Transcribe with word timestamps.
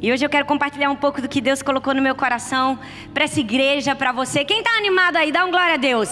E 0.00 0.12
hoje 0.12 0.24
eu 0.24 0.30
quero 0.30 0.46
compartilhar 0.46 0.90
um 0.90 0.96
pouco 0.96 1.20
do 1.20 1.28
que 1.28 1.40
Deus 1.40 1.60
colocou 1.60 1.92
no 1.92 2.00
meu 2.00 2.14
coração 2.14 2.78
para 3.12 3.24
essa 3.24 3.40
igreja, 3.40 3.96
para 3.96 4.12
você. 4.12 4.44
Quem 4.44 4.60
está 4.60 4.70
animado 4.76 5.16
aí, 5.16 5.32
dá 5.32 5.44
um 5.44 5.50
glória 5.50 5.74
a 5.74 5.76
Deus. 5.76 6.08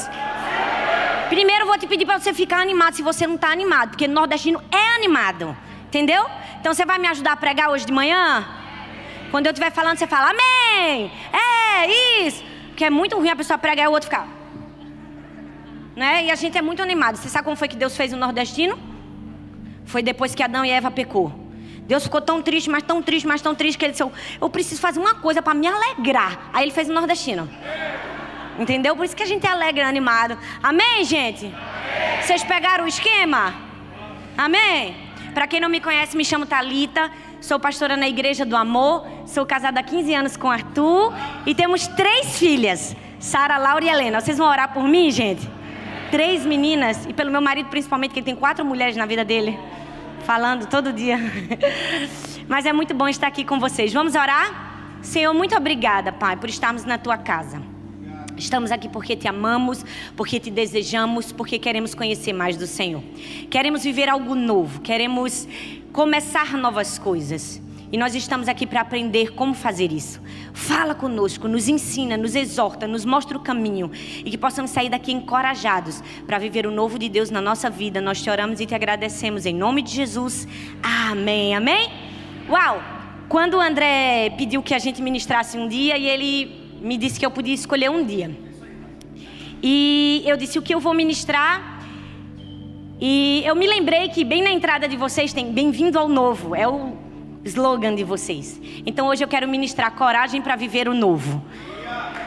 Primeiro 1.29 1.63
eu 1.63 1.67
vou 1.67 1.79
te 1.79 1.87
pedir 1.87 2.05
para 2.05 2.19
você 2.19 2.35
ficar 2.35 2.59
animado 2.59 2.95
se 2.95 3.03
você 3.03 3.27
não 3.27 3.37
está 3.37 3.49
animado, 3.49 3.91
porque 3.91 4.09
nordestino 4.09 4.61
é 4.73 4.97
animado, 4.97 5.57
entendeu? 5.87 6.25
Então 6.61 6.75
você 6.75 6.85
vai 6.85 6.99
me 6.99 7.07
ajudar 7.07 7.33
a 7.33 7.37
pregar 7.37 7.71
hoje 7.71 7.87
de 7.87 7.93
manhã? 7.93 8.45
Quando 9.31 9.47
eu 9.47 9.53
estiver 9.53 9.71
falando, 9.71 9.99
você 9.99 10.07
fala 10.07 10.31
amém. 10.31 11.13
É 11.33 12.27
isso. 12.27 12.45
Porque 12.69 12.85
é 12.85 12.91
muito 12.91 13.17
ruim 13.17 13.29
a 13.29 13.37
pessoa 13.37 13.57
pregar 13.57 13.85
e 13.87 13.89
o 13.89 13.93
outro 13.93 14.11
ficar. 14.11 14.27
Né? 15.95 16.25
E 16.25 16.31
a 16.31 16.35
gente 16.35 16.59
é 16.59 16.63
muito 16.63 16.83
animado. 16.83 17.17
Você 17.17 17.29
sabe 17.29 17.45
como 17.45 17.57
foi 17.57 17.69
que 17.69 17.77
Deus 17.77 17.97
fez 17.97 18.13
o 18.13 18.17
nordestino? 18.17 18.77
Foi 19.85 20.03
depois 20.03 20.35
que 20.35 20.43
Adão 20.43 20.65
e 20.65 20.71
Eva 20.71 20.91
pecou. 20.91 21.46
Deus 21.87 22.03
ficou 22.03 22.21
tão 22.21 22.43
triste, 22.43 22.69
mas 22.69 22.83
tão 22.83 23.01
triste, 23.01 23.27
mas 23.27 23.41
tão 23.41 23.55
triste 23.55 23.79
que 23.79 23.85
ele 23.85 23.93
disse: 23.93 24.05
Eu 24.41 24.51
preciso 24.51 24.81
fazer 24.81 24.99
uma 24.99 25.15
coisa 25.15 25.41
para 25.41 25.55
me 25.55 25.67
alegrar. 25.67 26.51
Aí 26.53 26.65
ele 26.65 26.73
fez 26.73 26.89
o 26.89 26.93
nordestino. 26.93 27.49
Entendeu? 28.59 28.97
Por 28.97 29.05
isso 29.05 29.15
que 29.15 29.23
a 29.23 29.27
gente 29.27 29.47
é 29.47 29.51
alegre, 29.51 29.83
animado. 29.83 30.37
Amém, 30.63 31.05
gente? 31.05 31.47
Amém. 31.47 32.23
Vocês 32.23 32.43
pegaram 32.43 32.85
o 32.85 32.89
esquema? 32.89 33.55
Amém? 34.37 34.97
Para 35.33 35.47
quem 35.47 35.61
não 35.61 35.69
me 35.69 35.81
conhece, 35.81 36.17
me 36.17 36.25
chamo 36.25 36.45
Talita. 36.45 37.11
Sou 37.41 37.61
pastora 37.61 37.97
na 37.97 38.09
Igreja 38.09 38.45
do 38.45 38.57
Amor. 38.57 39.07
Sou 39.27 39.47
casada 39.47 39.79
há 39.79 39.83
15 39.83 40.15
anos 40.15 40.37
com 40.37 40.51
Arthur. 40.51 41.13
E 41.45 41.55
temos 41.55 41.87
três 41.87 42.37
filhas: 42.37 42.97
Sara, 43.21 43.59
Laura 43.59 43.85
e 43.85 43.89
Helena. 43.89 44.21
Vocês 44.21 44.39
vão 44.39 44.49
orar 44.49 44.73
por 44.73 44.83
mim, 44.85 45.11
gente? 45.13 45.49
Três 46.11 46.45
meninas. 46.45 47.07
E 47.07 47.13
pelo 47.13 47.31
meu 47.31 47.41
marido, 47.41 47.69
principalmente, 47.69 48.13
que 48.13 48.19
ele 48.19 48.27
tem 48.27 48.35
quatro 48.35 48.65
mulheres 48.65 48.97
na 48.97 49.07
vida 49.07 49.25
dele 49.25 49.57
falando 50.27 50.67
todo 50.67 50.93
dia. 50.93 51.19
Mas 52.49 52.67
é 52.67 52.73
muito 52.73 52.93
bom 52.93 53.07
estar 53.07 53.29
aqui 53.29 53.45
com 53.45 53.61
vocês. 53.61 53.93
Vamos 53.93 54.17
orar? 54.17 54.99
Senhor, 55.01 55.33
muito 55.33 55.57
obrigada, 55.57 56.13
Pai, 56.13 56.37
por 56.37 56.51
estarmos 56.51 56.85
na 56.85 56.99
tua 56.99 57.17
casa. 57.17 57.63
Estamos 58.37 58.73
aqui 58.73 58.89
porque 58.89 59.17
te 59.17 59.29
amamos, 59.29 59.85
porque 60.17 60.41
te 60.41 60.51
desejamos, 60.51 61.31
porque 61.31 61.61
queremos 61.61 61.95
conhecer 61.95 62.33
mais 62.33 62.57
do 62.57 62.67
Senhor. 62.67 63.03
Queremos 63.49 63.85
viver 63.85 64.09
algo 64.09 64.35
novo, 64.35 64.81
queremos 64.81 65.47
começar 65.93 66.59
novas 66.59 66.99
coisas. 66.99 67.63
E 67.91 67.97
nós 67.97 68.15
estamos 68.15 68.49
aqui 68.49 68.67
para 68.67 68.81
aprender 68.81 69.33
como 69.33 69.55
fazer 69.55 69.93
isso. 69.93 70.21
Fala 70.53 70.95
conosco, 70.95 71.47
nos 71.47 71.69
ensina, 71.69 72.17
nos 72.17 72.35
exorta, 72.35 72.87
nos 72.87 73.05
mostra 73.05 73.37
o 73.37 73.41
caminho 73.41 73.91
e 74.19 74.31
que 74.31 74.37
possamos 74.37 74.73
sair 74.73 74.89
daqui 74.89 75.13
encorajados 75.13 76.03
para 76.27 76.39
viver 76.39 76.67
o 76.67 76.71
novo 76.71 76.99
de 76.99 77.09
Deus 77.09 77.31
na 77.31 77.41
nossa 77.41 77.71
vida. 77.71 78.01
Nós 78.01 78.21
te 78.21 78.29
oramos 78.29 78.61
e 78.61 78.67
te 78.67 78.75
agradecemos 78.75 79.47
em 79.47 79.55
nome 79.55 79.83
de 79.83 79.93
Jesus. 79.93 80.49
Amém. 80.83 81.55
Amém? 81.55 81.91
Uau! 82.49 82.83
Quando 83.29 83.55
o 83.55 83.61
André 83.61 84.31
pediu 84.37 84.63
que 84.63 84.75
a 84.75 84.79
gente 84.79 85.01
ministrasse 85.03 85.57
um 85.57 85.69
dia 85.69 85.97
e 85.97 86.09
ele 86.09 86.77
me 86.81 86.97
disse 86.97 87.19
que 87.19 87.27
eu 87.27 87.31
podia 87.31 87.55
escolher 87.55 87.91
um 87.91 88.05
dia. 88.05 88.37
E 89.63 90.23
eu 90.27 90.37
disse 90.37 90.59
o 90.59 90.63
que 90.63 90.75
eu 90.75 90.81
vou 90.81 90.95
ministrar. 90.95 91.83
E 93.01 93.43
eu 93.45 93.55
me 93.55 93.67
lembrei 93.67 94.09
que 94.09 94.25
bem 94.25 94.43
na 94.43 94.51
entrada 94.51 94.89
de 94.89 94.97
vocês 94.97 95.33
tem 95.33 95.53
bem-vindo 95.53 95.99
ao 95.99 96.09
novo. 96.09 96.55
É 96.55 96.67
o 96.67 97.06
slogan 97.47 97.95
de 97.95 98.05
vocês. 98.05 98.61
Então 98.85 99.07
hoje 99.09 99.25
eu 99.25 99.29
quero 99.29 99.49
ministrar 99.49 99.93
coragem 99.93 100.43
para 100.43 100.57
viver 100.57 100.89
o 100.89 100.95
novo. 100.95 101.43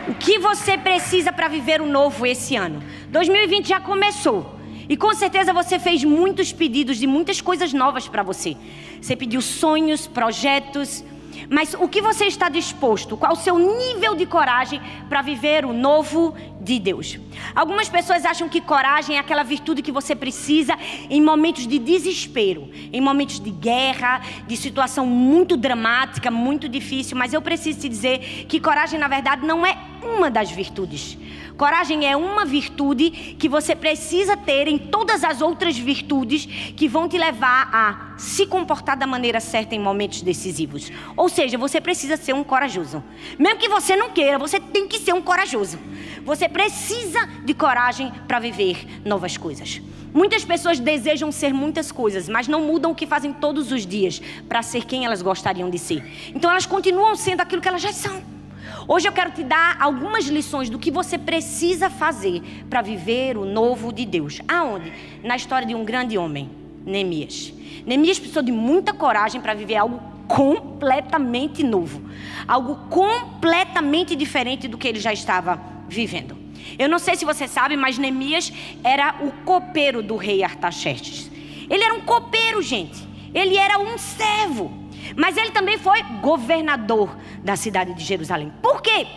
O 0.08 0.14
que 0.16 0.40
você 0.40 0.78
precisa 0.78 1.32
para 1.32 1.48
viver 1.48 1.82
o 1.82 1.86
novo 1.86 2.26
esse 2.26 2.56
ano? 2.56 2.82
2020 3.10 3.68
já 3.68 3.80
começou. 3.80 4.56
E 4.88 4.98
com 4.98 5.14
certeza 5.14 5.54
você 5.54 5.78
fez 5.78 6.04
muitos 6.04 6.52
pedidos 6.52 6.98
de 6.98 7.06
muitas 7.06 7.40
coisas 7.42 7.72
novas 7.74 8.08
para 8.08 8.24
você. 8.24 8.58
Você 9.00 9.16
pediu 9.16 9.42
sonhos, 9.42 10.08
projetos, 10.08 11.04
mas 11.50 11.74
o 11.74 11.88
que 11.88 12.02
você 12.02 12.26
está 12.26 12.50
disposto? 12.50 13.16
Qual 13.16 13.34
o 13.34 13.36
seu 13.36 13.58
nível 13.58 14.16
de 14.16 14.26
coragem 14.26 14.82
para 15.08 15.22
viver 15.22 15.66
o 15.66 15.74
novo 15.74 16.34
de 16.60 16.80
Deus? 16.80 17.20
Algumas 17.56 17.88
pessoas 17.88 18.26
acham 18.26 18.50
que 18.50 18.60
coragem 18.60 19.16
é 19.16 19.20
aquela 19.20 19.44
virtude 19.44 19.82
que 19.82 19.92
você 19.92 20.16
precisa 20.16 20.78
em 21.10 21.22
momentos 21.22 21.68
de 21.68 21.80
desespero, 21.80 22.70
em 22.92 23.00
momentos 23.00 23.40
de 23.40 23.52
guerra, 23.52 24.22
de 24.48 24.58
situação 24.58 25.06
muito 25.06 25.56
dramática, 25.56 26.30
muito 26.32 26.68
difícil. 26.68 27.18
Mas 27.18 27.34
eu 27.34 27.42
preciso 27.42 27.80
te 27.80 27.90
dizer 27.90 28.46
que 28.48 28.60
coragem, 28.60 29.00
na 29.00 29.08
verdade, 29.08 29.46
não 29.46 29.66
é 29.66 29.78
uma 30.04 30.30
das 30.30 30.50
virtudes. 30.52 31.18
Coragem 31.60 32.10
é 32.10 32.16
uma 32.16 32.46
virtude 32.46 33.12
que 33.38 33.50
você 33.50 33.76
precisa 33.76 34.38
ter 34.38 34.66
em 34.70 34.78
todas 34.78 35.26
as 35.26 35.42
outras 35.42 35.78
virtudes 35.78 36.46
que 36.46 36.88
vão 36.88 37.10
te 37.10 37.18
levar 37.18 37.70
a 37.74 38.18
se 38.18 38.46
comportar 38.46 38.96
da 38.96 39.06
maneira 39.06 39.42
certa 39.42 39.76
em 39.76 39.80
momentos 39.80 40.22
decisivos. 40.22 40.90
Ou 41.18 41.28
seja, 41.28 41.58
você 41.58 41.82
precisa 41.82 42.16
ser 42.16 42.32
um 42.32 42.46
corajoso. 42.46 43.04
Mesmo 43.38 43.60
que 43.60 43.68
você 43.68 43.94
não 43.98 44.12
queira, 44.12 44.40
você 44.40 44.58
tem 44.58 44.88
que 44.88 45.00
ser 45.00 45.12
um 45.12 45.22
corajoso. 45.22 45.78
Você 46.24 46.48
precisa 46.48 47.28
de 47.44 47.54
coragem 47.54 48.10
para 48.26 48.40
viver 48.40 49.02
novas 49.04 49.36
coisas. 49.36 49.82
Muitas 50.14 50.46
pessoas 50.46 50.80
desejam 50.80 51.30
ser 51.30 51.54
muitas 51.54 51.92
coisas, 51.92 52.30
mas 52.30 52.48
não 52.48 52.62
mudam 52.62 52.92
o 52.92 52.96
que 52.96 53.06
fazem 53.06 53.34
todos 53.34 53.70
os 53.74 53.86
dias 53.86 54.22
para 54.48 54.64
ser 54.64 54.86
quem 54.86 55.04
elas 55.04 55.22
gostariam 55.22 55.70
de 55.70 55.78
ser. 55.78 56.10
Então 56.34 56.50
elas 56.50 56.66
continuam 56.66 57.18
sendo 57.18 57.42
aquilo 57.42 57.62
que 57.62 57.68
elas 57.68 57.82
já 57.82 57.92
são. 57.92 58.39
Hoje 58.88 59.08
eu 59.08 59.12
quero 59.12 59.32
te 59.32 59.44
dar 59.44 59.78
algumas 59.80 60.26
lições 60.26 60.70
do 60.70 60.80
que 60.80 60.92
você 60.92 61.18
precisa 61.18 61.90
fazer 61.90 62.42
para 62.70 62.82
viver 62.82 63.38
o 63.38 63.46
novo 63.46 63.94
de 63.94 64.06
Deus. 64.06 64.42
Aonde? 64.48 64.92
Na 65.24 65.36
história 65.36 65.68
de 65.68 65.76
um 65.76 65.86
grande 65.86 66.18
homem, 66.18 66.50
Neemias. 66.86 67.54
Neemias 67.86 68.20
precisou 68.20 68.44
de 68.44 68.52
muita 68.52 68.94
coragem 68.94 69.40
para 69.42 69.54
viver 69.54 69.76
algo 69.76 70.02
completamente 70.28 71.64
novo, 71.64 72.02
algo 72.48 72.76
completamente 72.90 74.16
diferente 74.16 74.68
do 74.68 74.78
que 74.78 74.88
ele 74.88 75.00
já 75.00 75.12
estava 75.12 75.60
vivendo. 75.88 76.38
Eu 76.78 76.88
não 76.88 77.00
sei 77.00 77.16
se 77.16 77.26
você 77.26 77.48
sabe, 77.48 77.76
mas 77.76 77.98
Neemias 77.98 78.54
era 78.84 79.16
o 79.22 79.32
copeiro 79.44 80.04
do 80.04 80.16
rei 80.16 80.44
Artaxerxes. 80.44 81.30
Ele 81.70 81.84
era 81.84 81.94
um 81.94 82.02
copeiro, 82.02 82.62
gente. 82.62 83.08
Ele 83.34 83.56
era 83.58 83.80
um 83.80 83.98
servo. 83.98 84.72
Mas 85.16 85.38
ele 85.38 85.52
também 85.52 85.78
foi 85.78 86.02
governador 86.22 87.16
da 87.44 87.56
cidade 87.56 87.94
de 87.94 88.04
Jerusalém. 88.04 88.52
Por 88.62 88.82
quê? 88.82 89.08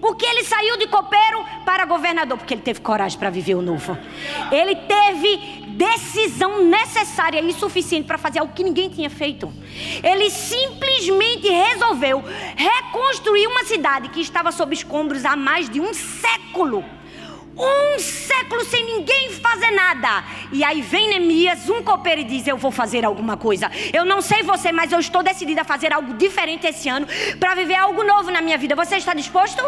Porque 0.00 0.26
ele 0.26 0.42
saiu 0.42 0.76
de 0.78 0.88
copeiro 0.88 1.44
para 1.64 1.86
governador, 1.86 2.36
porque 2.36 2.54
ele 2.54 2.60
teve 2.60 2.80
coragem 2.80 3.16
para 3.16 3.30
viver 3.30 3.54
o 3.54 3.62
novo. 3.62 3.96
Ele 4.50 4.74
teve 4.74 5.62
decisão 5.76 6.64
necessária 6.64 7.40
e 7.40 7.52
suficiente 7.52 8.06
para 8.06 8.18
fazer 8.18 8.40
algo 8.40 8.52
que 8.52 8.64
ninguém 8.64 8.88
tinha 8.88 9.08
feito. 9.08 9.52
Ele 10.02 10.28
simplesmente 10.28 11.48
resolveu 11.48 12.22
reconstruir 12.56 13.46
uma 13.46 13.64
cidade 13.64 14.08
que 14.08 14.20
estava 14.20 14.50
sob 14.50 14.74
escombros 14.74 15.24
há 15.24 15.36
mais 15.36 15.70
de 15.70 15.80
um 15.80 15.94
século. 15.94 16.84
Um 17.56 17.98
século 17.98 18.64
sem 18.64 18.84
ninguém 18.84 19.30
fazer 19.30 19.70
nada. 19.72 20.24
E 20.50 20.64
aí 20.64 20.80
vem 20.80 21.08
Neemias, 21.08 21.68
um 21.68 21.82
copeiro, 21.82 22.22
e 22.22 22.24
diz: 22.24 22.46
Eu 22.46 22.56
vou 22.56 22.70
fazer 22.70 23.04
alguma 23.04 23.36
coisa. 23.36 23.70
Eu 23.92 24.04
não 24.04 24.22
sei 24.22 24.42
você, 24.42 24.72
mas 24.72 24.92
eu 24.92 24.98
estou 24.98 25.22
decidida 25.22 25.60
a 25.60 25.64
fazer 25.64 25.92
algo 25.92 26.14
diferente 26.14 26.66
esse 26.66 26.88
ano 26.88 27.06
para 27.38 27.54
viver 27.54 27.74
algo 27.74 28.02
novo 28.02 28.30
na 28.30 28.40
minha 28.40 28.56
vida. 28.56 28.74
Você 28.74 28.96
está 28.96 29.14
disposto? 29.14 29.62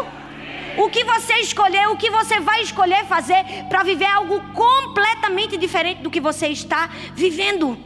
O 0.77 0.89
que 0.89 1.03
você 1.03 1.35
escolher, 1.35 1.87
o 1.87 1.95
que 1.95 2.09
você 2.09 2.39
vai 2.39 2.61
escolher 2.61 3.05
fazer 3.05 3.45
para 3.69 3.83
viver 3.83 4.05
algo 4.05 4.41
completamente 4.53 5.55
diferente 5.55 6.01
do 6.01 6.09
que 6.09 6.19
você 6.19 6.47
está 6.47 6.89
vivendo. 7.13 7.77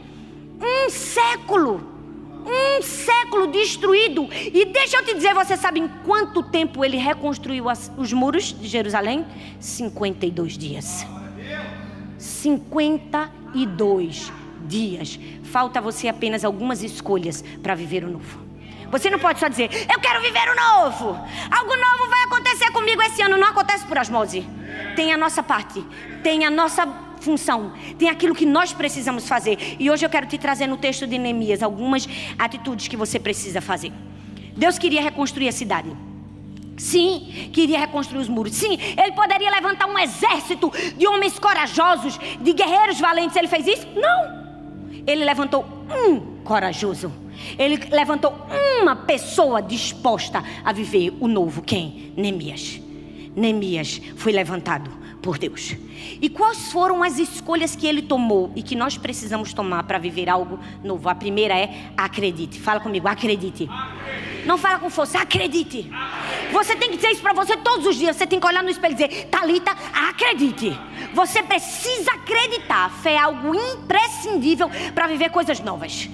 Um 0.60 0.90
século 0.90 1.89
um 2.46 2.82
século 2.82 3.46
destruído. 3.46 4.28
E 4.32 4.66
deixa 4.66 4.98
eu 4.98 5.04
te 5.04 5.14
dizer, 5.14 5.32
você 5.34 5.56
sabe 5.56 5.80
em 5.80 5.88
quanto 5.88 6.42
tempo 6.42 6.84
ele 6.84 6.96
reconstruiu 6.96 7.68
as, 7.68 7.90
os 7.96 8.12
muros 8.12 8.52
de 8.58 8.68
Jerusalém? 8.68 9.26
52 9.58 10.58
dias. 10.58 11.06
52 12.18 14.32
dias. 14.66 15.18
Falta 15.44 15.80
você 15.80 16.08
apenas 16.08 16.44
algumas 16.44 16.82
escolhas 16.82 17.42
para 17.62 17.74
viver 17.74 18.04
o 18.04 18.10
novo. 18.10 18.50
Você 18.90 19.08
não 19.08 19.20
pode 19.20 19.38
só 19.38 19.48
dizer, 19.48 19.70
eu 19.88 20.00
quero 20.00 20.20
viver 20.20 20.50
o 20.50 20.56
novo. 20.56 21.16
Algo 21.50 21.76
novo 21.76 22.10
vai 22.10 22.24
acontecer 22.24 22.70
comigo 22.72 23.00
esse 23.02 23.22
ano. 23.22 23.36
Não 23.36 23.48
acontece 23.48 23.86
por 23.86 23.96
osmose. 23.96 24.44
Tem 24.96 25.12
a 25.12 25.16
nossa 25.16 25.42
parte. 25.42 25.84
Tem 26.24 26.44
a 26.44 26.50
nossa 26.50 26.84
função, 27.20 27.72
tem 27.98 28.08
aquilo 28.08 28.34
que 28.34 28.46
nós 28.46 28.72
precisamos 28.72 29.28
fazer. 29.28 29.76
E 29.78 29.90
hoje 29.90 30.04
eu 30.04 30.10
quero 30.10 30.26
te 30.26 30.38
trazer 30.38 30.66
no 30.66 30.76
texto 30.76 31.06
de 31.06 31.18
Neemias 31.18 31.62
algumas 31.62 32.08
atitudes 32.38 32.88
que 32.88 32.96
você 32.96 33.18
precisa 33.18 33.60
fazer. 33.60 33.92
Deus 34.56 34.78
queria 34.78 35.00
reconstruir 35.00 35.48
a 35.48 35.52
cidade. 35.52 35.90
Sim, 36.76 37.50
queria 37.52 37.78
reconstruir 37.78 38.20
os 38.20 38.28
muros. 38.28 38.54
Sim, 38.54 38.78
ele 38.96 39.12
poderia 39.12 39.50
levantar 39.50 39.86
um 39.86 39.98
exército 39.98 40.72
de 40.96 41.06
homens 41.06 41.38
corajosos, 41.38 42.18
de 42.40 42.52
guerreiros 42.52 42.98
valentes. 42.98 43.36
Ele 43.36 43.48
fez 43.48 43.66
isso? 43.66 43.86
Não. 43.94 44.40
Ele 45.06 45.24
levantou 45.24 45.64
um 46.06 46.42
corajoso. 46.42 47.12
Ele 47.58 47.76
levantou 47.90 48.34
uma 48.80 48.96
pessoa 48.96 49.60
disposta 49.60 50.42
a 50.64 50.72
viver 50.72 51.14
o 51.20 51.28
novo. 51.28 51.62
Quem? 51.62 52.12
Neemias. 52.16 52.80
Neemias 53.34 54.00
foi 54.16 54.32
levantado 54.32 54.90
por 55.22 55.38
Deus. 55.38 55.76
E 56.20 56.28
quais 56.28 56.72
foram 56.72 57.02
as 57.02 57.18
escolhas 57.18 57.76
que 57.76 57.86
ele 57.86 58.02
tomou 58.02 58.52
e 58.56 58.62
que 58.62 58.74
nós 58.74 58.96
precisamos 58.96 59.52
tomar 59.52 59.82
para 59.84 59.98
viver 59.98 60.28
algo 60.28 60.58
novo? 60.82 61.08
A 61.08 61.14
primeira 61.14 61.56
é 61.56 61.90
acredite. 61.96 62.60
Fala 62.60 62.80
comigo, 62.80 63.06
acredite. 63.06 63.68
acredite. 63.70 64.46
Não 64.46 64.56
fala 64.56 64.78
com 64.78 64.88
força, 64.90 65.18
acredite. 65.18 65.90
acredite. 65.92 66.52
Você 66.52 66.74
tem 66.76 66.90
que 66.90 66.96
dizer 66.96 67.10
isso 67.10 67.22
para 67.22 67.32
você 67.32 67.56
todos 67.56 67.86
os 67.86 67.96
dias. 67.96 68.16
Você 68.16 68.26
tem 68.26 68.40
que 68.40 68.46
olhar 68.46 68.62
no 68.62 68.70
espelho 68.70 68.92
e 68.92 68.94
dizer: 68.94 69.26
Talita, 69.26 69.72
acredite. 70.08 70.76
Você 71.14 71.42
precisa 71.42 72.12
acreditar. 72.12 72.90
Fé 73.02 73.14
é 73.14 73.18
algo 73.18 73.54
imprescindível 73.54 74.70
para 74.94 75.06
viver 75.06 75.30
coisas 75.30 75.60
novas. 75.60 76.08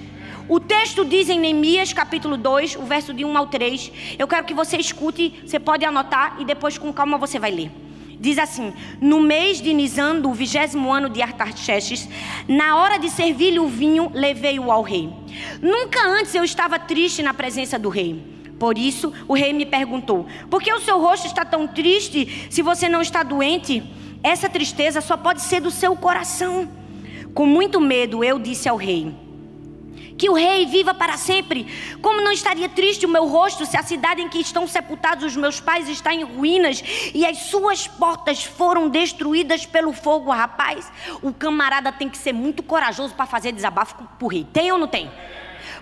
O 0.49 0.61
texto 0.61 1.03
diz 1.03 1.27
em 1.27 1.37
Neemias 1.37 1.91
capítulo 1.91 2.37
2, 2.37 2.77
o 2.77 2.83
verso 2.83 3.13
de 3.13 3.25
1 3.25 3.37
ao 3.37 3.47
3. 3.47 3.91
Eu 4.17 4.25
quero 4.29 4.45
que 4.45 4.53
você 4.53 4.77
escute, 4.77 5.41
você 5.45 5.59
pode 5.59 5.83
anotar 5.83 6.37
e 6.39 6.45
depois 6.45 6.77
com 6.77 6.93
calma 6.93 7.17
você 7.17 7.37
vai 7.37 7.51
ler. 7.51 7.69
Diz 8.17 8.37
assim: 8.37 8.73
No 9.01 9.19
mês 9.19 9.61
de 9.61 9.73
Nisan, 9.73 10.21
do 10.21 10.31
vigésimo 10.31 10.89
ano 10.93 11.09
de 11.09 11.21
Artaxerxes, 11.21 12.07
na 12.47 12.77
hora 12.77 12.97
de 12.97 13.09
servir-lhe 13.09 13.59
o 13.59 13.67
vinho, 13.67 14.09
levei-o 14.13 14.71
ao 14.71 14.83
rei. 14.83 15.09
Nunca 15.61 16.01
antes 16.07 16.33
eu 16.33 16.45
estava 16.45 16.79
triste 16.79 17.21
na 17.21 17.33
presença 17.33 17.77
do 17.77 17.89
rei. 17.89 18.23
Por 18.57 18.77
isso, 18.77 19.11
o 19.27 19.33
rei 19.33 19.51
me 19.51 19.65
perguntou: 19.65 20.25
Por 20.49 20.63
que 20.63 20.73
o 20.73 20.79
seu 20.79 20.97
rosto 20.97 21.27
está 21.27 21.43
tão 21.43 21.67
triste 21.67 22.47
se 22.49 22.61
você 22.61 22.87
não 22.87 23.01
está 23.01 23.21
doente? 23.21 23.83
Essa 24.23 24.47
tristeza 24.47 25.01
só 25.01 25.17
pode 25.17 25.41
ser 25.41 25.59
do 25.59 25.69
seu 25.69 25.93
coração. 25.97 26.69
Com 27.33 27.45
muito 27.45 27.81
medo, 27.81 28.23
eu 28.23 28.39
disse 28.39 28.69
ao 28.69 28.77
rei: 28.77 29.26
que 30.17 30.29
o 30.29 30.33
rei 30.33 30.65
viva 30.65 30.93
para 30.93 31.17
sempre. 31.17 31.97
Como 32.01 32.21
não 32.21 32.31
estaria 32.31 32.67
triste 32.67 33.05
o 33.05 33.09
meu 33.09 33.27
rosto 33.27 33.65
se 33.65 33.77
a 33.77 33.83
cidade 33.83 34.21
em 34.21 34.29
que 34.29 34.39
estão 34.39 34.67
sepultados 34.67 35.23
os 35.23 35.35
meus 35.35 35.59
pais 35.59 35.87
está 35.87 36.13
em 36.13 36.23
ruínas 36.23 36.83
e 37.13 37.25
as 37.25 37.37
suas 37.37 37.87
portas 37.87 38.43
foram 38.43 38.89
destruídas 38.89 39.65
pelo 39.65 39.93
fogo, 39.93 40.31
rapaz? 40.31 40.91
O 41.21 41.33
camarada 41.33 41.91
tem 41.91 42.09
que 42.09 42.17
ser 42.17 42.33
muito 42.33 42.63
corajoso 42.63 43.13
para 43.13 43.25
fazer 43.25 43.51
desabafo 43.51 43.95
para 43.95 44.25
o 44.25 44.27
rei. 44.27 44.45
Tem 44.51 44.71
ou 44.71 44.77
não 44.77 44.87
tem? 44.87 45.11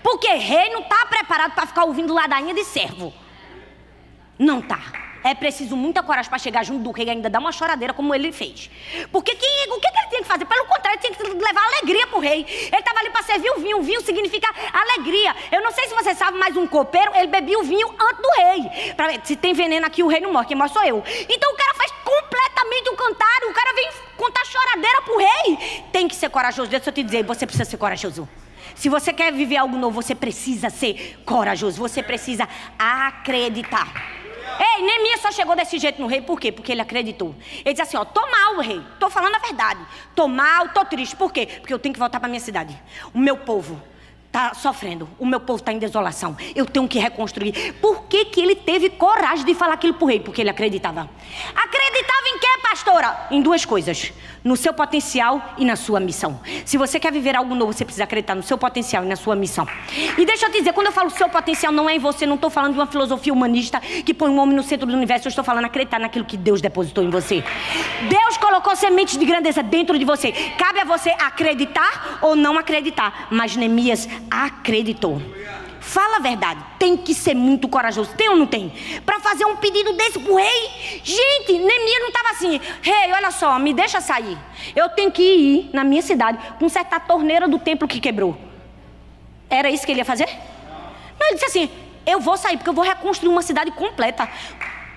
Porque 0.04 0.28
rei 0.28 0.70
não 0.70 0.82
está 0.82 1.06
preparado 1.06 1.54
para 1.54 1.66
ficar 1.66 1.86
ouvindo 1.86 2.14
ladainha 2.14 2.54
de 2.54 2.64
servo. 2.64 3.14
Não 4.38 4.60
está. 4.60 5.05
É 5.26 5.34
preciso 5.34 5.76
muita 5.76 6.04
coragem 6.04 6.30
para 6.30 6.38
chegar 6.38 6.64
junto 6.64 6.84
do 6.84 6.92
rei 6.92 7.08
e 7.08 7.10
ainda 7.10 7.28
dar 7.28 7.40
uma 7.40 7.52
choradeira 7.52 7.92
como 7.96 8.14
ele 8.14 8.32
fez. 8.32 8.70
Porque 9.12 9.34
quem, 9.34 9.74
o 9.74 9.80
que, 9.80 9.92
que 9.92 9.98
ele 9.98 10.08
tinha 10.10 10.22
que 10.22 10.28
fazer? 10.28 10.46
Pelo 10.46 10.66
contrário, 10.66 11.00
ele 11.04 11.16
tinha 11.16 11.32
que 11.32 11.44
levar 11.44 11.66
alegria 11.66 12.06
para 12.06 12.18
o 12.18 12.22
rei. 12.22 12.46
Ele 12.48 12.78
estava 12.78 13.00
ali 13.00 13.10
para 13.10 13.24
servir 13.24 13.50
o 13.50 13.60
vinho. 13.60 13.80
O 13.80 13.82
vinho 13.82 14.02
significa 14.02 14.48
alegria. 14.72 15.36
Eu 15.52 15.64
não 15.64 15.72
sei 15.72 15.88
se 15.88 15.96
você 15.96 16.14
sabe, 16.14 16.38
mas 16.38 16.56
um 16.56 16.68
copeiro, 16.68 17.12
ele 17.16 17.26
bebia 17.26 17.58
o 17.58 17.64
vinho 17.64 17.88
antes 18.00 18.22
do 18.22 18.30
rei. 18.38 18.94
Pra 18.94 19.08
se 19.24 19.36
tem 19.36 19.52
veneno 19.56 19.88
aqui, 19.88 20.04
o 20.04 20.08
rei 20.08 20.22
não 20.22 20.32
morre. 20.32 20.46
Quem 20.46 20.56
morre 20.56 20.70
sou 20.70 20.84
eu. 20.84 21.04
Então 21.28 21.52
o 21.52 21.58
cara 21.58 21.74
faz 21.74 21.92
completamente 22.04 22.90
o 22.90 22.96
cantar. 22.96 23.50
O 23.50 23.54
cara 23.54 23.74
vem 23.74 23.90
contar 24.18 24.46
choradeira 24.46 25.02
para 25.02 25.14
o 25.16 25.18
rei. 25.18 25.84
Tem 25.92 26.08
que 26.08 26.16
ser 26.16 26.30
corajoso. 26.30 26.70
Deixa 26.70 26.92
eu 26.92 26.94
te 26.94 27.02
dizer, 27.02 27.24
você 27.24 27.48
precisa 27.48 27.68
ser 27.68 27.78
corajoso. 27.78 28.30
Se 28.76 28.90
você 28.90 29.12
quer 29.12 29.34
viver 29.34 29.58
algo 29.58 29.76
novo, 29.76 30.04
você 30.04 30.14
precisa 30.14 30.70
ser 30.70 31.18
corajoso. 31.26 31.80
Você 31.80 32.04
precisa 32.04 32.48
acreditar. 32.78 34.24
Ei, 34.60 34.82
Neemias 34.82 35.22
só 35.22 35.32
chegou 35.32 35.56
desse 35.56 35.78
jeito 35.78 36.02
no 36.02 36.08
rei, 36.08 36.22
por 36.22 36.40
quê? 36.40 36.52
Porque 36.52 36.72
ele 36.72 36.82
acreditou. 36.82 37.36
Ele 37.64 37.74
disse 37.74 37.82
assim: 37.82 37.98
ó, 37.98 38.06
tô 38.06 38.22
mal, 38.30 38.58
rei, 38.60 38.82
tô 39.00 39.10
falando 39.10 39.36
a 39.36 39.40
verdade. 39.40 39.80
Tô 40.16 40.28
mal, 40.28 40.70
tô 40.70 40.86
triste. 40.86 41.16
Por 41.16 41.32
quê? 41.32 41.48
Porque 41.60 41.74
eu 41.74 41.80
tenho 41.80 41.94
que 41.94 42.00
voltar 42.00 42.20
para 42.20 42.30
minha 42.30 42.40
cidade. 42.40 42.78
O 43.14 43.20
meu 43.20 43.38
povo 43.38 43.82
está 44.36 44.54
sofrendo, 44.54 45.10
o 45.18 45.26
meu 45.26 45.40
povo 45.40 45.60
está 45.60 45.72
em 45.72 45.80
desolação, 45.80 46.36
eu 46.54 46.66
tenho 46.66 46.86
que 46.90 47.00
reconstruir. 47.00 47.74
Por 47.82 48.04
que, 48.04 48.26
que 48.26 48.42
ele 48.42 48.54
teve 48.54 48.90
coragem 48.90 49.46
de 49.46 49.56
falar 49.56 49.76
aquilo 49.76 49.94
para 49.94 50.04
o 50.04 50.08
rei? 50.10 50.20
Porque 50.20 50.42
ele 50.42 50.50
acreditava. 50.50 51.10
Acreditava 51.56 52.28
em 52.28 52.40
quê, 52.40 52.48
pastora? 52.62 53.28
Em 53.32 53.42
duas 53.42 53.64
coisas: 53.64 54.12
no 54.46 54.56
seu 54.56 54.72
potencial 54.72 55.56
e 55.58 55.66
na 55.66 55.76
sua 55.76 56.00
missão. 56.00 56.40
Se 56.64 56.78
você 56.78 57.00
quer 57.00 57.12
viver 57.12 57.36
algo 57.36 57.56
novo, 57.56 57.74
você 57.74 57.84
precisa 57.84 58.04
acreditar 58.04 58.36
no 58.36 58.44
seu 58.44 58.60
potencial 58.60 59.04
e 59.04 59.08
na 59.08 59.16
sua 59.16 59.36
missão. 59.36 59.68
E 60.16 60.24
deixa 60.24 60.46
eu 60.46 60.52
te 60.52 60.60
dizer, 60.60 60.72
quando 60.72 60.88
eu 60.88 60.94
falo 60.94 61.10
seu 61.10 61.28
potencial, 61.28 61.72
não 61.72 61.90
é 61.90 61.96
em 61.96 62.00
você, 62.00 62.28
não 62.28 62.36
estou 62.36 62.52
falando 62.52 62.74
de 62.74 62.80
uma 62.80 62.86
filosofia 62.86 63.34
humanista 63.34 63.80
que 63.80 64.14
põe 64.14 64.30
um 64.30 64.40
homem 64.40 64.56
no 64.56 64.62
centro 64.62 64.86
do 64.86 64.94
universo, 64.94 65.28
eu 65.28 65.30
estou 65.30 65.44
falando 65.44 65.66
acreditar 65.66 66.00
naquilo 66.00 66.24
que 66.24 66.38
Deus 66.38 66.62
depositou 66.62 67.04
em 67.04 67.10
você. 67.10 67.44
Deus 68.08 68.38
colocou 68.38 68.76
sementes 68.76 69.18
de 69.18 69.26
grandeza 69.26 69.64
dentro 69.64 69.98
de 69.98 70.06
você. 70.06 70.32
Cabe 70.32 70.80
a 70.80 70.86
você 70.86 71.10
acreditar 71.10 72.20
ou 72.22 72.36
não 72.36 72.60
acreditar. 72.60 73.28
Mas 73.32 73.56
Neemias 73.56 74.08
acreditou. 74.30 75.20
Fala 75.86 76.18
a 76.18 76.20
verdade, 76.20 76.66
tem 76.80 76.98
que 76.98 77.14
ser 77.14 77.36
muito 77.36 77.68
corajoso, 77.68 78.16
tem 78.16 78.28
ou 78.28 78.36
não 78.36 78.48
tem? 78.48 78.74
Para 79.06 79.20
fazer 79.20 79.46
um 79.46 79.56
pedido 79.56 79.94
desse 79.94 80.18
pro 80.18 80.36
rei. 80.36 81.02
Gente, 81.04 81.54
Neemias 81.54 82.00
não 82.00 82.08
estava 82.08 82.30
assim, 82.32 82.60
rei, 82.82 83.14
olha 83.14 83.30
só, 83.30 83.60
me 83.60 83.72
deixa 83.72 84.02
sair. 84.02 84.36
Eu 84.76 84.90
tenho 84.90 85.12
que 85.12 85.22
ir 85.22 85.70
na 85.72 85.84
minha 85.84 86.02
cidade 86.02 86.40
consertar 86.60 86.98
a 86.98 87.00
torneira 87.00 87.48
do 87.48 87.60
templo 87.60 87.88
que 87.88 88.00
quebrou. 88.00 88.36
Era 89.48 89.70
isso 89.70 89.86
que 89.86 89.92
ele 89.92 90.00
ia 90.00 90.06
fazer? 90.06 90.28
Não, 91.20 91.28
ele 91.28 91.36
disse 91.36 91.46
assim: 91.46 91.70
eu 92.04 92.20
vou 92.20 92.36
sair 92.36 92.58
porque 92.58 92.70
eu 92.70 92.74
vou 92.74 92.84
reconstruir 92.84 93.30
uma 93.30 93.44
cidade 93.44 93.70
completa. 93.70 94.28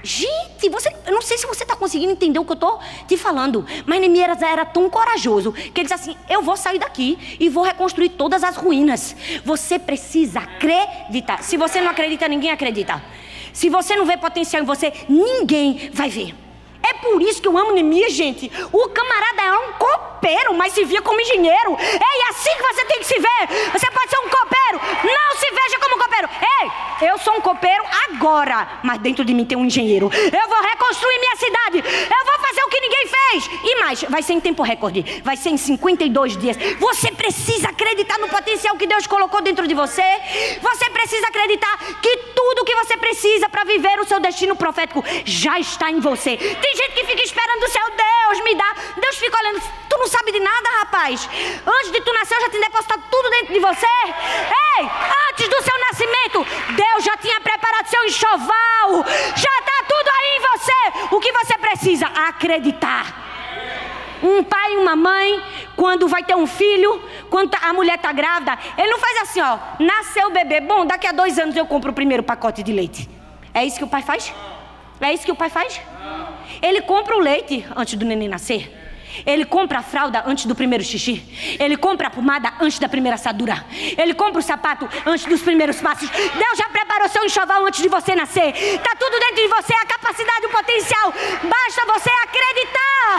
Gente, 0.03 0.69
você, 0.71 0.95
eu 1.07 1.13
não 1.13 1.23
sei 1.23 1.37
se 1.37 1.47
você 1.47 1.65
está 1.65 1.75
conseguindo 1.75 2.13
entender 2.13 2.39
o 2.39 2.45
que 2.45 2.53
eu 2.53 2.55
estou 2.55 2.79
te 3.07 3.17
falando, 3.17 3.67
mas 3.85 4.01
Neemias 4.01 4.41
era 4.41 4.65
tão 4.65 4.89
corajoso 4.89 5.53
que 5.53 5.81
ele 5.81 5.89
disse 5.89 5.95
assim: 5.95 6.17
Eu 6.29 6.41
vou 6.43 6.57
sair 6.57 6.79
daqui 6.79 7.19
e 7.41 7.49
vou 7.49 7.65
reconstruir 7.65 8.11
todas 8.11 8.45
as 8.45 8.57
ruínas. 8.57 9.17
Você 9.45 9.79
precisa 9.79 10.41
acreditar. 10.41 11.43
Se 11.43 11.57
você 11.57 11.81
não 11.81 11.91
acredita, 11.91 12.29
ninguém 12.29 12.51
acredita. 12.51 13.03
Se 13.53 13.69
você 13.69 13.97
não 13.97 14.07
vê 14.07 14.17
potencial 14.17 14.63
em 14.63 14.67
você, 14.67 14.93
ninguém 15.09 15.91
vai 15.93 16.09
ver. 16.09 16.35
É 16.83 16.95
por 16.95 17.21
isso 17.23 17.41
que 17.41 17.49
eu 17.49 17.57
amo 17.57 17.73
Neemias, 17.73 18.13
gente. 18.13 18.51
O 18.73 18.89
camarada 18.89 19.43
é 19.43 19.53
um 19.53 19.73
copeiro, 19.73 20.55
mas 20.55 20.73
se 20.73 20.85
via 20.85 21.03
como 21.03 21.21
engenheiro. 21.21 21.77
É 21.79 22.31
assim 22.31 22.55
que 22.57 22.63
você 22.63 22.85
tem 22.85 22.99
que 23.01 23.07
se 23.07 23.19
ver. 23.19 23.71
Você 23.73 23.91
pode 23.91 24.11
ser 24.11 24.19
um 24.19 24.29
copeiro. 24.29 24.81
Não 25.05 25.37
se 25.37 25.51
veja 25.51 25.79
como 25.81 25.99
copeiro. 25.99 26.29
Ei, 26.61 27.09
eu 27.09 27.19
sou 27.19 27.35
um 27.35 27.41
copeiro 27.41 27.85
agora, 28.11 28.81
mas 28.83 28.99
dentro 28.99 29.25
de 29.25 29.35
mim 29.35 29.45
tem 29.45 29.57
um 29.57 29.65
engenheiro. 29.65 30.11
Eu 30.13 30.49
vou 30.49 30.61
reconstruir 30.63 31.19
minha 31.19 31.37
cidade. 31.37 31.79
Eu 31.79 32.27
vou 32.27 32.39
fazer 32.47 32.63
o 32.63 32.69
que 32.69 32.81
ninguém 32.81 33.07
fez. 33.07 33.51
E 33.65 33.81
mais, 33.81 34.03
vai 34.03 34.23
ser 34.23 34.33
em 34.35 34.41
tempo 34.41 34.63
recorde. 34.63 35.23
Vai 35.25 35.37
ser 35.37 35.51
em 35.51 35.57
52 35.57 36.37
dias. 36.37 36.57
Você 36.79 37.11
precisa 37.13 37.69
acreditar 37.69 38.19
no 38.19 38.29
potencial 38.29 38.77
que 38.77 38.87
Deus 38.87 39.07
colocou 39.07 39.41
dentro 39.41 39.67
de 39.67 39.75
você. 39.75 40.03
Você 40.61 40.91
precisa 40.91 41.27
acreditar 41.29 41.77
que 42.01 42.17
tudo 42.35 42.65
que 42.65 42.75
você 42.75 42.97
precisa 42.97 43.49
para 43.49 43.65
viver 43.65 44.01
o 44.01 44.05
seu 44.05 44.21
destino 44.21 44.57
profético 44.57 45.05
já 45.25 45.59
está 45.59 45.91
em 45.91 46.01
você. 46.01 46.37
Tem 46.37 46.68
gente 46.77 46.93
que 46.93 47.05
fica 47.05 47.23
esperando 47.23 47.63
o 47.63 47.69
céu, 47.69 47.85
Deus 47.91 48.45
me 48.45 48.55
dá. 48.55 48.75
Deus 48.97 49.17
fica 49.17 49.39
olhando, 49.39 49.61
tu 49.89 49.99
não 49.99 50.07
sabe 50.07 50.33
de 50.33 50.41
nada, 50.41 50.69
rapaz. 50.81 51.29
Antes 51.67 51.93
de 51.93 52.01
tu 52.01 52.13
nascer, 52.13 52.37
eu 52.37 52.41
já 52.43 52.51
tinha 52.51 52.63
depositado 52.63 53.03
tudo 53.11 53.31
dentro 53.31 53.55
de 53.55 53.61
você. 53.61 53.87
Ei, 53.87 54.89
antes 55.31 55.49
do 55.49 55.63
seu 55.63 55.79
nascimento, 55.81 56.47
Deus 56.75 57.05
já 57.05 57.17
tinha 57.17 57.41
preparado 57.41 57.87
seu 57.87 58.05
enxoval. 58.05 59.05
Já 59.37 59.59
está 59.59 59.85
tudo 59.89 60.09
aí 60.19 60.37
em 60.37 60.41
você. 60.41 61.15
O 61.15 61.21
que 61.21 61.33
você 61.33 61.59
precisa? 61.59 62.07
Acreditar. 62.07 63.27
Um 64.23 64.43
pai 64.43 64.73
e 64.75 64.77
uma 64.77 64.97
mãe, 64.97 65.41
quando 65.77 66.09
vai 66.09 66.25
ter 66.25 66.35
um 66.35 66.47
filho, 66.47 67.01
quando 67.31 67.57
a 67.63 67.73
mulher 67.73 67.95
está 67.95 68.11
grávida, 68.11 68.59
ele 68.77 68.91
não 68.91 68.99
faz 68.99 69.17
assim, 69.23 69.41
ó. 69.41 69.59
Nasceu 69.79 70.27
o 70.27 70.31
bebê, 70.31 70.61
bom, 70.61 70.85
daqui 70.85 71.07
a 71.07 71.13
dois 71.13 71.39
anos 71.39 71.55
eu 71.55 71.67
compro 71.67 71.93
o 71.93 71.95
primeiro 71.95 72.23
pacote 72.23 72.63
de 72.63 72.73
leite. 72.73 73.09
É 73.55 73.65
isso 73.65 73.79
que 73.79 73.85
o 73.85 73.89
pai 73.89 74.03
faz? 74.03 74.33
É 75.01 75.15
isso 75.15 75.25
que 75.25 75.31
o 75.31 75.37
pai 75.37 75.49
faz? 75.49 75.81
Ele 76.61 76.83
compra 76.83 77.17
o 77.17 77.21
leite 77.21 77.65
antes 77.77 77.95
do 77.95 78.05
neném 78.05 78.29
nascer. 78.29 78.73
Ele 79.27 79.45
compra 79.45 79.79
a 79.79 79.83
fralda 79.83 80.23
antes 80.27 80.47
do 80.47 80.55
primeiro 80.55 80.85
xixi. 80.85 81.23
Ele 81.59 81.77
compra 81.77 82.09
a 82.09 82.11
pomada 82.11 82.53
antes 82.61 82.79
da 82.79 82.89
primeira 82.89 83.15
assadura. 83.15 83.65
Ele 83.97 84.15
compra 84.15 84.39
o 84.39 84.43
sapato 84.43 84.89
antes 85.07 85.27
dos 85.27 85.43
primeiros 85.43 85.81
passos. 85.81 86.09
Deus 86.09 86.59
já 86.59 86.69
preparou 86.69 87.09
seu 87.09 87.25
enxoval 87.25 87.67
antes 87.67 87.83
de 87.83 87.89
você 87.89 88.15
nascer. 88.15 88.55
Está 88.57 88.95
tudo 88.97 89.19
dentro 89.19 89.37
de 89.37 89.49
você, 89.49 89.75
a 89.75 89.87
capacidade, 89.87 90.47
o 90.47 90.51
potencial. 90.51 91.13
Basta 91.43 91.93
você 91.93 92.11
acreditar. 92.23 93.19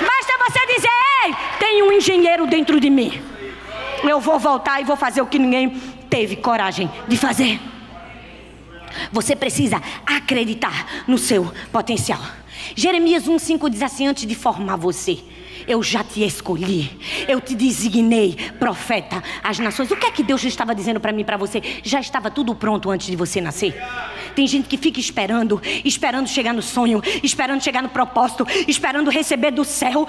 Basta 0.00 0.32
você 0.48 0.74
dizer: 0.74 0.88
Ei, 1.24 1.34
tem 1.58 1.82
um 1.82 1.92
engenheiro 1.92 2.46
dentro 2.46 2.80
de 2.80 2.90
mim. 2.90 3.22
Eu 4.08 4.20
vou 4.20 4.38
voltar 4.38 4.80
e 4.80 4.84
vou 4.84 4.96
fazer 4.96 5.20
o 5.20 5.26
que 5.26 5.38
ninguém 5.38 5.70
teve 6.08 6.36
coragem 6.36 6.90
de 7.06 7.16
fazer. 7.16 7.60
Você 9.12 9.36
precisa 9.36 9.82
acreditar 10.06 11.04
no 11.06 11.18
seu 11.18 11.52
potencial. 11.70 12.20
Jeremias 12.74 13.24
1,5 13.24 13.68
diz 13.70 13.82
assim: 13.82 14.06
Antes 14.06 14.26
de 14.26 14.34
formar 14.34 14.76
você, 14.76 15.18
eu 15.66 15.82
já 15.82 16.02
te 16.02 16.24
escolhi, 16.24 16.90
eu 17.28 17.40
te 17.40 17.54
designei 17.54 18.36
profeta 18.58 19.22
às 19.42 19.58
nações. 19.58 19.90
O 19.90 19.96
que 19.96 20.06
é 20.06 20.10
que 20.10 20.22
Deus 20.22 20.42
estava 20.44 20.74
dizendo 20.74 20.98
para 20.98 21.12
mim 21.12 21.24
para 21.24 21.36
você? 21.36 21.62
Já 21.82 22.00
estava 22.00 22.30
tudo 22.30 22.54
pronto 22.54 22.90
antes 22.90 23.06
de 23.06 23.16
você 23.16 23.40
nascer. 23.40 23.74
Tem 24.34 24.46
gente 24.46 24.68
que 24.68 24.76
fica 24.76 25.00
esperando, 25.00 25.60
esperando 25.84 26.28
chegar 26.28 26.54
no 26.54 26.62
sonho, 26.62 27.02
esperando 27.22 27.62
chegar 27.62 27.82
no 27.82 27.88
propósito, 27.88 28.46
esperando 28.66 29.10
receber 29.10 29.50
do 29.50 29.64
céu. 29.64 30.06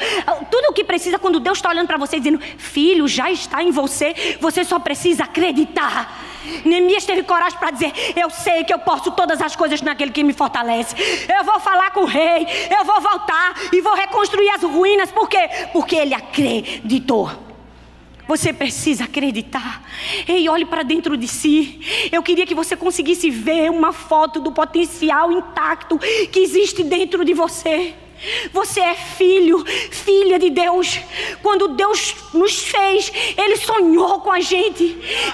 Tudo 0.51 0.69
o 0.69 0.73
que 0.73 0.83
precisa 0.83 1.17
quando 1.19 1.39
Deus 1.39 1.57
está 1.57 1.69
olhando 1.69 1.87
para 1.87 1.97
você 1.97 2.17
dizendo: 2.17 2.39
Filho, 2.57 3.07
já 3.07 3.31
está 3.31 3.63
em 3.63 3.71
você, 3.71 4.37
você 4.39 4.63
só 4.63 4.79
precisa 4.79 5.23
acreditar. 5.23 6.28
Neemias 6.65 7.05
teve 7.05 7.23
coragem 7.23 7.57
para 7.57 7.71
dizer: 7.71 7.93
Eu 8.15 8.29
sei 8.29 8.63
que 8.63 8.73
eu 8.73 8.79
posso 8.79 9.11
todas 9.11 9.41
as 9.41 9.55
coisas 9.55 9.81
naquele 9.81 10.11
que 10.11 10.23
me 10.23 10.33
fortalece. 10.33 10.95
Eu 11.33 11.43
vou 11.43 11.59
falar 11.59 11.91
com 11.91 12.01
o 12.01 12.05
rei, 12.05 12.47
eu 12.77 12.85
vou 12.85 13.01
voltar 13.01 13.53
e 13.73 13.81
vou 13.81 13.93
reconstruir 13.93 14.49
as 14.49 14.63
ruínas. 14.63 15.11
Por 15.11 15.29
quê? 15.29 15.49
Porque 15.71 15.95
ele 15.95 16.13
acreditou. 16.13 17.29
Você 18.27 18.53
precisa 18.53 19.05
acreditar. 19.05 19.81
Ei, 20.27 20.47
olhe 20.47 20.63
para 20.63 20.83
dentro 20.83 21.17
de 21.17 21.27
si. 21.27 22.09
Eu 22.11 22.21
queria 22.21 22.45
que 22.45 22.53
você 22.53 22.75
conseguisse 22.75 23.31
ver 23.31 23.71
uma 23.71 23.91
foto 23.91 24.39
do 24.39 24.51
potencial 24.51 25.31
intacto 25.31 25.97
que 26.31 26.39
existe 26.39 26.83
dentro 26.83 27.25
de 27.25 27.33
você. 27.33 27.95
Você 28.51 28.79
é 28.79 28.95
filho, 28.95 29.63
filha 29.65 30.37
de 30.37 30.49
Deus. 30.49 30.99
Quando 31.41 31.69
Deus 31.69 32.15
nos 32.33 32.63
fez, 32.63 33.11
Ele 33.37 33.57
sonhou 33.57 34.21
com 34.21 34.31
a 34.31 34.39
gente. 34.39 34.83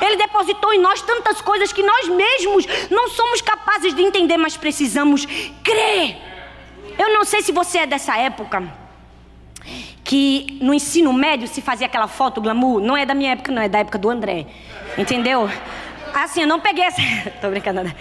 Ele 0.01 0.15
depositou 0.15 0.73
em 0.73 0.79
nós 0.79 1.01
tantas 1.01 1.41
coisas 1.41 1.73
que 1.73 1.83
nós 1.83 2.07
mesmos 2.07 2.65
não 2.89 3.09
somos 3.09 3.41
capazes 3.41 3.93
de 3.93 4.01
entender, 4.01 4.37
mas 4.37 4.57
precisamos 4.57 5.25
crer. 5.63 6.17
Eu 6.97 7.13
não 7.13 7.25
sei 7.25 7.41
se 7.41 7.51
você 7.51 7.79
é 7.79 7.85
dessa 7.85 8.17
época 8.17 8.63
que 10.03 10.59
no 10.61 10.73
ensino 10.73 11.11
médio 11.11 11.47
se 11.47 11.61
fazia 11.61 11.87
aquela 11.87 12.07
foto 12.07 12.39
glamour. 12.39 12.79
Não 12.79 12.95
é 12.95 13.05
da 13.05 13.15
minha 13.15 13.31
época, 13.31 13.51
não, 13.51 13.61
é 13.61 13.67
da 13.67 13.79
época 13.79 13.97
do 13.97 14.09
André. 14.09 14.45
Entendeu? 14.97 15.49
Assim, 16.15 16.41
eu 16.41 16.48
não 16.48 16.62
peguei 16.62 16.86
essa. 16.86 17.01
Tô 17.41 17.50
brincando, 17.50 17.84
né? 17.84 17.93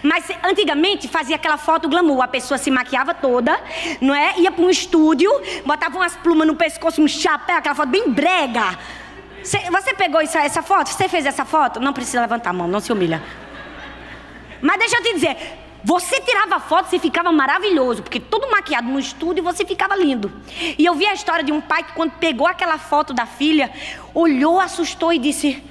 Mas 0.00 0.24
antigamente 0.44 1.08
fazia 1.08 1.34
aquela 1.34 1.56
foto 1.56 1.88
glamour. 1.88 2.22
A 2.22 2.28
pessoa 2.28 2.56
se 2.56 2.70
maquiava 2.70 3.12
toda, 3.12 3.60
não 4.00 4.14
é? 4.14 4.38
Ia 4.38 4.52
para 4.52 4.64
um 4.64 4.70
estúdio, 4.70 5.28
botava 5.64 5.96
umas 5.96 6.14
plumas 6.14 6.46
no 6.46 6.54
pescoço, 6.54 7.02
um 7.02 7.08
chapéu, 7.08 7.56
aquela 7.56 7.74
foto 7.74 7.88
bem 7.88 8.08
brega. 8.08 8.78
Você 9.42 9.94
pegou 9.94 10.20
essa, 10.20 10.40
essa 10.40 10.62
foto? 10.62 10.90
Você 10.90 11.08
fez 11.08 11.26
essa 11.26 11.44
foto? 11.44 11.80
Não 11.80 11.92
precisa 11.92 12.20
levantar 12.20 12.50
a 12.50 12.52
mão, 12.52 12.68
não 12.68 12.78
se 12.78 12.92
humilha. 12.92 13.20
Mas 14.62 14.78
deixa 14.78 14.96
eu 14.98 15.02
te 15.02 15.14
dizer, 15.14 15.36
você 15.82 16.20
tirava 16.20 16.60
foto, 16.60 16.88
você 16.88 17.00
ficava 17.00 17.32
maravilhoso, 17.32 18.02
porque 18.02 18.20
todo 18.20 18.48
maquiado 18.48 18.88
no 18.88 18.98
estúdio 18.98 19.42
você 19.42 19.64
ficava 19.64 19.96
lindo. 19.96 20.32
E 20.78 20.84
eu 20.84 20.94
vi 20.94 21.06
a 21.06 21.14
história 21.14 21.44
de 21.44 21.50
um 21.50 21.60
pai 21.60 21.82
que, 21.82 21.92
quando 21.94 22.12
pegou 22.12 22.46
aquela 22.46 22.78
foto 22.78 23.12
da 23.12 23.26
filha, 23.26 23.72
olhou, 24.14 24.60
assustou 24.60 25.12
e 25.12 25.18
disse: 25.18 25.62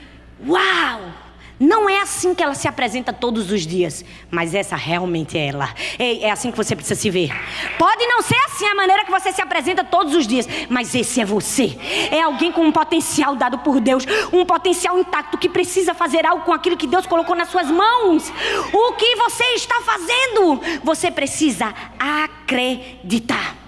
Uau! 0.46 1.25
Não 1.60 1.90
é 1.90 2.02
assim 2.02 2.36
que 2.36 2.44
ela 2.44 2.54
se 2.54 2.68
apresenta 2.68 3.14
todos 3.14 3.52
os 3.52 3.66
dias, 3.66 4.04
mas 4.30 4.54
essa 4.54 4.76
realmente 4.76 5.38
é 5.38 5.48
ela. 5.48 5.74
É, 5.98 6.24
é, 6.24 6.32
assim 6.32 6.52
que 6.52 6.58
você 6.58 6.76
precisa 6.76 7.00
se 7.00 7.10
ver. 7.10 7.32
Pode 7.78 8.06
não 8.06 8.22
ser 8.22 8.38
assim 8.46 8.66
a 8.66 8.76
maneira 8.76 9.06
que 9.06 9.12
você 9.12 9.32
se 9.32 9.42
apresenta 9.42 9.84
todos 9.84 10.14
os 10.14 10.28
dias, 10.28 10.48
mas 10.70 10.94
esse 10.94 11.22
é 11.22 11.26
você. 11.26 11.78
É 12.12 12.22
alguém 12.22 12.52
com 12.52 12.66
um 12.66 12.72
potencial 12.72 13.36
dado 13.36 13.60
por 13.60 13.80
Deus, 13.80 14.06
um 14.34 14.46
potencial 14.46 15.00
intacto 15.00 15.38
que 15.38 15.48
precisa 15.48 15.94
fazer 15.94 16.26
algo 16.26 16.44
com 16.44 16.54
aquilo 16.54 16.78
que 16.78 16.88
Deus 16.88 17.06
colocou 17.06 17.36
nas 17.36 17.50
suas 17.50 17.68
mãos. 17.68 18.32
O 18.74 18.94
que 18.94 19.16
você 19.16 19.44
está 19.56 19.82
fazendo? 19.82 20.62
Você 20.84 21.10
precisa 21.10 21.74
acreditar. 21.98 23.65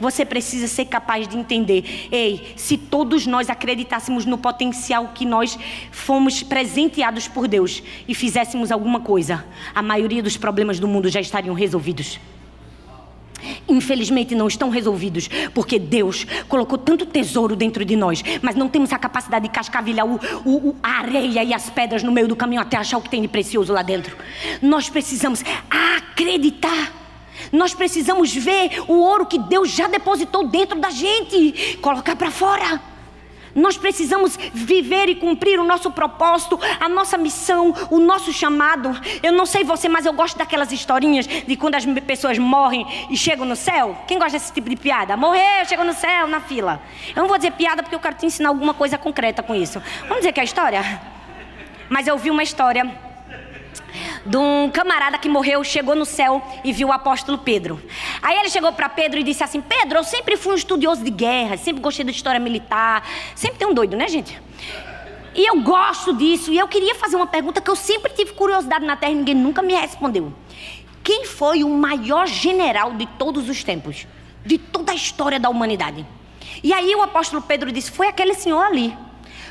Você 0.00 0.24
precisa 0.24 0.66
ser 0.66 0.86
capaz 0.86 1.28
de 1.28 1.36
entender. 1.36 2.08
Ei, 2.10 2.54
se 2.56 2.76
todos 2.76 3.26
nós 3.26 3.50
acreditássemos 3.50 4.24
no 4.24 4.38
potencial 4.38 5.12
que 5.14 5.26
nós 5.26 5.58
fomos 5.92 6.42
presenteados 6.42 7.28
por 7.28 7.46
Deus 7.46 7.82
e 8.08 8.14
fizéssemos 8.14 8.72
alguma 8.72 9.00
coisa, 9.00 9.44
a 9.74 9.82
maioria 9.82 10.22
dos 10.22 10.36
problemas 10.36 10.80
do 10.80 10.88
mundo 10.88 11.08
já 11.08 11.20
estariam 11.20 11.54
resolvidos. 11.54 12.18
Infelizmente 13.68 14.34
não 14.34 14.48
estão 14.48 14.68
resolvidos, 14.70 15.28
porque 15.54 15.78
Deus 15.78 16.26
colocou 16.48 16.76
tanto 16.76 17.06
tesouro 17.06 17.56
dentro 17.56 17.84
de 17.84 17.96
nós, 17.96 18.22
mas 18.42 18.54
não 18.54 18.68
temos 18.68 18.92
a 18.92 18.98
capacidade 18.98 19.46
de 19.46 19.50
cascavilhar 19.50 20.06
o, 20.06 20.20
o, 20.44 20.76
a 20.82 20.98
areia 20.98 21.42
e 21.42 21.54
as 21.54 21.70
pedras 21.70 22.02
no 22.02 22.12
meio 22.12 22.28
do 22.28 22.36
caminho 22.36 22.60
até 22.60 22.76
achar 22.76 22.98
o 22.98 23.02
que 23.02 23.08
tem 23.08 23.22
de 23.22 23.28
precioso 23.28 23.72
lá 23.72 23.82
dentro. 23.82 24.16
Nós 24.60 24.88
precisamos 24.88 25.42
acreditar. 25.70 26.99
Nós 27.52 27.74
precisamos 27.74 28.34
ver 28.34 28.82
o 28.88 28.94
ouro 28.94 29.26
que 29.26 29.38
Deus 29.38 29.70
já 29.70 29.86
depositou 29.86 30.46
dentro 30.46 30.78
da 30.78 30.90
gente, 30.90 31.78
colocar 31.80 32.16
para 32.16 32.30
fora. 32.30 32.80
Nós 33.54 33.76
precisamos 33.76 34.38
viver 34.52 35.08
e 35.08 35.16
cumprir 35.16 35.58
o 35.58 35.64
nosso 35.64 35.90
propósito, 35.90 36.58
a 36.78 36.88
nossa 36.88 37.18
missão, 37.18 37.74
o 37.90 37.98
nosso 37.98 38.32
chamado. 38.32 38.90
Eu 39.22 39.32
não 39.32 39.44
sei 39.44 39.64
você, 39.64 39.88
mas 39.88 40.06
eu 40.06 40.12
gosto 40.12 40.38
daquelas 40.38 40.70
historinhas 40.70 41.26
de 41.26 41.56
quando 41.56 41.74
as 41.74 41.84
pessoas 42.06 42.38
morrem 42.38 42.86
e 43.10 43.16
chegam 43.16 43.44
no 43.44 43.56
céu. 43.56 43.96
Quem 44.06 44.18
gosta 44.18 44.38
desse 44.38 44.52
tipo 44.52 44.70
de 44.70 44.76
piada? 44.76 45.16
Morreu, 45.16 45.64
chegou 45.66 45.84
no 45.84 45.92
céu, 45.92 46.28
na 46.28 46.40
fila. 46.40 46.80
Eu 47.14 47.22
não 47.22 47.28
vou 47.28 47.36
dizer 47.36 47.52
piada 47.52 47.82
porque 47.82 47.94
eu 47.94 48.00
quero 48.00 48.16
te 48.16 48.26
ensinar 48.26 48.50
alguma 48.50 48.74
coisa 48.74 48.96
concreta 48.96 49.42
com 49.42 49.54
isso. 49.54 49.82
Vamos 50.02 50.18
dizer 50.18 50.32
que 50.32 50.40
é 50.40 50.42
a 50.42 50.44
história? 50.44 51.02
Mas 51.88 52.06
eu 52.06 52.16
vi 52.16 52.30
uma 52.30 52.42
história 52.42 53.09
de 54.24 54.36
um 54.36 54.70
camarada 54.70 55.18
que 55.18 55.28
morreu, 55.28 55.62
chegou 55.64 55.94
no 55.94 56.04
céu 56.04 56.42
e 56.62 56.72
viu 56.72 56.88
o 56.88 56.92
apóstolo 56.92 57.38
Pedro. 57.38 57.80
Aí 58.20 58.38
ele 58.38 58.50
chegou 58.50 58.72
para 58.72 58.88
Pedro 58.88 59.18
e 59.18 59.22
disse 59.22 59.42
assim: 59.42 59.60
Pedro, 59.60 59.98
eu 59.98 60.04
sempre 60.04 60.36
fui 60.36 60.52
um 60.52 60.56
estudioso 60.56 61.02
de 61.02 61.10
guerra, 61.10 61.56
sempre 61.56 61.80
gostei 61.80 62.04
da 62.04 62.10
história 62.10 62.40
militar. 62.40 63.06
Sempre 63.34 63.58
tem 63.58 63.68
um 63.68 63.74
doido, 63.74 63.96
né, 63.96 64.08
gente? 64.08 64.40
E 65.34 65.48
eu 65.48 65.60
gosto 65.62 66.14
disso. 66.14 66.52
E 66.52 66.58
eu 66.58 66.68
queria 66.68 66.94
fazer 66.94 67.16
uma 67.16 67.26
pergunta 67.26 67.60
que 67.60 67.70
eu 67.70 67.76
sempre 67.76 68.12
tive 68.12 68.32
curiosidade 68.32 68.84
na 68.84 68.96
terra 68.96 69.12
e 69.12 69.16
ninguém 69.16 69.34
nunca 69.34 69.62
me 69.62 69.74
respondeu. 69.74 70.32
Quem 71.02 71.24
foi 71.24 71.64
o 71.64 71.68
maior 71.68 72.26
general 72.26 72.92
de 72.92 73.06
todos 73.06 73.48
os 73.48 73.64
tempos? 73.64 74.06
De 74.44 74.58
toda 74.58 74.92
a 74.92 74.94
história 74.94 75.40
da 75.40 75.48
humanidade? 75.48 76.06
E 76.62 76.72
aí 76.72 76.94
o 76.94 77.02
apóstolo 77.02 77.40
Pedro 77.42 77.72
disse: 77.72 77.90
Foi 77.90 78.08
aquele 78.08 78.34
senhor 78.34 78.62
ali. 78.62 78.96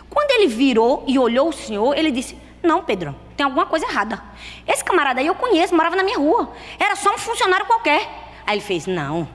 Quando 0.09 0.31
ele 0.31 0.47
virou 0.47 1.03
e 1.07 1.17
olhou 1.17 1.49
o 1.49 1.53
senhor, 1.53 1.97
ele 1.97 2.11
disse: 2.11 2.37
Não, 2.61 2.83
Pedro 2.83 3.15
tem 3.39 3.45
alguma 3.45 3.65
coisa 3.65 3.85
errada. 3.85 4.21
Esse 4.67 4.83
camarada 4.83 5.21
aí 5.21 5.27
eu 5.27 5.33
conheço, 5.33 5.73
morava 5.73 5.95
na 5.95 6.03
minha 6.03 6.17
rua. 6.17 6.51
Era 6.77 6.97
só 6.97 7.15
um 7.15 7.17
funcionário 7.17 7.65
qualquer. 7.65 8.01
Aí 8.45 8.55
ele 8.55 8.61
fez: 8.61 8.85
Não. 8.85 9.29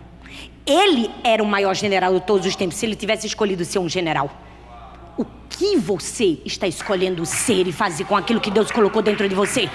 Ele 0.67 1.11
era 1.25 1.43
o 1.43 1.47
maior 1.47 1.75
general 1.75 2.13
de 2.13 2.21
todos 2.21 2.47
os 2.47 2.55
tempos, 2.55 2.77
se 2.77 2.85
ele 2.85 2.95
tivesse 2.95 3.27
escolhido 3.27 3.65
ser 3.65 3.79
um 3.79 3.89
general. 3.89 4.31
O 5.17 5.25
que 5.49 5.77
você 5.77 6.41
está 6.45 6.67
escolhendo 6.67 7.25
ser 7.25 7.69
e 7.69 7.73
fazer 7.73 8.05
com 8.05 8.17
aquilo 8.17 8.41
que 8.41 8.51
Deus 8.51 8.71
colocou 8.73 9.01
dentro 9.01 9.29
de 9.29 9.35
você? 9.35 9.71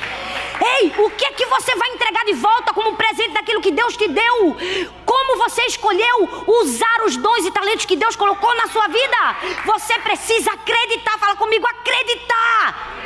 Ei, 0.61 0.93
o 0.97 1.09
que 1.11 1.25
é 1.25 1.31
que 1.31 1.45
você 1.45 1.73
vai 1.75 1.89
entregar 1.89 2.25
de 2.25 2.33
volta 2.33 2.73
como 2.73 2.97
presente 2.97 3.31
daquilo 3.31 3.61
que 3.61 3.71
Deus 3.71 3.95
te 3.95 4.09
deu? 4.09 4.57
Como 5.05 5.37
você 5.37 5.61
escolheu 5.63 6.45
usar 6.47 7.03
os 7.05 7.15
dons 7.15 7.45
e 7.45 7.51
talentos 7.51 7.85
que 7.85 7.95
Deus 7.95 8.17
colocou 8.17 8.53
na 8.55 8.67
sua 8.67 8.87
vida? 8.87 9.37
Você 9.65 9.97
precisa 9.99 10.51
acreditar. 10.51 11.17
Fala 11.17 11.37
comigo, 11.37 11.65
acreditar. 11.67 12.97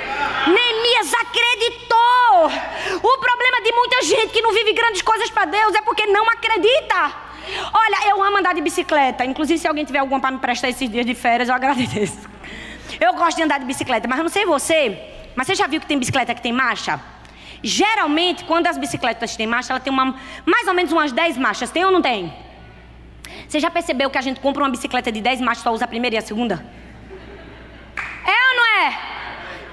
Neemias 0.47 1.13
acreditou. 1.13 2.45
O 3.03 3.17
problema 3.19 3.61
de 3.63 3.71
muita 3.71 4.01
gente 4.01 4.33
que 4.33 4.41
não 4.41 4.51
vive 4.51 4.73
grandes 4.73 5.03
coisas 5.03 5.29
para 5.29 5.45
Deus 5.45 5.75
é 5.75 5.81
porque 5.81 6.07
não 6.07 6.27
acredita. 6.31 7.22
Olha, 7.73 8.09
eu 8.09 8.23
amo 8.23 8.37
andar 8.37 8.53
de 8.53 8.61
bicicleta. 8.61 9.25
Inclusive, 9.25 9.59
se 9.59 9.67
alguém 9.67 9.85
tiver 9.85 9.99
alguma 9.99 10.19
para 10.19 10.31
me 10.31 10.39
prestar 10.39 10.69
esses 10.69 10.89
dias 10.89 11.05
de 11.05 11.13
férias, 11.13 11.49
eu 11.49 11.55
agradeço. 11.55 12.29
Eu 12.99 13.13
gosto 13.13 13.37
de 13.37 13.43
andar 13.43 13.59
de 13.59 13.65
bicicleta, 13.65 14.07
mas 14.07 14.17
eu 14.17 14.23
não 14.23 14.29
sei 14.29 14.45
você, 14.45 14.97
mas 15.35 15.47
você 15.47 15.55
já 15.55 15.67
viu 15.67 15.79
que 15.79 15.87
tem 15.87 15.97
bicicleta 15.97 16.33
que 16.33 16.41
tem 16.41 16.53
marcha? 16.53 16.99
Geralmente, 17.61 18.43
quando 18.43 18.67
as 18.67 18.77
bicicletas 18.77 19.35
têm 19.35 19.47
marcha, 19.47 19.71
ela 19.71 19.79
tem 19.79 19.91
uma, 19.91 20.15
mais 20.45 20.67
ou 20.67 20.73
menos 20.73 20.91
umas 20.91 21.11
10 21.11 21.37
marchas. 21.37 21.71
Tem 21.71 21.85
ou 21.85 21.91
não 21.91 22.01
tem? 22.01 22.33
Você 23.47 23.59
já 23.59 23.71
percebeu 23.71 24.09
que 24.09 24.17
a 24.17 24.21
gente 24.21 24.39
compra 24.39 24.63
uma 24.63 24.69
bicicleta 24.69 25.11
de 25.11 25.21
10 25.21 25.39
marchas 25.41 25.63
só 25.63 25.71
usa 25.71 25.85
a 25.85 25.87
primeira 25.87 26.15
e 26.15 26.19
a 26.19 26.21
segunda? 26.21 26.65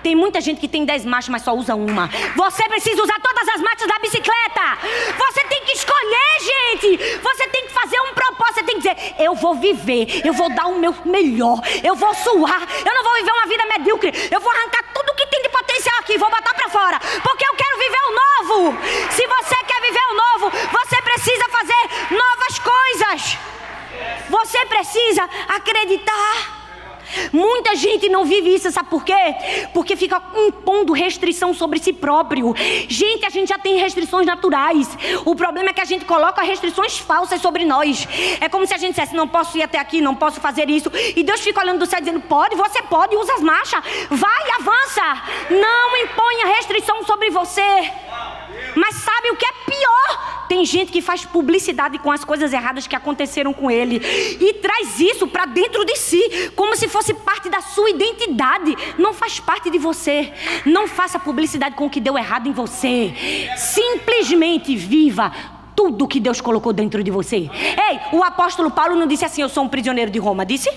Tem 0.03 0.15
muita 0.15 0.41
gente 0.41 0.61
que 0.61 0.69
tem 0.69 0.85
10 0.85 1.05
marchas, 1.05 1.29
mas 1.29 1.43
só 1.43 1.53
usa 1.53 1.75
uma. 1.75 2.09
Você 2.37 2.69
precisa 2.69 3.03
usar 3.03 3.21
todas 3.21 3.49
as 3.49 3.61
marchas 3.61 3.87
da 3.87 3.99
bicicleta. 3.99 4.79
Você 5.19 5.45
tem 5.45 5.65
que 5.65 5.73
escolher, 5.73 6.31
gente. 6.41 7.19
Você 7.19 7.49
tem 7.49 7.67
que 7.67 7.73
fazer 7.73 8.01
um 8.01 8.15
propósito. 8.15 8.55
Você 8.55 8.63
tem 8.63 8.81
que 8.81 8.89
dizer: 8.89 9.15
eu 9.19 9.35
vou 9.35 9.55
viver, 9.55 10.23
eu 10.25 10.33
vou 10.33 10.51
dar 10.51 10.67
o 10.67 10.79
meu 10.79 10.95
melhor, 11.05 11.61
eu 11.83 11.95
vou 11.95 12.15
suar. 12.15 12.63
Eu 12.85 12.95
não 12.95 13.05
vou 13.05 13.15
viver 13.15 13.33
uma 13.33 13.47
vida 13.47 13.67
medíocre. 13.67 14.13
Eu 14.31 14.41
vou 14.41 14.51
arrancar 14.51 14.85
tudo 14.95 15.15
que 15.15 15.27
tem 15.27 15.43
de 15.43 15.49
potencial 15.49 15.99
aqui, 16.01 16.19
vou 16.19 16.31
botar 16.31 16.55
para 16.55 16.69
fora, 16.69 16.99
porque 17.23 17.47
eu 17.47 17.55
quero 17.55 17.79
viver 17.79 18.01
o 18.09 18.15
novo. 18.21 18.79
Se 19.11 19.27
você 19.27 19.57
quer 19.65 19.81
viver 19.81 20.05
o 20.11 20.15
novo, 20.15 20.51
você 20.51 21.03
precisa 21.03 21.49
fazer 21.49 22.15
novas 22.15 22.59
coisas. 22.59 23.39
Você 24.29 24.67
precisa 24.67 25.29
acreditar. 25.49 26.60
Muita 27.33 27.75
gente 27.77 28.09
não 28.09 28.25
vive 28.25 28.55
isso, 28.55 28.71
sabe 28.71 28.89
por 28.89 29.05
quê? 29.05 29.15
Porque 29.73 29.97
fica 29.97 30.23
impondo 30.37 30.93
restrição 30.93 31.53
sobre 31.55 31.79
si 31.79 31.93
próprio. 31.93 32.55
Gente, 32.89 33.27
a 33.27 33.31
gente 33.31 33.49
já 33.49 33.59
tem 33.59 33.79
restrições 33.79 34.27
naturais. 34.27 34.89
O 35.25 35.35
problema 35.35 35.71
é 35.71 35.73
que 35.73 35.81
a 35.81 35.85
gente 35.85 36.05
coloca 36.05 36.43
restrições 36.43 36.99
falsas 36.99 37.41
sobre 37.41 37.65
nós. 37.65 38.07
É 38.41 38.49
como 38.49 38.67
se 38.67 38.75
a 38.75 38.79
gente 38.79 38.91
dissesse: 38.91 39.15
não 39.15 39.29
posso 39.29 39.57
ir 39.59 39.63
até 39.63 39.79
aqui, 39.79 40.01
não 40.01 40.15
posso 40.15 40.41
fazer 40.41 40.69
isso. 40.69 40.91
E 41.17 41.23
Deus 41.23 41.41
fica 41.41 41.61
olhando 41.61 41.81
do 41.81 41.87
céu 41.87 42.01
dizendo: 42.01 42.21
pode, 42.21 42.57
você 42.57 42.83
pode, 42.83 43.17
usa 43.17 43.35
as 43.35 43.43
marchas, 43.43 43.83
vai, 44.11 44.51
avança. 44.59 45.23
Não 45.51 45.97
imponha 45.97 46.47
restrição 46.57 47.05
sobre 47.05 47.31
você. 47.31 47.91
Mas 48.77 48.97
sabe 48.97 49.31
o 49.31 49.37
que 49.37 49.47
é? 49.47 49.50
Tem 50.51 50.65
gente 50.65 50.91
que 50.91 51.01
faz 51.01 51.25
publicidade 51.25 51.97
com 52.01 52.11
as 52.11 52.25
coisas 52.25 52.53
erradas 52.53 52.85
que 52.85 52.97
aconteceram 52.97 53.53
com 53.53 53.71
ele 53.71 54.03
e 54.41 54.55
traz 54.55 54.99
isso 54.99 55.29
para 55.29 55.47
dentro 55.47 55.85
de 55.85 55.95
si, 55.95 56.51
como 56.57 56.75
se 56.75 56.89
fosse 56.89 57.15
parte 57.15 57.49
da 57.49 57.61
sua 57.61 57.89
identidade. 57.89 58.77
Não 58.99 59.15
faz 59.15 59.39
parte 59.39 59.71
de 59.71 59.79
você. 59.79 60.33
Não 60.67 60.89
faça 60.89 61.21
publicidade 61.21 61.77
com 61.77 61.87
o 61.87 61.91
que 61.91 62.01
deu 62.01 62.19
errado 62.19 62.49
em 62.49 62.53
você. 62.53 63.15
Simplesmente 63.57 64.75
viva 64.75 65.33
tudo 65.77 66.09
que 66.09 66.19
Deus 66.19 66.41
colocou 66.41 66.73
dentro 66.73 67.01
de 67.05 67.13
você. 67.13 67.37
Ei, 67.37 68.01
o 68.11 68.25
apóstolo 68.25 68.73
Paulo 68.73 68.97
não 68.97 69.07
disse 69.07 69.25
assim: 69.25 69.43
Eu 69.43 69.49
sou 69.49 69.63
um 69.63 69.69
prisioneiro 69.69 70.11
de 70.11 70.19
Roma, 70.19 70.45
disse? 70.45 70.69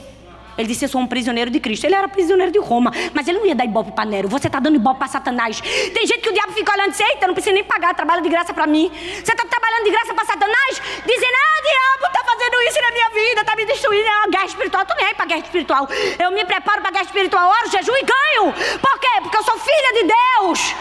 Ele 0.57 0.67
disse: 0.67 0.85
Eu 0.85 0.89
sou 0.89 1.01
um 1.01 1.07
prisioneiro 1.07 1.49
de 1.49 1.59
Cristo. 1.59 1.85
Ele 1.85 1.95
era 1.95 2.07
prisioneiro 2.07 2.51
de 2.51 2.59
Roma, 2.59 2.91
mas 3.13 3.27
ele 3.27 3.39
não 3.39 3.45
ia 3.45 3.55
dar 3.55 3.65
ibope 3.65 3.91
para 3.91 4.05
Nero. 4.05 4.27
Você 4.27 4.47
está 4.47 4.59
dando 4.59 4.75
ibope 4.75 4.99
para 4.99 5.07
Satanás. 5.07 5.59
Tem 5.61 6.05
gente 6.05 6.21
que 6.21 6.29
o 6.29 6.33
diabo 6.33 6.53
fica 6.53 6.71
olhando 6.73 6.89
e 6.89 6.91
diz: 6.91 6.99
Eita, 6.99 7.27
não 7.27 7.33
precisa 7.33 7.53
nem 7.53 7.63
pagar, 7.63 7.93
trabalha 7.93 8.21
de 8.21 8.29
graça 8.29 8.53
para 8.53 8.67
mim. 8.67 8.91
Você 8.91 9.31
está 9.31 9.45
trabalhando 9.45 9.83
de 9.85 9.91
graça 9.91 10.13
para 10.13 10.25
Satanás? 10.25 10.81
Dizendo: 11.05 11.35
Ah, 11.35 11.61
diabo 11.63 12.07
está 12.07 12.23
fazendo 12.23 12.61
isso 12.69 12.81
na 12.81 12.91
minha 12.91 13.09
vida, 13.09 13.41
está 13.41 13.55
me 13.55 13.65
destruindo. 13.65 14.07
É 14.07 14.17
uma 14.17 14.27
guerra 14.27 14.45
espiritual. 14.45 14.85
Tu 14.85 14.95
nem 14.97 15.05
é 15.07 15.13
para 15.13 15.25
guerra 15.25 15.41
espiritual. 15.41 15.89
Eu 16.19 16.31
me 16.31 16.45
preparo 16.45 16.81
para 16.81 16.91
guerra 16.91 17.05
espiritual, 17.05 17.49
oro, 17.49 17.71
jejum 17.71 17.95
e 17.95 18.03
ganho. 18.03 18.53
Por 18.79 18.99
quê? 18.99 19.21
Porque 19.21 19.37
eu 19.37 19.43
sou 19.43 19.57
filha 19.57 19.93
de 19.93 20.03
Deus. 20.03 20.75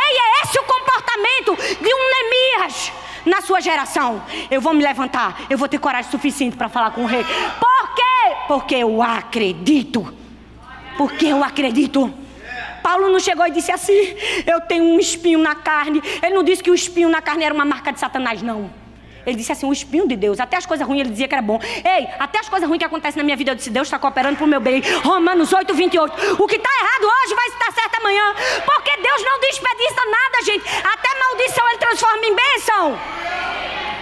Ei, 0.00 0.18
é 0.18 0.42
esse 0.42 0.58
o 0.58 0.64
comportamento 0.64 1.56
de 1.80 1.94
um 1.94 2.04
Neemias 2.14 3.03
na 3.24 3.40
sua 3.40 3.60
geração. 3.60 4.22
Eu 4.50 4.60
vou 4.60 4.74
me 4.74 4.82
levantar, 4.82 5.42
eu 5.48 5.58
vou 5.58 5.68
ter 5.68 5.78
coragem 5.78 6.10
suficiente 6.10 6.56
para 6.56 6.68
falar 6.68 6.90
com 6.90 7.02
o 7.04 7.06
rei. 7.06 7.24
Por 7.24 7.94
quê? 7.94 8.36
Porque 8.48 8.74
eu 8.76 9.02
acredito. 9.02 10.12
Porque 10.96 11.26
eu 11.26 11.42
acredito. 11.42 12.12
Paulo 12.82 13.08
não 13.10 13.18
chegou 13.18 13.46
e 13.46 13.50
disse 13.50 13.72
assim: 13.72 14.14
Eu 14.46 14.60
tenho 14.60 14.84
um 14.84 14.98
espinho 14.98 15.38
na 15.38 15.54
carne. 15.54 16.02
Ele 16.22 16.34
não 16.34 16.44
disse 16.44 16.62
que 16.62 16.70
o 16.70 16.74
espinho 16.74 17.08
na 17.08 17.22
carne 17.22 17.44
era 17.44 17.54
uma 17.54 17.64
marca 17.64 17.92
de 17.92 17.98
Satanás, 17.98 18.42
não. 18.42 18.83
Ele 19.26 19.36
disse 19.36 19.52
assim: 19.52 19.66
o 19.66 19.72
espinho 19.72 20.06
de 20.06 20.16
Deus. 20.16 20.40
Até 20.40 20.56
as 20.56 20.66
coisas 20.66 20.86
ruins 20.86 21.00
ele 21.00 21.10
dizia 21.10 21.28
que 21.28 21.34
era 21.34 21.42
bom. 21.42 21.58
Ei, 21.62 22.08
até 22.18 22.40
as 22.40 22.48
coisas 22.48 22.68
ruins 22.68 22.78
que 22.78 22.84
acontecem 22.84 23.18
na 23.18 23.24
minha 23.24 23.36
vida, 23.36 23.52
eu 23.52 23.54
disse: 23.54 23.70
Deus 23.70 23.86
está 23.86 23.98
cooperando 23.98 24.36
para 24.36 24.44
o 24.44 24.48
meu 24.48 24.60
bem. 24.60 24.82
Romanos 25.02 25.52
8, 25.52 25.72
28. 25.74 26.42
O 26.42 26.46
que 26.46 26.56
está 26.56 26.70
errado 26.70 27.04
hoje 27.04 27.34
vai 27.34 27.46
estar 27.46 27.72
certo 27.72 27.94
amanhã. 28.00 28.34
Porque 28.64 28.96
Deus 29.00 29.22
não 29.24 29.40
desperdiça 29.40 30.02
nada, 30.10 30.44
gente. 30.44 30.86
Até 30.86 31.08
maldição 31.18 31.68
ele 31.68 31.78
transforma 31.78 32.26
em 32.26 32.34
bênção. 32.34 32.98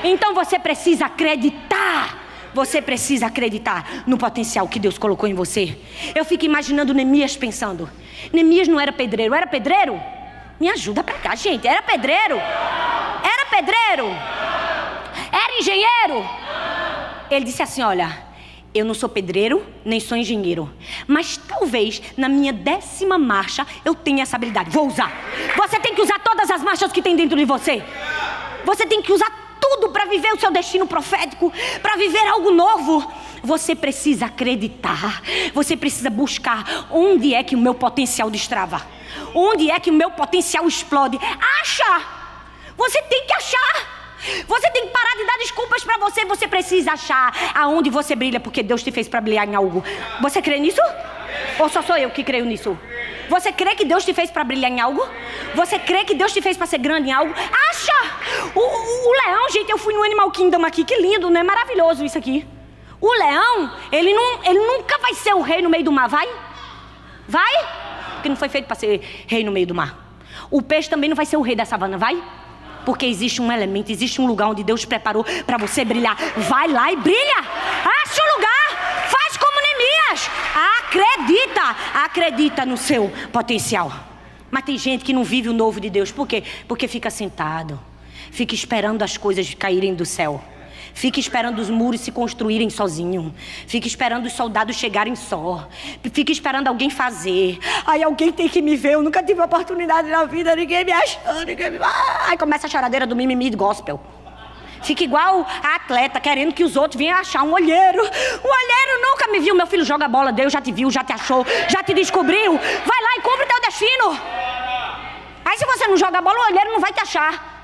Então 0.05 0.35
você 0.35 0.59
precisa 0.59 1.07
acreditar. 1.07 2.21
Você 2.55 2.83
precisa 2.83 3.26
acreditar 3.26 4.05
no 4.07 4.19
potencial 4.19 4.69
que 4.69 4.79
Deus 4.79 4.99
colocou 4.99 5.26
em 5.26 5.33
você. 5.33 5.79
Eu 6.14 6.25
fico 6.25 6.45
imaginando 6.45 6.93
Neemias 6.93 7.37
pensando: 7.37 7.88
Neemias 8.33 8.69
não 8.69 8.79
era 8.79 8.93
pedreiro, 8.93 9.35
era 9.35 9.47
pedreiro? 9.47 9.99
Me 10.61 10.69
ajuda 10.69 11.02
pra 11.02 11.14
cá, 11.14 11.35
gente. 11.35 11.67
Era 11.67 11.83
pedreiro? 11.83 12.37
Era 12.37 13.47
pedreiro? 13.50 14.07
Engenheiro? 15.59 16.26
Ele 17.30 17.44
disse 17.44 17.62
assim: 17.62 17.82
Olha, 17.82 18.32
eu 18.75 18.85
não 18.85 18.94
sou 18.94 19.09
pedreiro, 19.09 19.64
nem 19.85 20.00
sou 20.00 20.16
engenheiro. 20.16 20.73
Mas 21.06 21.37
talvez 21.37 22.02
na 22.16 22.28
minha 22.28 22.52
décima 22.52 23.18
marcha 23.18 23.66
eu 23.85 23.94
tenha 23.94 24.23
essa 24.23 24.37
habilidade. 24.37 24.71
Vou 24.71 24.87
usar. 24.87 25.12
Você 25.56 25.78
tem 25.78 25.94
que 25.94 26.00
usar 26.00 26.18
todas 26.21 26.50
as 26.50 26.62
marchas 26.62 26.90
que 26.90 27.02
tem 27.02 27.14
dentro 27.14 27.37
de 27.37 27.44
você. 27.44 27.82
Você 28.64 28.87
tem 28.87 29.02
que 29.02 29.12
usar 29.12 29.30
tudo 29.61 29.90
para 29.90 30.06
viver 30.06 30.32
o 30.32 30.40
seu 30.40 30.50
destino 30.50 30.87
profético, 30.87 31.52
para 31.82 31.97
viver 31.97 32.26
algo 32.28 32.50
novo. 32.50 33.12
Você 33.44 33.75
precisa 33.75 34.26
acreditar, 34.26 35.21
você 35.52 35.76
precisa 35.76 36.09
buscar 36.09 36.87
onde 36.90 37.35
é 37.35 37.42
que 37.42 37.56
o 37.56 37.59
meu 37.59 37.75
potencial 37.75 38.30
destrava, 38.30 38.80
onde 39.35 39.68
é 39.68 39.80
que 39.80 39.90
o 39.90 39.94
meu 39.94 40.12
potencial 40.12 40.66
explode. 40.66 41.18
Acha! 41.61 42.02
Você 42.76 43.02
tem 43.02 43.26
que 43.26 43.35
achar. 43.35 44.01
Você 44.47 44.71
tem 44.71 44.87
que 44.87 44.93
parar 44.93 45.17
de 45.17 45.25
dar 45.25 45.38
desculpas 45.38 45.83
para 45.85 45.99
você. 45.99 46.25
Você 46.25 46.47
precisa 46.47 46.93
achar 46.93 47.33
aonde 47.55 47.91
você 47.91 48.14
brilha, 48.14 48.41
porque 48.41 48.62
Deus 48.62 48.83
te 48.83 48.91
fez 48.91 49.09
para 49.09 49.21
brilhar 49.21 49.49
em 49.49 49.55
algo. 49.55 49.85
Você 50.21 50.41
crê 50.41 50.59
nisso? 50.59 50.81
Ou 51.59 51.69
só 51.69 51.83
sou 51.83 51.97
eu 51.97 52.11
que 52.11 52.23
creio 52.23 52.45
nisso? 52.45 52.79
Você 53.29 53.50
crê 53.52 53.75
que 53.75 53.85
Deus 53.85 54.05
te 54.05 54.12
fez 54.12 54.31
para 54.31 54.45
brilhar 54.45 54.71
em 54.71 54.81
algo? 54.81 55.07
Você 55.55 55.79
crê 55.79 56.05
que 56.05 56.14
Deus 56.14 56.33
te 56.33 56.43
fez 56.43 56.57
para 56.57 56.67
ser 56.67 56.79
grande 56.79 57.09
em 57.09 57.12
algo? 57.12 57.33
Acha! 57.33 58.52
O, 58.55 58.61
o, 58.61 59.09
o, 59.09 59.12
leão, 59.12 59.50
gente, 59.50 59.71
eu 59.71 59.79
fui 59.79 59.95
no 59.95 60.02
Animal 60.02 60.31
Kingdom 60.31 60.64
aqui, 60.64 60.85
que 60.85 60.97
lindo, 60.97 61.31
não 61.31 61.41
é 61.41 61.43
maravilhoso 61.43 62.05
isso 62.05 62.19
aqui. 62.19 62.47
O 63.00 63.11
leão, 63.11 63.73
ele, 63.91 64.12
não, 64.12 64.45
ele 64.45 64.59
nunca 64.59 64.99
vai 64.99 65.14
ser 65.14 65.35
o 65.35 65.41
rei 65.41 65.62
no 65.62 65.71
meio 65.71 65.85
do 65.85 65.91
mar, 65.91 66.09
vai? 66.09 66.29
Vai? 67.26 67.67
Porque 68.14 68.29
não 68.29 68.37
foi 68.37 68.49
feito 68.49 68.67
para 68.67 68.76
ser 68.76 69.00
rei 69.26 69.43
no 69.43 69.50
meio 69.50 69.67
do 69.67 69.75
mar. 69.75 69.99
O 70.50 70.61
peixe 70.61 70.88
também 70.88 71.09
não 71.09 71.17
vai 71.17 71.26
ser 71.26 71.37
o 71.37 71.43
rei 71.43 71.57
da 71.57 71.64
savana, 71.64 71.97
vai? 71.97 72.23
Porque 72.85 73.07
existe 73.07 73.41
um 73.41 73.51
elemento, 73.51 73.91
existe 73.91 74.21
um 74.21 74.27
lugar 74.27 74.49
onde 74.49 74.62
Deus 74.62 74.85
preparou 74.85 75.25
para 75.47 75.57
você 75.57 75.85
brilhar. 75.85 76.16
Vai 76.37 76.68
lá 76.68 76.92
e 76.92 76.97
brilha! 76.97 77.38
Acha 77.38 78.23
o 78.23 78.37
lugar! 78.37 79.09
Faz 79.09 79.37
como 79.37 79.61
Neemias! 79.61 80.31
Acredita! 80.79 81.77
Acredita 82.05 82.66
no 82.66 82.77
seu 82.77 83.11
potencial. 83.33 83.92
Mas 84.51 84.64
tem 84.64 84.77
gente 84.77 85.05
que 85.05 85.12
não 85.12 85.25
vive 85.25 85.49
o 85.49 85.53
novo 85.53 85.81
de 85.81 85.88
Deus. 85.88 86.12
Por 86.12 86.27
quê? 86.27 86.42
Porque 86.68 86.87
fica 86.87 87.11
sentado. 87.11 87.81
Fica 88.31 88.55
esperando 88.55 89.03
as 89.03 89.16
coisas 89.16 89.55
caírem 89.55 89.95
do 89.95 90.05
céu. 90.05 90.42
Fica 90.94 91.18
esperando 91.18 91.59
os 91.59 91.70
muros 91.70 92.00
se 92.00 92.12
construírem 92.12 92.70
sozinho. 92.70 93.35
Fica 93.66 93.87
esperando 93.87 94.26
os 94.26 94.33
soldados 94.33 94.76
chegarem 94.76 95.16
só. 95.16 95.68
Fica 96.12 96.33
esperando 96.33 96.68
alguém 96.68 96.90
fazer. 96.90 97.59
Aí 97.87 98.02
alguém 98.02 98.31
tem 98.31 98.48
que 98.48 98.61
me 98.61 98.76
ver. 98.76 98.92
Eu 98.94 99.02
nunca 99.02 99.22
tive 99.22 99.40
oportunidade 99.40 100.09
na 100.09 100.24
vida. 100.24 100.55
Ninguém 100.55 100.85
me 100.85 100.92
achou. 100.92 101.44
Ninguém 101.46 101.70
me... 101.70 101.78
Aí 102.28 102.37
começa 102.37 102.66
a 102.66 102.70
choradeira 102.70 103.07
do 103.07 103.16
mimimi 103.16 103.50
do 103.50 103.57
gospel. 103.57 104.00
Fica 104.83 105.05
igual 105.05 105.46
a 105.62 105.76
atleta 105.76 106.20
querendo 106.20 106.52
que 106.52 106.64
os 106.64 106.76
outros 106.76 106.98
venham 106.98 107.16
achar 107.16 107.42
um 107.42 107.52
olheiro. 107.52 108.02
O 108.02 108.48
olheiro 108.48 109.00
nunca 109.00 109.28
me 109.31 109.38
viu. 109.38 109.55
Meu 109.55 109.66
filho 109.66 109.85
joga 109.85 110.09
bola, 110.09 110.33
Deus 110.33 110.52
já 110.52 110.61
te 110.61 110.72
viu, 110.72 110.90
já 110.90 111.05
te 111.05 111.12
achou, 111.12 111.46
já 111.68 111.83
te 111.83 111.94
descobriu. 111.94 112.52
Vai 112.52 113.02
lá 113.02 113.16
e 113.16 113.20
cumpre 113.20 113.46
teu 113.46 113.61
destino. 113.61 114.18
Aí 115.44 115.57
se 115.57 115.64
você 115.64 115.87
não 115.87 115.96
joga 115.96 116.20
bola, 116.20 116.38
o 116.38 116.52
olheiro 116.52 116.72
não 116.72 116.81
vai 116.81 116.92
te 116.92 117.00
achar. 117.00 117.62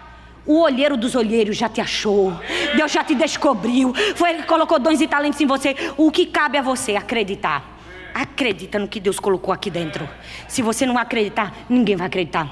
O 0.48 0.60
olheiro 0.62 0.96
dos 0.96 1.14
olheiros 1.14 1.58
já 1.58 1.68
te 1.68 1.78
achou. 1.78 2.32
Deus 2.74 2.90
já 2.90 3.04
te 3.04 3.14
descobriu. 3.14 3.92
Foi 4.16 4.30
ele 4.30 4.38
que 4.38 4.48
colocou 4.48 4.78
dons 4.78 4.98
e 4.98 5.06
talentos 5.06 5.38
em 5.42 5.46
você. 5.46 5.76
O 5.98 6.10
que 6.10 6.24
cabe 6.24 6.56
a 6.56 6.62
você 6.62 6.96
acreditar. 6.96 7.76
Acredita 8.14 8.78
no 8.78 8.88
que 8.88 8.98
Deus 8.98 9.20
colocou 9.20 9.52
aqui 9.52 9.70
dentro. 9.70 10.08
Se 10.48 10.62
você 10.62 10.86
não 10.86 10.96
acreditar, 10.96 11.54
ninguém 11.68 11.96
vai 11.96 12.06
acreditar. 12.06 12.50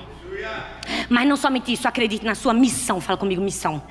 Mas 1.09 1.27
não 1.27 1.37
somente 1.37 1.73
isso, 1.73 1.89
acredite 1.89 2.23
na 2.23 2.35
sua 2.35 2.53
missão. 2.53 3.01
Fala 3.01 3.17
comigo, 3.17 3.41
missão. 3.41 3.83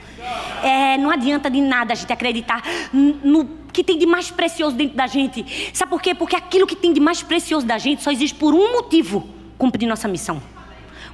É, 0.63 0.99
não 0.99 1.09
adianta 1.09 1.49
de 1.49 1.59
nada 1.59 1.93
a 1.93 1.95
gente 1.95 2.13
acreditar 2.13 2.61
no 2.93 3.65
que 3.73 3.83
tem 3.83 3.97
de 3.97 4.05
mais 4.05 4.29
precioso 4.29 4.75
dentro 4.75 4.95
da 4.95 5.07
gente. 5.07 5.71
Sabe 5.73 5.89
por 5.89 6.01
quê? 6.01 6.13
Porque 6.13 6.35
aquilo 6.35 6.67
que 6.67 6.75
tem 6.75 6.93
de 6.93 6.99
mais 6.99 7.23
precioso 7.23 7.65
da 7.65 7.79
gente 7.79 8.03
só 8.03 8.11
existe 8.11 8.37
por 8.37 8.53
um 8.53 8.73
motivo: 8.73 9.27
cumprir 9.57 9.87
nossa 9.87 10.07
missão. 10.07 10.54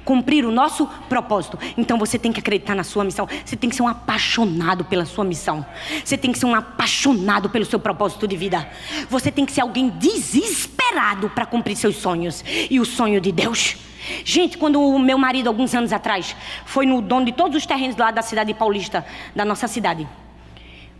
Cumprir 0.04 0.44
o 0.44 0.50
nosso 0.50 0.86
propósito. 1.08 1.58
Então 1.76 1.98
você 1.98 2.18
tem 2.18 2.32
que 2.32 2.40
acreditar 2.40 2.74
na 2.74 2.84
sua 2.84 3.04
missão. 3.04 3.28
Você 3.44 3.56
tem 3.56 3.70
que 3.70 3.76
ser 3.76 3.82
um 3.82 3.88
apaixonado 3.88 4.84
pela 4.84 5.04
sua 5.04 5.24
missão. 5.24 5.64
Você 6.04 6.16
tem 6.16 6.32
que 6.32 6.38
ser 6.38 6.46
um 6.46 6.54
apaixonado 6.54 7.50
pelo 7.50 7.64
seu 7.64 7.78
propósito 7.78 8.26
de 8.26 8.36
vida. 8.36 8.68
Você 9.08 9.30
tem 9.30 9.46
que 9.46 9.52
ser 9.52 9.60
alguém 9.60 9.88
desesperado 9.90 11.30
para 11.30 11.46
cumprir 11.46 11.76
seus 11.76 11.96
sonhos 11.96 12.44
e 12.70 12.80
o 12.80 12.84
sonho 12.84 13.20
de 13.20 13.30
Deus. 13.30 13.76
Gente, 14.24 14.58
quando 14.58 14.80
o 14.82 14.98
meu 14.98 15.16
marido, 15.16 15.48
alguns 15.48 15.74
anos 15.74 15.92
atrás, 15.92 16.34
foi 16.64 16.86
no 16.86 17.00
dono 17.00 17.26
de 17.26 17.32
todos 17.32 17.56
os 17.56 17.66
terrenos 17.66 17.96
lá 17.96 18.10
da 18.10 18.22
cidade 18.22 18.52
paulista, 18.52 19.06
da 19.34 19.44
nossa 19.44 19.68
cidade, 19.68 20.08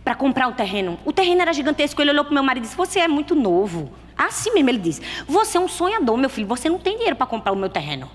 para 0.03 0.15
comprar 0.15 0.47
o 0.47 0.53
terreno. 0.53 0.97
O 1.03 1.11
terreno 1.11 1.41
era 1.41 1.53
gigantesco. 1.53 2.01
Ele 2.01 2.11
olhou 2.11 2.23
para 2.23 2.31
o 2.31 2.33
meu 2.33 2.43
marido 2.43 2.63
e 2.63 2.67
disse: 2.67 2.77
Você 2.77 2.99
é 2.99 3.07
muito 3.07 3.35
novo. 3.35 3.91
Assim 4.17 4.53
mesmo 4.53 4.69
ele 4.69 4.77
disse: 4.77 5.01
Você 5.27 5.57
é 5.57 5.59
um 5.59 5.67
sonhador, 5.67 6.17
meu 6.17 6.29
filho. 6.29 6.47
Você 6.47 6.69
não 6.69 6.79
tem 6.79 6.95
dinheiro 6.95 7.15
para 7.15 7.25
comprar 7.25 7.51
o 7.51 7.55
meu 7.55 7.69
terreno. 7.69 8.09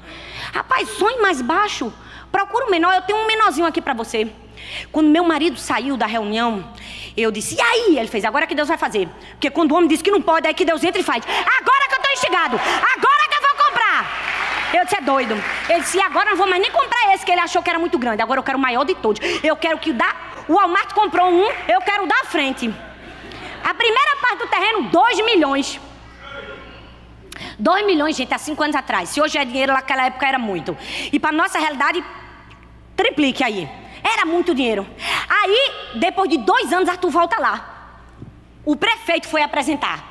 Rapaz, 0.52 0.88
sonhe 0.90 1.20
mais 1.20 1.42
baixo. 1.42 1.92
Procura 2.30 2.66
um 2.66 2.70
menor. 2.70 2.94
Eu 2.94 3.02
tenho 3.02 3.18
um 3.18 3.26
menorzinho 3.26 3.66
aqui 3.66 3.80
para 3.80 3.94
você. 3.94 4.30
Quando 4.92 5.08
meu 5.08 5.24
marido 5.24 5.58
saiu 5.58 5.96
da 5.96 6.06
reunião, 6.06 6.64
eu 7.16 7.30
disse: 7.30 7.56
E 7.56 7.60
aí? 7.60 7.98
Ele 7.98 8.08
fez: 8.08 8.24
Agora 8.24 8.46
que 8.46 8.54
Deus 8.54 8.68
vai 8.68 8.78
fazer. 8.78 9.08
Porque 9.32 9.50
quando 9.50 9.72
o 9.72 9.74
homem 9.74 9.88
diz 9.88 10.02
que 10.02 10.10
não 10.10 10.22
pode, 10.22 10.46
é 10.46 10.52
que 10.52 10.64
Deus 10.64 10.82
entra 10.84 11.00
e 11.00 11.04
faz. 11.04 11.24
Agora 11.26 11.88
que 11.88 11.94
eu 11.94 11.98
estou 11.98 12.12
instigado. 12.12 12.56
Agora 12.56 13.28
que 13.28 13.36
eu 13.36 13.40
vou 13.40 13.66
comprar. 13.66 14.28
Eu 14.72 14.84
disse, 14.84 14.96
é 14.96 15.00
doido. 15.00 15.34
Ele 15.68 15.80
disse, 15.80 15.98
agora 16.00 16.30
não 16.30 16.36
vou 16.36 16.46
mais 16.46 16.60
nem 16.60 16.70
comprar 16.70 17.14
esse, 17.14 17.24
que 17.24 17.32
ele 17.32 17.40
achou 17.40 17.62
que 17.62 17.70
era 17.70 17.78
muito 17.78 17.98
grande. 17.98 18.20
Agora 18.20 18.38
eu 18.38 18.44
quero 18.44 18.58
o 18.58 18.60
maior 18.60 18.84
de 18.84 18.94
todos. 18.94 19.20
Eu 19.42 19.56
quero 19.56 19.78
que 19.78 19.90
o 19.90 19.94
da. 19.94 20.14
O 20.46 20.54
Walmart 20.54 20.92
comprou 20.92 21.26
um, 21.26 21.46
eu 21.68 21.80
quero 21.80 22.04
o 22.04 22.06
da 22.06 22.24
frente. 22.24 22.72
A 23.64 23.74
primeira 23.74 24.16
parte 24.20 24.38
do 24.38 24.46
terreno, 24.46 24.82
2 24.90 25.24
milhões. 25.24 25.80
2 27.58 27.86
milhões, 27.86 28.16
gente, 28.16 28.32
há 28.32 28.38
5 28.38 28.62
anos 28.62 28.76
atrás. 28.76 29.08
Se 29.10 29.20
hoje 29.20 29.38
é 29.38 29.44
dinheiro, 29.44 29.72
naquela 29.72 30.06
época 30.06 30.26
era 30.26 30.38
muito. 30.38 30.76
E 31.12 31.18
para 31.18 31.32
nossa 31.32 31.58
realidade, 31.58 32.04
triplique 32.96 33.42
aí. 33.42 33.68
Era 34.02 34.24
muito 34.24 34.54
dinheiro. 34.54 34.86
Aí, 35.28 35.72
depois 35.96 36.28
de 36.28 36.38
dois 36.38 36.72
anos, 36.72 36.88
Arthur 36.88 37.10
volta 37.10 37.38
lá. 37.38 37.78
O 38.64 38.76
prefeito 38.76 39.28
foi 39.28 39.42
apresentar. 39.42 40.04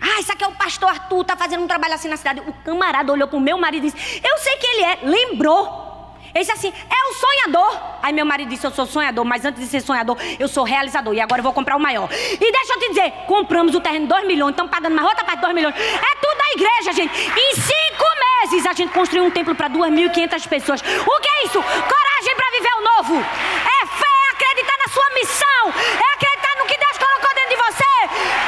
Ah, 0.00 0.20
isso 0.20 0.32
aqui 0.32 0.44
é 0.44 0.46
o 0.46 0.52
pastor 0.52 0.90
Arthur, 0.90 1.24
tá 1.24 1.36
fazendo 1.36 1.62
um 1.64 1.66
trabalho 1.66 1.94
assim 1.94 2.08
na 2.08 2.16
cidade. 2.16 2.40
O 2.40 2.52
camarada 2.64 3.12
olhou 3.12 3.26
pro 3.26 3.40
meu 3.40 3.58
marido 3.58 3.86
e 3.86 3.90
disse: 3.90 4.22
Eu 4.24 4.38
sei 4.38 4.56
que 4.56 4.66
ele 4.66 4.82
é. 4.82 4.98
Lembrou. 5.02 5.88
Ele 6.34 6.44
disse 6.44 6.52
assim: 6.52 6.68
é 6.68 7.10
o 7.10 7.14
sonhador. 7.14 7.80
Aí 8.02 8.12
meu 8.12 8.24
marido 8.24 8.48
disse: 8.48 8.66
eu 8.66 8.70
sou 8.70 8.86
sonhador, 8.86 9.24
mas 9.24 9.44
antes 9.44 9.60
de 9.60 9.66
ser 9.66 9.80
sonhador, 9.80 10.16
eu 10.38 10.46
sou 10.46 10.62
realizador. 10.64 11.14
E 11.14 11.20
agora 11.20 11.40
eu 11.40 11.42
vou 11.42 11.52
comprar 11.52 11.76
o 11.76 11.80
maior. 11.80 12.08
E 12.12 12.52
deixa 12.52 12.74
eu 12.74 12.78
te 12.78 12.88
dizer: 12.90 13.12
compramos 13.26 13.74
o 13.74 13.80
terreno 13.80 14.06
2 14.06 14.26
milhões, 14.26 14.50
estamos 14.50 14.70
pagando 14.70 14.94
mais 14.94 15.08
outra 15.08 15.24
parte 15.24 15.38
de 15.38 15.42
2 15.42 15.54
milhões. 15.54 15.74
É 15.74 16.16
tudo 16.20 16.27
da 16.48 16.52
igreja, 16.52 16.92
gente. 16.92 17.12
Em 17.12 17.54
cinco 17.54 18.06
meses 18.42 18.66
a 18.66 18.72
gente 18.72 18.92
construiu 18.92 19.24
um 19.24 19.30
templo 19.30 19.54
para 19.54 19.68
2.500 19.68 20.48
pessoas. 20.48 20.80
O 20.80 21.20
que 21.20 21.28
é 21.28 21.44
isso? 21.44 21.60
Coragem 21.62 22.36
para 22.36 22.50
viver 22.50 22.74
o 22.74 22.80
novo. 22.80 23.14
É 23.20 23.86
fé, 23.86 24.06
é 24.06 24.32
acreditar 24.32 24.78
na 24.78 24.92
sua 24.92 25.10
missão. 25.10 25.62
É 25.68 26.14
acreditar 26.14 26.54
no 26.58 26.66
que 26.66 26.78
Deus 26.78 26.98
colocou 26.98 27.34
dentro 27.34 27.50
de 27.50 27.56
você. 27.56 27.94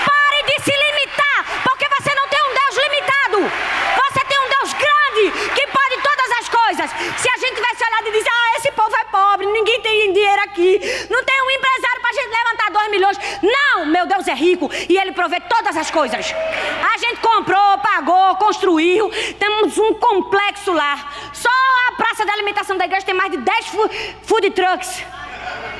Pare 0.06 0.42
de 0.46 0.64
se 0.64 0.70
limitar, 0.70 1.62
porque 1.64 1.86
você 1.88 2.14
não 2.14 2.28
tem 2.28 2.40
um 2.42 2.54
Deus 2.54 2.76
limitado. 2.84 3.38
Você 4.04 4.24
tem 4.24 4.38
um 4.38 4.48
Deus 4.48 4.72
grande 4.72 5.50
que 5.54 5.66
pode 5.66 5.96
todas 6.02 6.30
as 6.40 6.48
coisas. 6.48 6.90
Se 7.20 7.28
a 7.28 7.38
gente 7.38 7.54
tivesse 7.56 7.84
olhado 7.84 8.08
e 8.08 8.12
disse, 8.12 8.28
ah, 8.28 8.56
esse 8.56 8.72
povo 8.72 8.96
é 8.96 9.04
pobre, 9.04 9.46
ninguém 9.46 9.80
tem 9.80 10.12
dinheiro 10.12 10.42
aqui, 10.42 10.80
não 11.10 11.22
tem 11.24 11.39
milhões. 12.90 13.18
Não, 13.42 13.86
meu 13.86 14.06
Deus 14.06 14.26
é 14.28 14.34
rico 14.34 14.70
e 14.88 14.96
ele 14.96 15.12
provê 15.12 15.40
todas 15.40 15.76
as 15.76 15.90
coisas. 15.90 16.34
A 16.94 16.98
gente 16.98 17.20
comprou, 17.20 17.78
pagou, 17.78 18.36
construiu. 18.36 19.10
Temos 19.38 19.78
um 19.78 19.94
complexo 19.94 20.72
lá. 20.72 21.10
Só 21.32 21.48
a 21.88 21.92
praça 21.96 22.24
da 22.24 22.32
alimentação 22.32 22.76
da 22.76 22.84
igreja 22.84 23.06
tem 23.06 23.14
mais 23.14 23.30
de 23.30 23.38
10 23.38 23.66
food 24.22 24.50
trucks. 24.50 25.02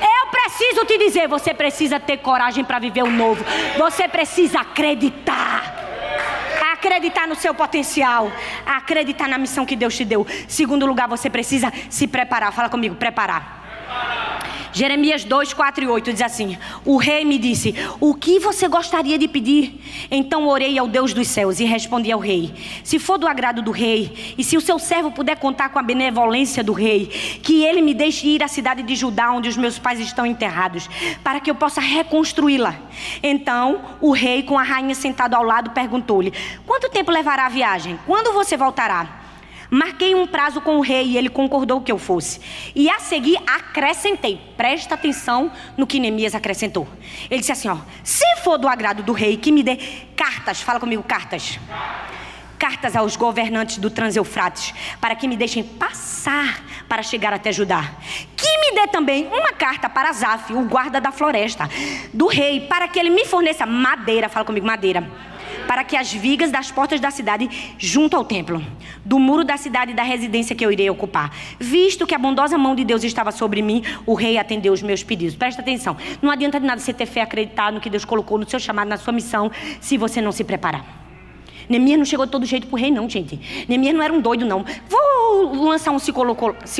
Eu 0.01 0.27
preciso 0.31 0.85
te 0.85 0.97
dizer, 0.99 1.29
você 1.29 1.53
precisa 1.53 2.01
ter 2.01 2.19
coragem 2.19 2.65
para 2.65 2.79
viver 2.79 3.03
o 3.03 3.11
novo. 3.11 3.45
Você 3.79 4.09
precisa 4.09 4.61
acreditar. 4.61 5.77
Acreditar 6.73 7.27
no 7.29 7.35
seu 7.35 7.55
potencial, 7.55 8.33
acreditar 8.65 9.29
na 9.29 9.37
missão 9.37 9.67
que 9.67 9.77
Deus 9.77 9.95
te 9.95 10.05
deu. 10.05 10.27
Segundo 10.49 10.87
lugar, 10.87 11.07
você 11.07 11.29
precisa 11.29 11.71
se 11.91 12.07
preparar. 12.07 12.53
Fala 12.53 12.71
comigo, 12.71 12.95
preparar. 12.95 13.61
preparar. 13.87 14.40
Jeremias 14.73 15.25
2, 15.25 15.53
4 15.53 15.85
e 15.85 15.89
8 15.89 16.13
diz 16.13 16.23
assim: 16.23 16.57
O 16.85 16.97
rei 16.97 17.25
me 17.25 17.39
disse: 17.39 17.75
O 17.99 18.15
que 18.15 18.39
você 18.39 18.69
gostaria 18.69 19.19
de 19.19 19.27
pedir? 19.27 19.81
Então 20.11 20.47
orei 20.49 20.79
ao 20.79 20.87
Deus 20.87 21.13
dos 21.13 21.29
céus 21.29 21.61
e 21.61 21.65
respondi 21.65 22.13
ao 22.13 22.21
rei: 22.21 22.55
Se 22.85 22.99
for 22.99 23.19
do 23.19 23.27
agrado 23.27 23.63
do 23.63 23.71
rei, 23.71 24.35
e 24.39 24.45
se 24.45 24.57
o 24.57 24.61
seu 24.61 24.79
servo 24.79 25.11
puder 25.11 25.37
contar 25.37 25.71
com 25.71 25.79
a 25.79 25.83
benevolência 25.83 26.63
do 26.63 26.73
rei, 26.73 27.07
que 27.43 27.65
ele 27.65 27.83
me 27.83 27.95
deixe 27.95 28.27
ir 28.27 28.43
à 28.43 28.49
cidade 28.49 28.83
de 28.83 28.95
Judá, 28.95 29.33
onde 29.33 29.49
os 29.49 29.57
meus 29.57 29.79
pais 29.79 29.99
estão 30.01 30.25
enterrados, 30.25 30.89
para 31.23 31.41
que 31.41 31.51
eu 31.51 31.55
possa 31.55 31.81
reconstruí-la. 31.81 32.77
Então 33.23 33.81
o 34.01 34.13
rei, 34.13 34.43
com 34.43 34.59
a 34.59 34.63
rainha 34.63 34.95
sentado 34.95 35.35
ao 35.35 35.43
lado, 35.43 35.71
perguntou-lhe: 35.71 36.33
Quanto 36.67 36.91
tempo 36.91 37.11
levará 37.11 37.47
a 37.47 37.51
viagem? 37.51 37.99
Quando 38.07 38.33
você 38.33 38.57
voltará? 38.57 39.20
Marquei 39.71 40.17
um 40.17 40.27
prazo 40.27 40.61
com 40.61 40.79
o 40.79 40.81
rei 40.81 41.07
e 41.07 41.17
ele 41.17 41.29
concordou 41.29 41.81
que 41.81 41.93
eu 41.93 41.99
fosse. 41.99 42.41
E 42.75 42.91
a 42.91 42.99
seguir 42.99 43.39
acrescentei. 43.47 44.41
Presta 44.57 44.97
atenção 44.97 45.53
no 45.77 45.87
que 45.87 46.01
Neemias 46.01 46.35
acrescentou. 46.35 46.89
Ele 47.31 47.39
disse 47.39 47.53
assim: 47.53 47.69
ó, 47.69 47.79
se 48.03 48.25
for 48.43 48.59
do 48.59 48.67
agrado 48.67 49.03
do 49.05 49.13
rei, 49.13 49.37
que 49.37 49.53
me 49.53 49.63
dê 49.63 49.77
cartas, 50.17 50.61
fala 50.61 50.81
comigo, 50.81 51.03
cartas. 51.05 51.61
Cartas 52.59 52.95
aos 52.95 53.17
governantes 53.17 53.79
do 53.79 53.89
Transeufrates, 53.89 54.75
para 55.01 55.15
que 55.15 55.27
me 55.27 55.35
deixem 55.35 55.63
passar 55.63 56.63
para 56.87 57.03
chegar 57.03 57.33
até 57.33 57.51
Judá. 57.53 57.93
Que 58.37 58.59
me 58.59 58.73
dê 58.75 58.89
também 58.89 59.27
uma 59.29 59.53
carta 59.53 59.89
para 59.89 60.13
Zaf, 60.13 60.53
o 60.53 60.65
guarda 60.65 61.01
da 61.01 61.11
floresta, 61.11 61.71
do 62.13 62.27
rei, 62.27 62.67
para 62.67 62.87
que 62.87 62.99
ele 62.99 63.09
me 63.09 63.25
forneça 63.25 63.65
madeira, 63.65 64.29
fala 64.29 64.45
comigo, 64.45 64.67
madeira 64.67 65.30
para 65.71 65.85
que 65.85 65.95
as 65.95 66.13
vigas 66.13 66.51
das 66.51 66.69
portas 66.69 66.99
da 66.99 67.13
cidade, 67.13 67.49
junto 67.79 68.17
ao 68.17 68.25
templo, 68.25 68.61
do 69.05 69.21
muro 69.21 69.45
da 69.45 69.57
cidade 69.57 69.93
e 69.93 69.95
da 69.95 70.03
residência 70.03 70.57
que 70.57 70.67
eu 70.67 70.73
irei 70.73 70.91
ocupar. 70.91 71.33
Visto 71.61 72.09
que 72.09 72.13
a 72.13 72.19
bondosa 72.19 72.59
mão 72.59 72.75
de 72.75 72.83
Deus 72.83 73.05
estava 73.05 73.31
sobre 73.31 73.63
mim, 73.63 73.85
o 74.05 74.15
rei 74.15 74.37
atendeu 74.37 74.73
os 74.73 74.83
meus 74.83 75.05
pedidos. 75.05 75.37
Presta 75.37 75.63
atenção. 75.63 75.97
Não 76.21 76.29
adianta 76.29 76.59
de 76.59 76.67
nada 76.67 76.81
você 76.81 76.93
ter 76.93 77.07
fé 77.07 77.21
acreditar 77.21 77.71
no 77.71 77.81
que 77.81 77.89
Deus 77.89 78.05
colocou 78.05 78.37
no 78.37 78.51
seu 78.51 78.59
chamado, 78.59 78.89
na 78.89 78.97
sua 78.97 79.13
missão, 79.13 79.49
se 79.81 79.97
você 79.97 80.21
não 80.21 80.33
se 80.33 80.43
preparar. 80.43 80.85
Neemias 81.69 81.99
não 81.99 82.05
chegou 82.05 82.27
de 82.27 82.33
todo 82.33 82.45
jeito 82.45 82.67
pro 82.67 82.77
rei, 82.77 82.91
não, 82.91 83.09
gente. 83.09 83.39
Neemias 83.69 83.95
não 83.95 84.03
era 84.03 84.13
um 84.13 84.21
doido, 84.21 84.45
não. 84.45 84.65
Vou 84.89 85.69
lançar 85.69 85.93
um 85.93 86.01
se 86.01 86.13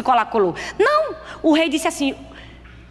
colar 0.03 0.25
colou. 0.25 0.57
Não! 0.77 1.15
O 1.45 1.53
rei 1.53 1.69
disse 1.69 1.87
assim: 1.87 2.13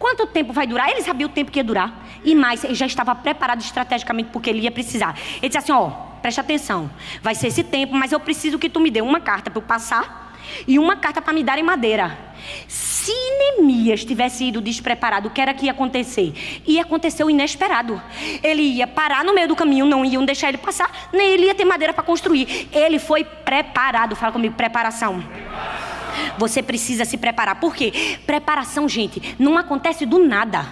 quanto 0.00 0.26
tempo 0.26 0.52
vai 0.52 0.66
durar? 0.66 0.90
Ele 0.90 1.02
sabia 1.02 1.26
o 1.26 1.28
tempo 1.28 1.52
que 1.52 1.60
ia 1.60 1.64
durar 1.64 2.08
e 2.24 2.34
mais, 2.34 2.64
ele 2.64 2.74
já 2.74 2.86
estava 2.86 3.14
preparado 3.14 3.60
estrategicamente 3.60 4.30
porque 4.32 4.50
ele 4.50 4.62
ia 4.62 4.70
precisar. 4.70 5.16
Ele 5.36 5.48
disse 5.48 5.58
assim: 5.58 5.72
ó, 5.72 5.90
preste 6.20 6.40
atenção, 6.40 6.90
vai 7.22 7.34
ser 7.34 7.48
esse 7.48 7.62
tempo, 7.62 7.94
mas 7.94 8.10
eu 8.10 8.18
preciso 8.18 8.58
que 8.58 8.68
tu 8.68 8.80
me 8.80 8.90
dê 8.90 9.02
uma 9.02 9.20
carta 9.20 9.50
para 9.50 9.58
eu 9.58 9.62
passar 9.62 10.34
e 10.66 10.78
uma 10.78 10.96
carta 10.96 11.20
para 11.20 11.32
me 11.32 11.44
dar 11.44 11.58
em 11.58 11.62
madeira. 11.62 12.18
Se 12.66 13.12
Neemias 13.12 14.04
tivesse 14.04 14.44
ido 14.44 14.60
despreparado, 14.60 15.28
o 15.28 15.30
que 15.30 15.40
era 15.40 15.52
que 15.52 15.66
ia 15.66 15.72
acontecer? 15.72 16.32
Ia 16.66 16.82
acontecer 16.82 17.22
o 17.22 17.30
inesperado. 17.30 18.00
Ele 18.42 18.62
ia 18.62 18.86
parar 18.86 19.22
no 19.24 19.34
meio 19.34 19.48
do 19.48 19.54
caminho, 19.54 19.84
não 19.84 20.04
iam 20.04 20.24
deixar 20.24 20.48
ele 20.48 20.58
passar, 20.58 21.10
nem 21.12 21.28
ele 21.30 21.46
ia 21.46 21.54
ter 21.54 21.64
madeira 21.64 21.92
para 21.92 22.02
construir. 22.02 22.68
Ele 22.72 22.98
foi 22.98 23.24
preparado. 23.24 24.16
Fala 24.16 24.32
comigo, 24.32 24.54
preparação. 24.54 25.22
Você 26.38 26.62
precisa 26.62 27.04
se 27.04 27.16
preparar. 27.16 27.60
Por 27.60 27.74
quê? 27.74 28.18
Preparação, 28.26 28.88
gente, 28.88 29.34
não 29.38 29.56
acontece 29.56 30.06
do 30.06 30.18
nada. 30.18 30.64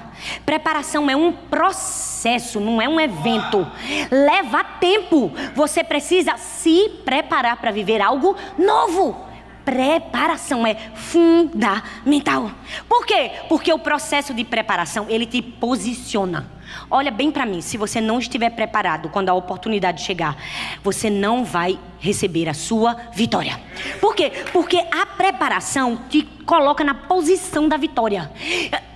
Preparação 0.44 1.08
é 1.08 1.16
um 1.16 1.32
processo, 1.32 2.60
não 2.60 2.80
é 2.80 2.88
um 2.88 3.00
evento. 3.00 3.66
Leva 4.10 4.64
tempo. 4.64 5.32
Você 5.54 5.84
precisa 5.84 6.36
se 6.36 6.88
preparar 7.04 7.56
para 7.56 7.70
viver 7.70 8.00
algo 8.00 8.36
novo 8.58 9.27
preparação 9.68 10.66
é 10.66 10.74
fundamental. 10.94 12.50
Por 12.88 13.04
quê? 13.04 13.32
Porque 13.50 13.70
o 13.70 13.78
processo 13.78 14.32
de 14.32 14.42
preparação, 14.42 15.04
ele 15.10 15.26
te 15.26 15.42
posiciona. 15.42 16.50
Olha 16.90 17.10
bem 17.10 17.30
para 17.30 17.44
mim, 17.44 17.60
se 17.60 17.76
você 17.76 18.00
não 18.00 18.18
estiver 18.18 18.48
preparado 18.48 19.10
quando 19.10 19.28
a 19.28 19.34
oportunidade 19.34 20.02
chegar, 20.02 20.38
você 20.82 21.10
não 21.10 21.44
vai 21.44 21.78
receber 22.00 22.48
a 22.48 22.54
sua 22.54 22.96
vitória. 23.12 23.60
Por 24.00 24.14
quê? 24.14 24.32
Porque 24.54 24.78
a 24.78 25.04
preparação 25.04 25.98
te 26.08 26.22
coloca 26.46 26.82
na 26.82 26.94
posição 26.94 27.68
da 27.68 27.76
vitória. 27.76 28.32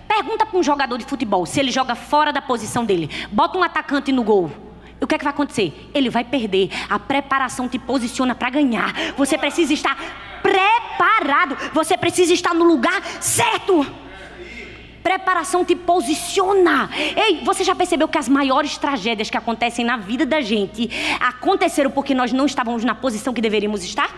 Pergunta 0.08 0.46
para 0.46 0.58
um 0.58 0.62
jogador 0.62 0.96
de 0.96 1.04
futebol 1.04 1.44
se 1.44 1.60
ele 1.60 1.70
joga 1.70 1.94
fora 1.94 2.32
da 2.32 2.40
posição 2.40 2.82
dele. 2.82 3.10
Bota 3.30 3.58
um 3.58 3.62
atacante 3.62 4.10
no 4.10 4.24
gol. 4.24 4.71
O 5.02 5.06
que 5.06 5.16
é 5.16 5.18
que 5.18 5.24
vai 5.24 5.32
acontecer? 5.32 5.90
Ele 5.92 6.08
vai 6.08 6.22
perder. 6.22 6.70
A 6.88 6.96
preparação 6.96 7.68
te 7.68 7.76
posiciona 7.76 8.36
para 8.36 8.50
ganhar. 8.50 8.94
Você 9.16 9.36
precisa 9.36 9.74
estar 9.74 9.98
preparado. 10.40 11.56
Você 11.74 11.98
precisa 11.98 12.32
estar 12.32 12.54
no 12.54 12.64
lugar 12.64 13.02
certo. 13.20 13.84
Preparação 15.02 15.64
te 15.64 15.74
posiciona. 15.74 16.88
Ei, 17.16 17.40
você 17.42 17.64
já 17.64 17.74
percebeu 17.74 18.06
que 18.06 18.16
as 18.16 18.28
maiores 18.28 18.78
tragédias 18.78 19.28
que 19.28 19.36
acontecem 19.36 19.84
na 19.84 19.96
vida 19.96 20.24
da 20.24 20.40
gente 20.40 20.88
aconteceram 21.18 21.90
porque 21.90 22.14
nós 22.14 22.32
não 22.32 22.46
estávamos 22.46 22.84
na 22.84 22.94
posição 22.94 23.34
que 23.34 23.40
deveríamos 23.40 23.82
estar? 23.82 24.08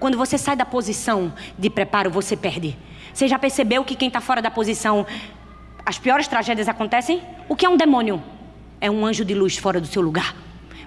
Quando 0.00 0.18
você 0.18 0.36
sai 0.36 0.56
da 0.56 0.66
posição 0.66 1.32
de 1.56 1.70
preparo, 1.70 2.10
você 2.10 2.36
perde. 2.36 2.76
Você 3.12 3.28
já 3.28 3.38
percebeu 3.38 3.84
que 3.84 3.94
quem 3.94 4.08
está 4.08 4.20
fora 4.20 4.42
da 4.42 4.50
posição, 4.50 5.06
as 5.86 6.00
piores 6.00 6.26
tragédias 6.26 6.68
acontecem? 6.68 7.22
O 7.48 7.54
que 7.54 7.64
é 7.64 7.68
um 7.68 7.76
demônio? 7.76 8.20
É 8.84 8.90
um 8.90 9.06
anjo 9.06 9.24
de 9.24 9.32
luz 9.32 9.56
fora 9.56 9.80
do 9.80 9.86
seu 9.86 10.02
lugar. 10.02 10.36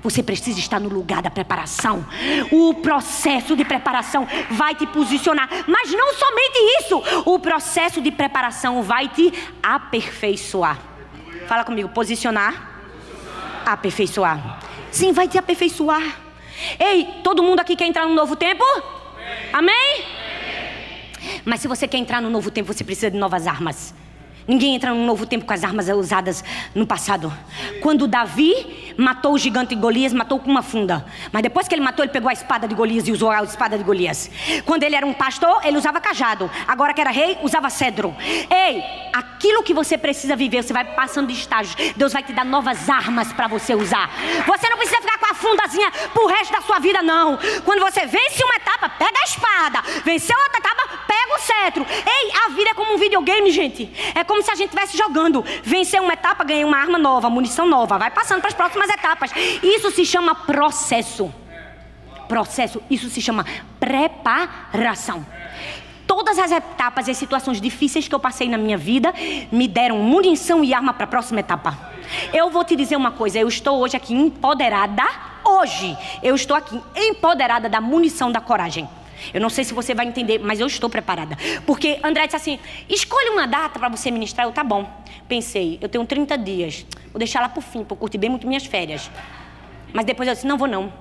Você 0.03 0.21
precisa 0.21 0.59
estar 0.59 0.79
no 0.79 0.87
lugar 0.87 1.19
da 1.19 1.31
preparação. 1.31 2.05
O 2.51 2.75
processo 2.75 3.55
de 3.55 3.65
preparação 3.65 4.27
vai 4.51 4.75
te 4.75 4.85
posicionar. 4.85 5.49
Mas 5.65 5.91
não 5.93 6.13
somente 6.13 6.59
isso. 6.79 7.03
O 7.25 7.39
processo 7.39 7.99
de 7.99 8.11
preparação 8.11 8.83
vai 8.83 9.09
te 9.09 9.33
aperfeiçoar. 9.63 10.77
Fala 11.47 11.63
comigo, 11.63 11.89
posicionar, 11.89 12.69
aperfeiçoar. 13.65 14.59
Sim, 14.91 15.11
vai 15.11 15.27
te 15.27 15.39
aperfeiçoar. 15.39 16.03
Ei, 16.79 17.03
todo 17.23 17.41
mundo 17.41 17.61
aqui 17.61 17.75
quer 17.75 17.87
entrar 17.87 18.05
no 18.05 18.13
novo 18.13 18.35
tempo? 18.35 18.63
Amém? 19.51 20.05
Mas 21.43 21.61
se 21.61 21.67
você 21.67 21.87
quer 21.87 21.97
entrar 21.97 22.21
no 22.21 22.29
novo 22.29 22.51
tempo, 22.51 22.71
você 22.71 22.83
precisa 22.83 23.09
de 23.09 23.17
novas 23.17 23.47
armas. 23.47 23.95
Ninguém 24.47 24.75
entra 24.75 24.93
num 24.93 25.05
novo 25.05 25.25
tempo 25.25 25.45
com 25.45 25.53
as 25.53 25.63
armas 25.63 25.89
usadas 25.89 26.43
no 26.73 26.87
passado. 26.87 27.33
Quando 27.81 28.07
Davi 28.07 28.93
matou 28.97 29.33
o 29.33 29.37
gigante 29.37 29.75
Golias, 29.75 30.13
matou 30.13 30.39
com 30.39 30.49
uma 30.49 30.63
funda. 30.63 31.05
Mas 31.31 31.43
depois 31.43 31.67
que 31.67 31.75
ele 31.75 31.81
matou, 31.81 32.03
ele 32.03 32.11
pegou 32.11 32.29
a 32.29 32.33
espada 32.33 32.67
de 32.67 32.73
Golias 32.73 33.07
e 33.07 33.11
usou 33.11 33.29
a 33.29 33.43
espada 33.43 33.77
de 33.77 33.83
Golias. 33.83 34.31
Quando 34.65 34.83
ele 34.83 34.95
era 34.95 35.05
um 35.05 35.13
pastor, 35.13 35.65
ele 35.65 35.77
usava 35.77 35.99
cajado. 35.99 36.49
Agora 36.67 36.93
que 36.93 37.01
era 37.01 37.11
rei, 37.11 37.37
usava 37.43 37.69
cedro. 37.69 38.15
Ei, 38.19 38.83
aquilo 39.13 39.63
que 39.63 39.73
você 39.73 39.97
precisa 39.97 40.35
viver, 40.35 40.63
você 40.63 40.73
vai 40.73 40.85
passando 40.85 41.27
de 41.27 41.33
estágios. 41.33 41.75
Deus 41.95 42.13
vai 42.13 42.23
te 42.23 42.33
dar 42.33 42.45
novas 42.45 42.89
armas 42.89 43.33
para 43.33 43.47
você 43.47 43.75
usar. 43.75 44.09
Você 44.45 44.69
não 44.69 44.77
precisa 44.77 45.01
ficar 45.01 45.17
com 45.17 45.25
a 45.25 45.33
fundazinha 45.33 45.91
pro 46.13 46.27
resto 46.27 46.53
da 46.53 46.61
sua 46.61 46.79
vida, 46.79 47.01
não. 47.01 47.37
Quando 47.65 47.81
você 47.81 48.05
vence 48.05 48.43
uma 48.43 48.55
etapa, 48.55 48.89
pega 48.89 49.19
a 49.19 49.23
espada. 49.23 49.81
Venceu 50.03 50.37
outra 50.37 50.59
etapa, 50.59 50.76
o 51.37 51.41
cetro. 51.41 51.85
Ei, 51.89 52.31
a 52.45 52.49
vida 52.49 52.71
é 52.71 52.73
como 52.73 52.93
um 52.93 52.97
videogame, 52.97 53.49
gente. 53.51 53.89
É 54.13 54.23
como 54.23 54.41
se 54.41 54.51
a 54.51 54.55
gente 54.55 54.73
estivesse 54.73 54.97
jogando. 54.97 55.43
Venceu 55.63 56.03
uma 56.03 56.13
etapa, 56.13 56.43
ganhei 56.43 56.63
uma 56.63 56.77
arma 56.77 56.97
nova, 56.97 57.29
munição 57.29 57.67
nova. 57.67 57.97
Vai 57.97 58.11
passando 58.11 58.39
para 58.39 58.49
as 58.49 58.53
próximas 58.53 58.89
etapas. 58.89 59.31
Isso 59.63 59.91
se 59.91 60.05
chama 60.05 60.35
processo. 60.35 61.33
Processo, 62.27 62.81
isso 62.89 63.09
se 63.09 63.21
chama 63.21 63.45
preparação 63.79 65.25
todas 66.07 66.39
as 66.39 66.51
etapas 66.51 67.07
e 67.07 67.11
as 67.11 67.17
situações 67.17 67.59
difíceis 67.59 68.07
que 68.07 68.15
eu 68.15 68.19
passei 68.19 68.47
na 68.47 68.57
minha 68.57 68.77
vida 68.77 69.13
me 69.51 69.67
deram 69.67 69.97
munição 69.97 70.63
e 70.63 70.73
arma 70.73 70.93
para 70.93 71.03
a 71.03 71.07
próxima 71.07 71.41
etapa. 71.41 71.77
Eu 72.33 72.49
vou 72.49 72.63
te 72.63 72.75
dizer 72.75 72.95
uma 72.95 73.11
coisa, 73.11 73.37
eu 73.37 73.47
estou 73.47 73.77
hoje 73.79 73.97
aqui 73.97 74.13
empoderada, 74.13 75.03
hoje, 75.43 75.95
eu 76.23 76.33
estou 76.33 76.55
aqui 76.55 76.81
empoderada 76.95 77.67
da 77.67 77.81
munição 77.81 78.31
da 78.31 78.39
coragem. 78.39 78.87
Eu 79.33 79.41
não 79.41 79.49
sei 79.49 79.63
se 79.63 79.73
você 79.73 79.93
vai 79.93 80.05
entender, 80.05 80.39
mas 80.39 80.59
eu 80.59 80.67
estou 80.67 80.89
preparada. 80.89 81.37
Porque 81.65 81.99
André 82.03 82.25
disse 82.25 82.35
assim: 82.35 82.59
escolha 82.89 83.31
uma 83.31 83.47
data 83.47 83.79
para 83.79 83.89
você 83.89 84.11
ministrar. 84.11 84.47
Eu, 84.47 84.51
tá 84.51 84.63
bom. 84.63 84.89
Pensei, 85.27 85.77
eu 85.81 85.89
tenho 85.89 86.05
30 86.05 86.37
dias. 86.37 86.85
Vou 87.11 87.19
deixar 87.19 87.41
lá 87.41 87.49
pro 87.49 87.61
fim, 87.61 87.83
para 87.83 87.93
eu 87.93 87.97
curtir 87.97 88.17
bem 88.17 88.29
muito 88.29 88.47
minhas 88.47 88.65
férias. 88.65 89.09
Mas 89.93 90.05
depois 90.05 90.27
eu 90.27 90.35
disse: 90.35 90.47
não 90.47 90.57
vou 90.57 90.67
não. 90.67 90.91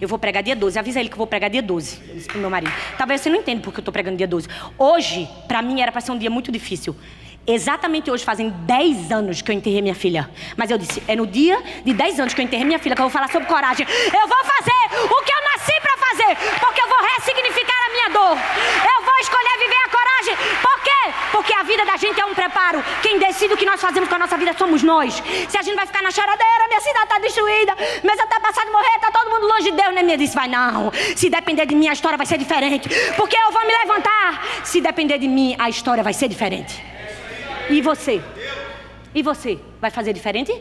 Eu 0.00 0.08
vou 0.08 0.18
pregar 0.18 0.42
dia 0.42 0.56
12. 0.56 0.78
Avisa 0.78 1.00
ele 1.00 1.08
que 1.08 1.14
eu 1.14 1.18
vou 1.18 1.26
pregar 1.26 1.50
dia 1.50 1.62
12. 1.62 2.00
Eu 2.08 2.14
disse 2.14 2.28
pro 2.28 2.38
meu 2.38 2.50
marido. 2.50 2.72
Talvez 2.96 3.20
você 3.20 3.28
não 3.28 3.36
entenda 3.36 3.60
porque 3.62 3.78
eu 3.78 3.82
estou 3.82 3.92
pregando 3.92 4.16
dia 4.16 4.26
12. 4.26 4.48
Hoje, 4.78 5.28
para 5.46 5.60
mim, 5.62 5.80
era 5.80 5.92
para 5.92 6.00
ser 6.00 6.12
um 6.12 6.18
dia 6.18 6.30
muito 6.30 6.50
difícil. 6.50 6.96
Exatamente 7.46 8.10
hoje 8.10 8.24
fazem 8.24 8.50
10 8.50 9.12
anos 9.12 9.40
que 9.40 9.50
eu 9.50 9.54
enterrei 9.54 9.80
minha 9.80 9.94
filha. 9.94 10.28
Mas 10.56 10.68
eu 10.68 10.76
disse: 10.76 11.00
é 11.06 11.14
no 11.14 11.26
dia 11.26 11.62
de 11.84 11.92
10 11.92 12.20
anos 12.20 12.34
que 12.34 12.40
eu 12.40 12.44
enterrei 12.44 12.66
minha 12.66 12.78
filha 12.78 12.96
que 12.96 13.00
eu 13.00 13.04
vou 13.04 13.12
falar 13.12 13.30
sobre 13.30 13.46
coragem. 13.46 13.86
Eu 13.86 14.26
vou 14.26 14.44
fazer 14.44 14.82
o 15.04 15.22
que 15.22 15.32
eu 15.32 15.42
nasci 15.52 15.80
para 15.80 15.96
fazer, 15.96 16.58
porque 16.58 16.82
eu 16.82 16.88
vou 16.88 16.98
ressignificar 17.14 17.86
a 17.86 17.92
minha 17.92 18.08
dor. 18.08 18.36
Eu 18.36 19.04
vou 19.04 19.18
escolher 19.20 19.58
viver 19.60 19.78
a 19.84 19.88
coragem. 19.88 20.36
Por 20.60 20.80
quê? 20.82 21.14
Porque 21.30 21.52
a 21.54 21.62
vida 21.62 21.84
da 21.84 21.96
gente 21.96 22.20
é 22.20 22.24
um 22.24 22.34
preparo. 22.34 22.82
Quem 23.00 23.16
decide 23.20 23.54
o 23.54 23.56
que 23.56 23.64
nós 23.64 23.80
fazemos 23.80 24.08
com 24.08 24.16
a 24.16 24.18
nossa 24.18 24.36
vida 24.36 24.52
somos 24.58 24.82
nós. 24.82 25.22
Se 25.48 25.56
a 25.56 25.62
gente 25.62 25.76
vai 25.76 25.86
ficar 25.86 26.02
na 26.02 26.10
choradeira, 26.10 26.66
minha 26.66 26.80
cidade 26.80 27.04
está 27.04 27.18
destruída, 27.20 27.76
mês 28.02 28.18
até 28.18 28.40
passar 28.40 28.64
de 28.64 28.72
morrer, 28.72 28.96
está 28.96 29.12
todo 29.12 29.30
mundo 29.30 29.46
longe 29.46 29.70
de 29.70 29.76
Deus, 29.76 29.94
né? 29.94 30.02
Minha 30.02 30.18
disse: 30.18 30.34
vai 30.34 30.48
não. 30.48 30.90
Se 31.14 31.30
depender 31.30 31.64
de 31.64 31.76
mim, 31.76 31.86
a 31.86 31.92
história 31.92 32.18
vai 32.18 32.26
ser 32.26 32.38
diferente. 32.38 32.88
Porque 33.16 33.36
eu 33.36 33.52
vou 33.52 33.64
me 33.64 33.72
levantar. 33.72 34.64
Se 34.64 34.80
depender 34.80 35.18
de 35.18 35.28
mim, 35.28 35.54
a 35.56 35.68
história 35.68 36.02
vai 36.02 36.12
ser 36.12 36.26
diferente. 36.26 36.95
E 37.68 37.80
você? 37.80 38.22
E 39.14 39.22
você? 39.22 39.58
Vai 39.80 39.90
fazer 39.90 40.12
diferente? 40.12 40.52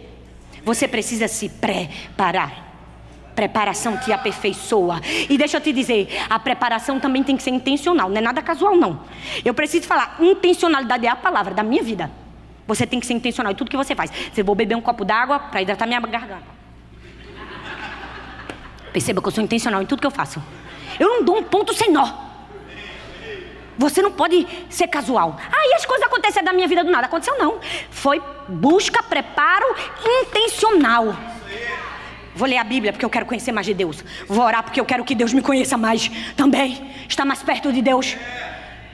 Você 0.64 0.88
precisa 0.88 1.28
se 1.28 1.50
preparar. 1.50 2.64
Preparação 3.36 3.98
te 3.98 4.12
aperfeiçoa. 4.12 5.02
E 5.30 5.38
deixa 5.38 5.58
eu 5.58 5.62
te 5.62 5.74
dizer, 5.74 6.08
a 6.30 6.40
preparação 6.40 7.00
também 7.00 7.22
tem 7.22 7.36
que 7.36 7.44
ser 7.44 7.52
intencional, 7.52 8.10
não 8.10 8.18
é 8.18 8.22
nada 8.22 8.42
casual, 8.42 8.76
não. 8.76 9.02
Eu 9.44 9.54
preciso 9.54 9.86
falar, 9.86 10.18
intencionalidade 10.20 11.06
é 11.06 11.10
a 11.10 11.16
palavra 11.16 11.54
da 11.54 11.62
minha 11.62 11.84
vida. 11.84 12.10
Você 12.66 12.88
tem 12.88 13.00
que 13.00 13.06
ser 13.06 13.14
intencional 13.14 13.52
em 13.52 13.56
tudo 13.56 13.70
que 13.70 13.78
você 13.78 13.94
faz. 13.94 14.12
Você 14.34 14.42
vou 14.42 14.56
beber 14.56 14.76
um 14.76 14.82
copo 14.82 15.06
d'água 15.06 15.38
para 15.38 15.62
hidratar 15.62 15.86
minha 15.86 16.00
garganta. 16.00 16.56
Perceba 18.92 19.22
que 19.22 19.28
eu 19.28 19.32
sou 19.32 19.44
intencional 19.44 19.82
em 19.82 19.86
tudo 19.86 20.00
que 20.00 20.08
eu 20.08 20.12
faço. 20.12 20.42
Eu 20.98 21.10
não 21.10 21.24
dou 21.24 21.38
um 21.38 21.44
ponto 21.44 21.74
sem 21.74 21.92
nó. 21.92 22.26
Você 23.78 24.02
não 24.02 24.12
pode 24.12 24.48
ser 24.70 24.88
casual. 24.88 25.38
Aí 25.52 25.74
as 25.74 25.86
coisas 25.86 26.06
aconteceram 26.06 26.46
da 26.46 26.54
minha 26.54 26.68
vida 26.68 26.84
do 26.84 26.92
nada. 26.92 27.08
Aconteceu 27.08 27.38
não. 27.38 27.60
Foi 27.90 28.22
busca, 28.48 29.04
preparo 29.04 29.66
intencional. 30.22 31.16
Vou 32.36 32.48
ler 32.48 32.58
a 32.58 32.64
Bíblia 32.64 32.92
porque 32.92 33.06
eu 33.06 33.10
quero 33.10 33.26
conhecer 33.26 33.52
mais 33.52 33.66
de 33.66 33.74
Deus. 33.74 34.04
Vou 34.28 34.46
orar 34.46 34.64
porque 34.64 34.80
eu 34.80 34.86
quero 34.86 35.06
que 35.06 35.16
Deus 35.16 35.34
me 35.34 35.42
conheça 35.42 35.78
mais 35.78 36.12
também. 36.36 36.92
Está 37.08 37.24
mais 37.24 37.42
perto 37.42 37.72
de 37.72 37.82
Deus. 37.82 38.18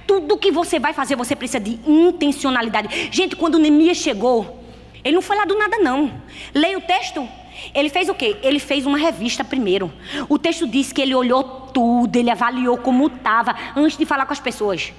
Tudo 0.06 0.38
que 0.38 0.52
você 0.52 0.80
vai 0.80 0.94
fazer, 0.94 1.16
você 1.16 1.36
precisa 1.36 1.60
de 1.60 1.80
intencionalidade. 1.88 3.10
Gente, 3.12 3.36
quando 3.36 3.58
Neemias 3.58 3.98
chegou, 3.98 4.64
ele 5.04 5.16
não 5.16 5.22
foi 5.22 5.36
lá 5.38 5.46
do 5.46 5.58
nada, 5.58 5.78
não. 5.80 6.22
Leia 6.54 6.78
o 6.78 6.82
texto. 6.82 7.28
Ele 7.74 7.90
fez 7.90 8.10
o 8.10 8.14
quê? 8.14 8.38
Ele 8.42 8.60
fez 8.60 8.86
uma 8.86 8.98
revista 8.98 9.44
primeiro. 9.44 9.92
O 10.30 10.38
texto 10.38 10.68
diz 10.68 10.92
que 10.92 11.02
ele 11.02 11.16
olhou 11.16 11.44
tudo, 11.44 12.16
ele 12.16 12.30
avaliou 12.30 12.78
como 12.78 13.08
estava 13.08 13.56
antes 13.76 13.98
de 13.98 14.06
falar 14.06 14.26
com 14.26 14.34
as 14.34 14.40
pessoas. 14.40 14.94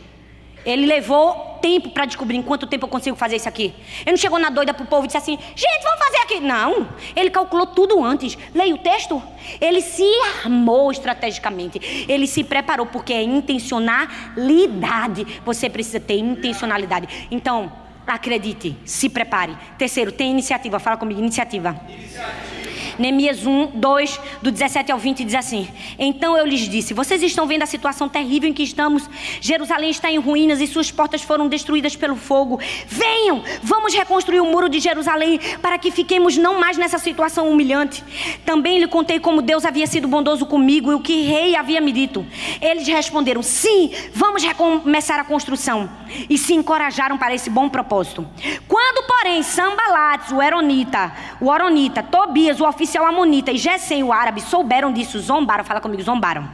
Ele 0.64 0.86
levou 0.86 1.58
tempo 1.60 1.90
para 1.90 2.04
descobrir 2.04 2.36
em 2.36 2.42
quanto 2.42 2.66
tempo 2.66 2.86
eu 2.86 2.88
consigo 2.88 3.16
fazer 3.16 3.36
isso 3.36 3.48
aqui. 3.48 3.74
Ele 4.02 4.12
não 4.12 4.16
chegou 4.16 4.38
na 4.38 4.48
doida 4.48 4.72
pro 4.72 4.86
povo 4.86 5.04
e 5.04 5.06
disse 5.06 5.16
assim: 5.16 5.38
gente, 5.56 5.82
vamos 5.82 5.98
fazer 5.98 6.18
aqui. 6.18 6.40
Não. 6.40 6.88
Ele 7.16 7.30
calculou 7.30 7.66
tudo 7.66 8.02
antes. 8.04 8.38
Leia 8.54 8.74
o 8.74 8.78
texto. 8.78 9.20
Ele 9.60 9.80
se 9.80 10.06
armou 10.44 10.90
estrategicamente. 10.92 12.06
Ele 12.08 12.26
se 12.26 12.44
preparou, 12.44 12.86
porque 12.86 13.12
é 13.12 13.22
intencionalidade. 13.22 15.26
Você 15.44 15.68
precisa 15.68 15.98
ter 15.98 16.18
intencionalidade. 16.18 17.28
Então, 17.30 17.72
acredite, 18.12 18.76
se 18.84 19.08
prepare. 19.08 19.56
Terceiro, 19.76 20.12
tem 20.12 20.30
iniciativa. 20.30 20.78
Fala 20.78 20.96
comigo: 20.96 21.20
iniciativa. 21.20 21.80
Iniciativa. 21.88 22.61
Neemias 22.98 23.46
1, 23.46 23.72
2, 23.74 24.20
do 24.42 24.50
17 24.50 24.92
ao 24.92 24.98
20 24.98 25.24
diz 25.24 25.34
assim: 25.34 25.68
Então 25.98 26.36
eu 26.36 26.46
lhes 26.46 26.68
disse: 26.68 26.94
Vocês 26.94 27.22
estão 27.22 27.46
vendo 27.46 27.62
a 27.62 27.66
situação 27.66 28.08
terrível 28.08 28.48
em 28.48 28.52
que 28.52 28.62
estamos? 28.62 29.08
Jerusalém 29.40 29.90
está 29.90 30.10
em 30.10 30.18
ruínas 30.18 30.60
e 30.60 30.66
suas 30.66 30.90
portas 30.90 31.22
foram 31.22 31.48
destruídas 31.48 31.96
pelo 31.96 32.16
fogo. 32.16 32.60
Venham, 32.86 33.42
vamos 33.62 33.94
reconstruir 33.94 34.40
o 34.40 34.46
muro 34.46 34.68
de 34.68 34.78
Jerusalém 34.78 35.40
para 35.60 35.78
que 35.78 35.90
fiquemos 35.90 36.36
não 36.36 36.60
mais 36.60 36.76
nessa 36.76 36.98
situação 36.98 37.50
humilhante. 37.50 38.04
Também 38.44 38.78
lhe 38.78 38.86
contei 38.86 39.18
como 39.18 39.42
Deus 39.42 39.64
havia 39.64 39.86
sido 39.86 40.06
bondoso 40.06 40.46
comigo 40.46 40.92
e 40.92 40.94
o 40.94 41.00
que 41.00 41.22
rei 41.22 41.56
havia 41.56 41.80
me 41.80 41.92
dito. 41.92 42.26
Eles 42.60 42.86
responderam: 42.86 43.42
Sim, 43.42 43.90
vamos 44.14 44.42
recomeçar 44.42 45.18
a 45.18 45.24
construção. 45.24 45.90
E 46.28 46.36
se 46.36 46.52
encorajaram 46.52 47.16
para 47.16 47.34
esse 47.34 47.48
bom 47.48 47.68
propósito. 47.68 48.26
Quando, 48.68 49.06
porém, 49.06 49.42
Sambalates, 49.42 50.30
o 50.30 50.42
Eronita, 50.42 51.12
o 51.40 51.48
Oronita, 51.48 52.02
Tobias, 52.02 52.60
o 52.60 52.68
oficial 52.68 52.81
oficial 52.82 53.06
amonita 53.06 53.52
e 53.52 53.56
Gesem, 53.56 54.02
o 54.02 54.12
árabe, 54.12 54.40
souberam 54.40 54.92
disso, 54.92 55.20
zombaram, 55.20 55.62
fala 55.62 55.80
comigo, 55.80 56.02
zombaram. 56.02 56.48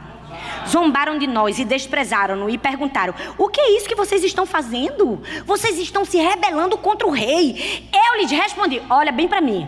Zombaram 0.67 1.17
de 1.17 1.25
nós 1.25 1.57
e 1.57 1.65
desprezaram-no 1.65 2.49
e 2.49 2.57
perguntaram: 2.57 3.15
O 3.37 3.47
que 3.47 3.59
é 3.59 3.75
isso 3.75 3.89
que 3.89 3.95
vocês 3.95 4.23
estão 4.23 4.45
fazendo? 4.45 5.21
Vocês 5.45 5.79
estão 5.79 6.05
se 6.05 6.17
rebelando 6.17 6.77
contra 6.77 7.07
o 7.07 7.09
rei. 7.09 7.89
Eu 7.91 8.21
lhes 8.21 8.29
respondi: 8.29 8.79
Olha 8.89 9.11
bem 9.11 9.27
para 9.27 9.41
mim. 9.41 9.67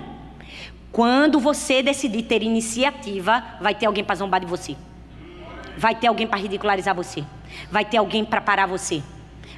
Quando 0.91 1.39
você 1.39 1.82
decidir 1.82 2.24
ter 2.24 2.43
iniciativa, 2.43 3.43
vai 3.60 3.74
ter 3.74 3.88
alguém 3.88 4.04
para 4.04 4.15
zombar 4.15 4.39
de 4.39 4.45
você. 4.45 4.76
Vai 5.76 5.95
ter 5.95 6.08
alguém 6.08 6.28
para 6.28 6.38
ridicularizar 6.38 6.93
você. 6.93 7.24
Vai 7.71 7.86
ter 7.86 7.97
alguém 7.97 8.24
para 8.24 8.39
parar 8.39 8.67
você 8.67 9.02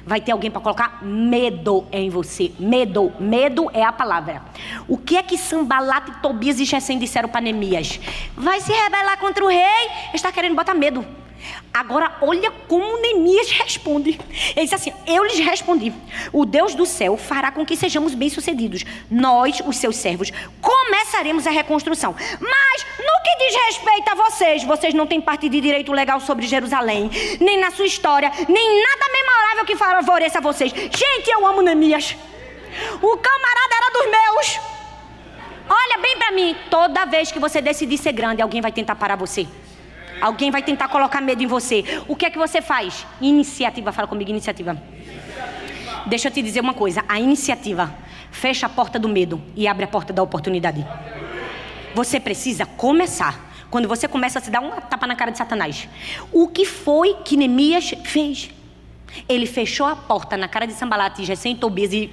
vai 0.06 0.20
ter 0.20 0.32
alguém 0.32 0.50
para 0.50 0.60
colocar 0.60 0.98
medo 1.02 1.86
em 1.90 2.10
você. 2.10 2.52
Medo, 2.58 3.12
medo 3.18 3.70
é 3.72 3.82
a 3.82 3.92
palavra. 3.92 4.42
O 4.88 4.98
que 4.98 5.16
é 5.16 5.22
que 5.22 5.36
Sambalat, 5.36 6.20
Tobias 6.22 6.60
e 6.60 6.64
Gesem 6.64 6.98
disseram 6.98 7.28
para 7.28 7.40
Neemias? 7.40 8.00
Vai 8.36 8.60
se 8.60 8.72
rebelar 8.72 9.18
contra 9.18 9.44
o 9.44 9.48
rei? 9.48 9.88
Está 10.12 10.30
querendo 10.30 10.54
botar 10.54 10.74
medo. 10.74 11.23
Agora, 11.72 12.16
olha 12.20 12.50
como 12.68 13.00
Neemias 13.00 13.50
responde. 13.50 14.18
Ele 14.54 14.64
diz 14.64 14.72
assim: 14.72 14.92
Eu 15.06 15.24
lhes 15.24 15.38
respondi: 15.38 15.92
O 16.32 16.44
Deus 16.44 16.74
do 16.74 16.86
céu 16.86 17.16
fará 17.16 17.50
com 17.50 17.66
que 17.66 17.76
sejamos 17.76 18.14
bem-sucedidos. 18.14 18.84
Nós, 19.10 19.60
os 19.66 19.76
seus 19.76 19.96
servos, 19.96 20.30
começaremos 20.60 21.46
a 21.46 21.50
reconstrução. 21.50 22.14
Mas, 22.40 22.86
no 22.98 23.22
que 23.24 23.36
diz 23.38 23.56
respeito 23.66 24.08
a 24.10 24.14
vocês, 24.14 24.62
vocês 24.64 24.94
não 24.94 25.06
têm 25.06 25.20
parte 25.20 25.48
de 25.48 25.60
direito 25.60 25.92
legal 25.92 26.20
sobre 26.20 26.46
Jerusalém, 26.46 27.10
nem 27.40 27.58
na 27.58 27.70
sua 27.70 27.86
história, 27.86 28.30
nem 28.48 28.82
nada 28.82 29.12
memorável 29.12 29.64
que 29.64 29.76
favoreça 29.76 30.40
vocês. 30.40 30.72
Gente, 30.72 31.30
eu 31.30 31.46
amo 31.46 31.62
Neemias. 31.62 32.16
O 33.02 33.16
camarada 33.16 33.74
era 33.76 33.92
dos 33.92 34.10
meus. 34.10 34.60
Olha 35.68 35.98
bem 35.98 36.16
para 36.18 36.32
mim: 36.32 36.56
toda 36.70 37.04
vez 37.04 37.32
que 37.32 37.38
você 37.38 37.60
decidir 37.60 37.98
ser 37.98 38.12
grande, 38.12 38.42
alguém 38.42 38.60
vai 38.60 38.72
tentar 38.72 38.94
parar 38.94 39.16
você. 39.16 39.46
Alguém 40.20 40.50
vai 40.50 40.62
tentar 40.62 40.88
colocar 40.88 41.20
medo 41.20 41.42
em 41.42 41.46
você. 41.46 41.84
O 42.08 42.16
que 42.16 42.26
é 42.26 42.30
que 42.30 42.38
você 42.38 42.62
faz? 42.62 43.06
Iniciativa. 43.20 43.92
Fala 43.92 44.08
comigo, 44.08 44.30
iniciativa. 44.30 44.80
Deixa 46.06 46.28
eu 46.28 46.32
te 46.32 46.42
dizer 46.42 46.60
uma 46.60 46.74
coisa: 46.74 47.04
a 47.08 47.18
iniciativa 47.20 47.94
fecha 48.30 48.66
a 48.66 48.68
porta 48.68 48.98
do 48.98 49.08
medo 49.08 49.40
e 49.54 49.66
abre 49.66 49.84
a 49.84 49.88
porta 49.88 50.12
da 50.12 50.22
oportunidade. 50.22 50.86
Você 51.94 52.18
precisa 52.18 52.66
começar. 52.66 53.52
Quando 53.70 53.88
você 53.88 54.06
começa 54.06 54.38
a 54.38 54.42
se 54.42 54.50
dar 54.50 54.60
uma 54.60 54.80
tapa 54.80 55.06
na 55.06 55.16
cara 55.16 55.32
de 55.32 55.38
Satanás. 55.38 55.88
O 56.30 56.46
que 56.46 56.64
foi 56.64 57.14
que 57.24 57.36
Neemias 57.36 57.92
fez? 58.04 58.50
Ele 59.28 59.46
fechou 59.46 59.86
a 59.86 59.96
porta 59.96 60.36
na 60.36 60.46
cara 60.46 60.66
de 60.66 60.74
Sambalat 60.74 61.18
e 61.18 61.24
Gesem 61.24 61.56
Tobias 61.56 61.92
e 61.92 62.12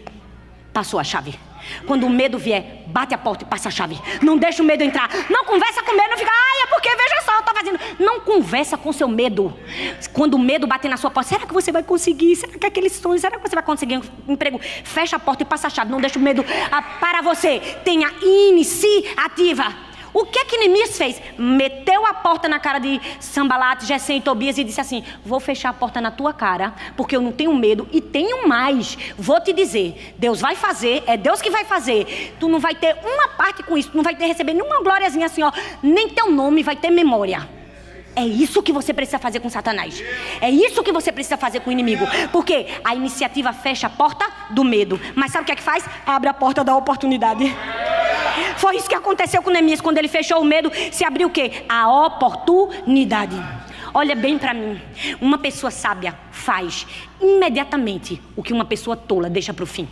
passou 0.73 0.99
a 0.99 1.03
chave. 1.03 1.37
Quando 1.85 2.05
o 2.05 2.09
medo 2.09 2.37
vier, 2.37 2.83
bate 2.87 3.13
a 3.13 3.17
porta 3.17 3.43
e 3.43 3.47
passa 3.47 3.69
a 3.69 3.71
chave. 3.71 3.99
Não 4.21 4.37
deixa 4.37 4.61
o 4.61 4.65
medo 4.65 4.83
entrar. 4.83 5.09
Não 5.29 5.45
conversa 5.45 5.83
com 5.83 5.91
medo, 5.93 6.09
não 6.09 6.17
fica, 6.17 6.31
ai, 6.31 6.63
é 6.63 6.67
porque 6.67 6.89
veja 6.89 7.21
só, 7.25 7.33
eu 7.33 7.39
estou 7.39 7.55
fazendo. 7.55 7.79
Não 7.99 8.19
conversa 8.21 8.77
com 8.77 8.91
seu 8.91 9.07
medo. 9.07 9.53
Quando 10.13 10.35
o 10.35 10.39
medo 10.39 10.67
bater 10.67 10.89
na 10.89 10.97
sua 10.97 11.09
porta, 11.09 11.29
será 11.29 11.45
que 11.45 11.53
você 11.53 11.71
vai 11.71 11.83
conseguir? 11.83 12.35
Será 12.35 12.57
que 12.57 12.65
aquele 12.65 12.89
sonho, 12.89 13.19
será 13.19 13.37
que 13.37 13.47
você 13.49 13.55
vai 13.55 13.63
conseguir 13.63 13.97
um 14.27 14.33
emprego? 14.33 14.59
Fecha 14.83 15.15
a 15.15 15.19
porta 15.19 15.43
e 15.43 15.45
passa 15.45 15.67
a 15.67 15.69
chave. 15.69 15.91
Não 15.91 16.01
deixa 16.01 16.17
o 16.17 16.21
medo 16.21 16.43
ah, 16.71 16.81
para 16.81 17.21
você. 17.21 17.59
Tenha 17.83 18.11
iniciativa. 18.21 19.90
O 20.13 20.25
que 20.25 20.39
é 20.39 20.45
que 20.45 20.57
Neemias 20.57 20.97
fez? 20.97 21.21
Meteu 21.37 22.05
a 22.05 22.13
porta 22.13 22.47
na 22.49 22.59
cara 22.59 22.79
de 22.79 22.99
Sambalat, 23.19 23.85
Gesem 23.85 24.17
e 24.17 24.21
Tobias 24.21 24.57
e 24.57 24.63
disse 24.63 24.81
assim: 24.81 25.03
Vou 25.25 25.39
fechar 25.39 25.69
a 25.69 25.73
porta 25.73 26.01
na 26.01 26.11
tua 26.11 26.33
cara, 26.33 26.73
porque 26.97 27.15
eu 27.15 27.21
não 27.21 27.31
tenho 27.31 27.53
medo 27.55 27.87
e 27.91 28.01
tenho 28.01 28.47
mais. 28.47 28.97
Vou 29.17 29.39
te 29.39 29.53
dizer: 29.53 30.13
Deus 30.17 30.41
vai 30.41 30.55
fazer, 30.55 31.03
é 31.07 31.15
Deus 31.15 31.41
que 31.41 31.49
vai 31.49 31.63
fazer. 31.63 32.35
Tu 32.39 32.49
não 32.49 32.59
vai 32.59 32.75
ter 32.75 32.97
uma 33.03 33.29
parte 33.29 33.63
com 33.63 33.77
isso, 33.77 33.91
tu 33.91 33.97
não 33.97 34.03
vai 34.03 34.15
ter 34.15 34.25
receber 34.25 34.53
nenhuma 34.53 34.81
glóriazinha 34.81 35.25
assim, 35.25 35.43
ó. 35.43 35.51
Nem 35.81 36.09
teu 36.09 36.31
nome 36.31 36.63
vai 36.63 36.75
ter 36.75 36.89
memória. 36.89 37.60
É 38.15 38.25
isso 38.25 38.61
que 38.61 38.73
você 38.73 38.93
precisa 38.93 39.19
fazer 39.19 39.39
com 39.39 39.49
Satanás. 39.49 40.03
É 40.41 40.49
isso 40.49 40.83
que 40.83 40.91
você 40.91 41.11
precisa 41.11 41.37
fazer 41.37 41.61
com 41.61 41.69
o 41.69 41.73
inimigo. 41.73 42.05
Porque 42.31 42.67
a 42.83 42.93
iniciativa 42.93 43.53
fecha 43.53 43.87
a 43.87 43.89
porta 43.89 44.25
do 44.49 44.63
medo. 44.63 44.99
Mas 45.15 45.31
sabe 45.31 45.43
o 45.43 45.45
que 45.45 45.51
é 45.51 45.55
que 45.55 45.63
faz? 45.63 45.85
Abre 46.05 46.29
a 46.29 46.33
porta 46.33 46.63
da 46.63 46.75
oportunidade. 46.75 47.45
Foi 48.57 48.75
isso 48.75 48.89
que 48.89 48.95
aconteceu 48.95 49.41
com 49.41 49.49
Neemias. 49.49 49.81
Quando 49.81 49.97
ele 49.97 50.07
fechou 50.07 50.41
o 50.41 50.45
medo, 50.45 50.71
se 50.91 51.05
abriu 51.05 51.27
o 51.27 51.31
quê? 51.31 51.63
A 51.69 52.05
oportunidade. 52.05 53.35
Olha 53.93 54.15
bem 54.15 54.37
para 54.37 54.53
mim. 54.53 54.79
Uma 55.19 55.37
pessoa 55.37 55.71
sábia 55.71 56.17
faz 56.31 56.87
imediatamente 57.19 58.21
o 58.35 58.43
que 58.43 58.53
uma 58.53 58.65
pessoa 58.65 58.95
tola 58.95 59.29
deixa 59.29 59.53
para 59.53 59.63
o 59.63 59.67
fim. 59.67 59.87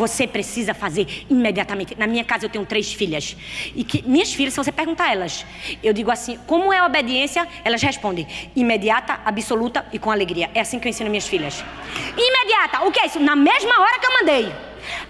Você 0.00 0.26
precisa 0.26 0.72
fazer 0.72 1.26
imediatamente. 1.28 1.94
Na 1.98 2.06
minha 2.06 2.24
casa 2.24 2.46
eu 2.46 2.48
tenho 2.48 2.64
três 2.64 2.90
filhas. 2.90 3.36
E 3.76 3.84
que 3.84 4.02
minhas 4.08 4.32
filhas, 4.32 4.54
se 4.54 4.56
você 4.56 4.72
perguntar 4.72 5.08
a 5.08 5.12
elas, 5.12 5.44
eu 5.82 5.92
digo 5.92 6.10
assim: 6.10 6.38
como 6.46 6.72
é 6.72 6.78
a 6.78 6.86
obediência? 6.86 7.46
Elas 7.62 7.82
respondem: 7.82 8.26
imediata, 8.56 9.20
absoluta 9.22 9.84
e 9.92 9.98
com 9.98 10.10
alegria. 10.10 10.50
É 10.54 10.60
assim 10.60 10.78
que 10.78 10.88
eu 10.88 10.90
ensino 10.90 11.10
minhas 11.10 11.28
filhas. 11.28 11.62
Imediata, 12.16 12.82
o 12.86 12.90
que 12.90 12.98
é 12.98 13.06
isso? 13.06 13.20
Na 13.20 13.36
mesma 13.36 13.78
hora 13.78 13.98
que 13.98 14.06
eu 14.06 14.12
mandei. 14.18 14.52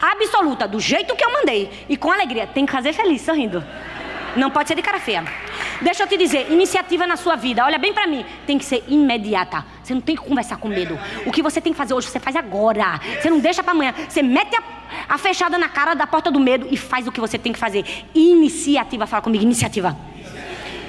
Absoluta, 0.01 0.67
do 0.67 0.81
jeito 0.81 1.15
que 1.15 1.25
eu 1.25 1.33
mandei. 1.33 1.71
E 1.89 1.97
com 1.97 2.11
alegria. 2.11 2.49
Tem 2.49 2.67
que 2.67 2.73
fazer 2.73 2.93
feliz, 2.93 3.23
sorrindo. 3.23 3.65
Não 4.35 4.51
pode 4.51 4.69
ser 4.69 4.75
de 4.75 4.83
cara 4.83 4.99
feia. 4.99 5.25
Deixa 5.81 6.03
eu 6.03 6.09
te 6.09 6.17
dizer, 6.17 6.51
iniciativa 6.51 7.07
na 7.07 7.17
sua 7.17 7.37
vida, 7.37 7.65
olha 7.65 7.79
bem 7.79 7.93
para 7.93 8.07
mim, 8.07 8.25
tem 8.47 8.59
que 8.59 8.65
ser 8.65 8.85
imediata. 8.89 9.65
Você 9.91 9.95
não 9.95 10.01
tem 10.01 10.15
que 10.15 10.23
conversar 10.23 10.57
com 10.57 10.69
medo. 10.69 10.97
O 11.27 11.33
que 11.33 11.43
você 11.43 11.61
tem 11.61 11.73
que 11.73 11.77
fazer 11.77 11.95
hoje, 11.95 12.07
você 12.07 12.21
faz 12.21 12.37
agora. 12.37 13.01
Você 13.21 13.29
não 13.29 13.41
deixa 13.41 13.61
para 13.61 13.73
amanhã. 13.73 13.93
Você 14.09 14.23
mete 14.23 14.55
a, 14.55 14.63
a, 15.09 15.19
fechada 15.19 15.59
na 15.59 15.69
cara 15.69 15.95
da 15.95 16.07
porta 16.07 16.31
do 16.31 16.39
medo 16.39 16.69
e 16.71 16.77
faz 16.77 17.09
o 17.09 17.13
que 17.13 17.19
você 17.19 17.37
tem 17.37 17.53
que 17.53 17.59
fazer. 17.59 17.85
Iniciativa, 18.15 19.05
fala 19.09 19.21
comigo, 19.21 19.43
iniciativa. 19.43 19.99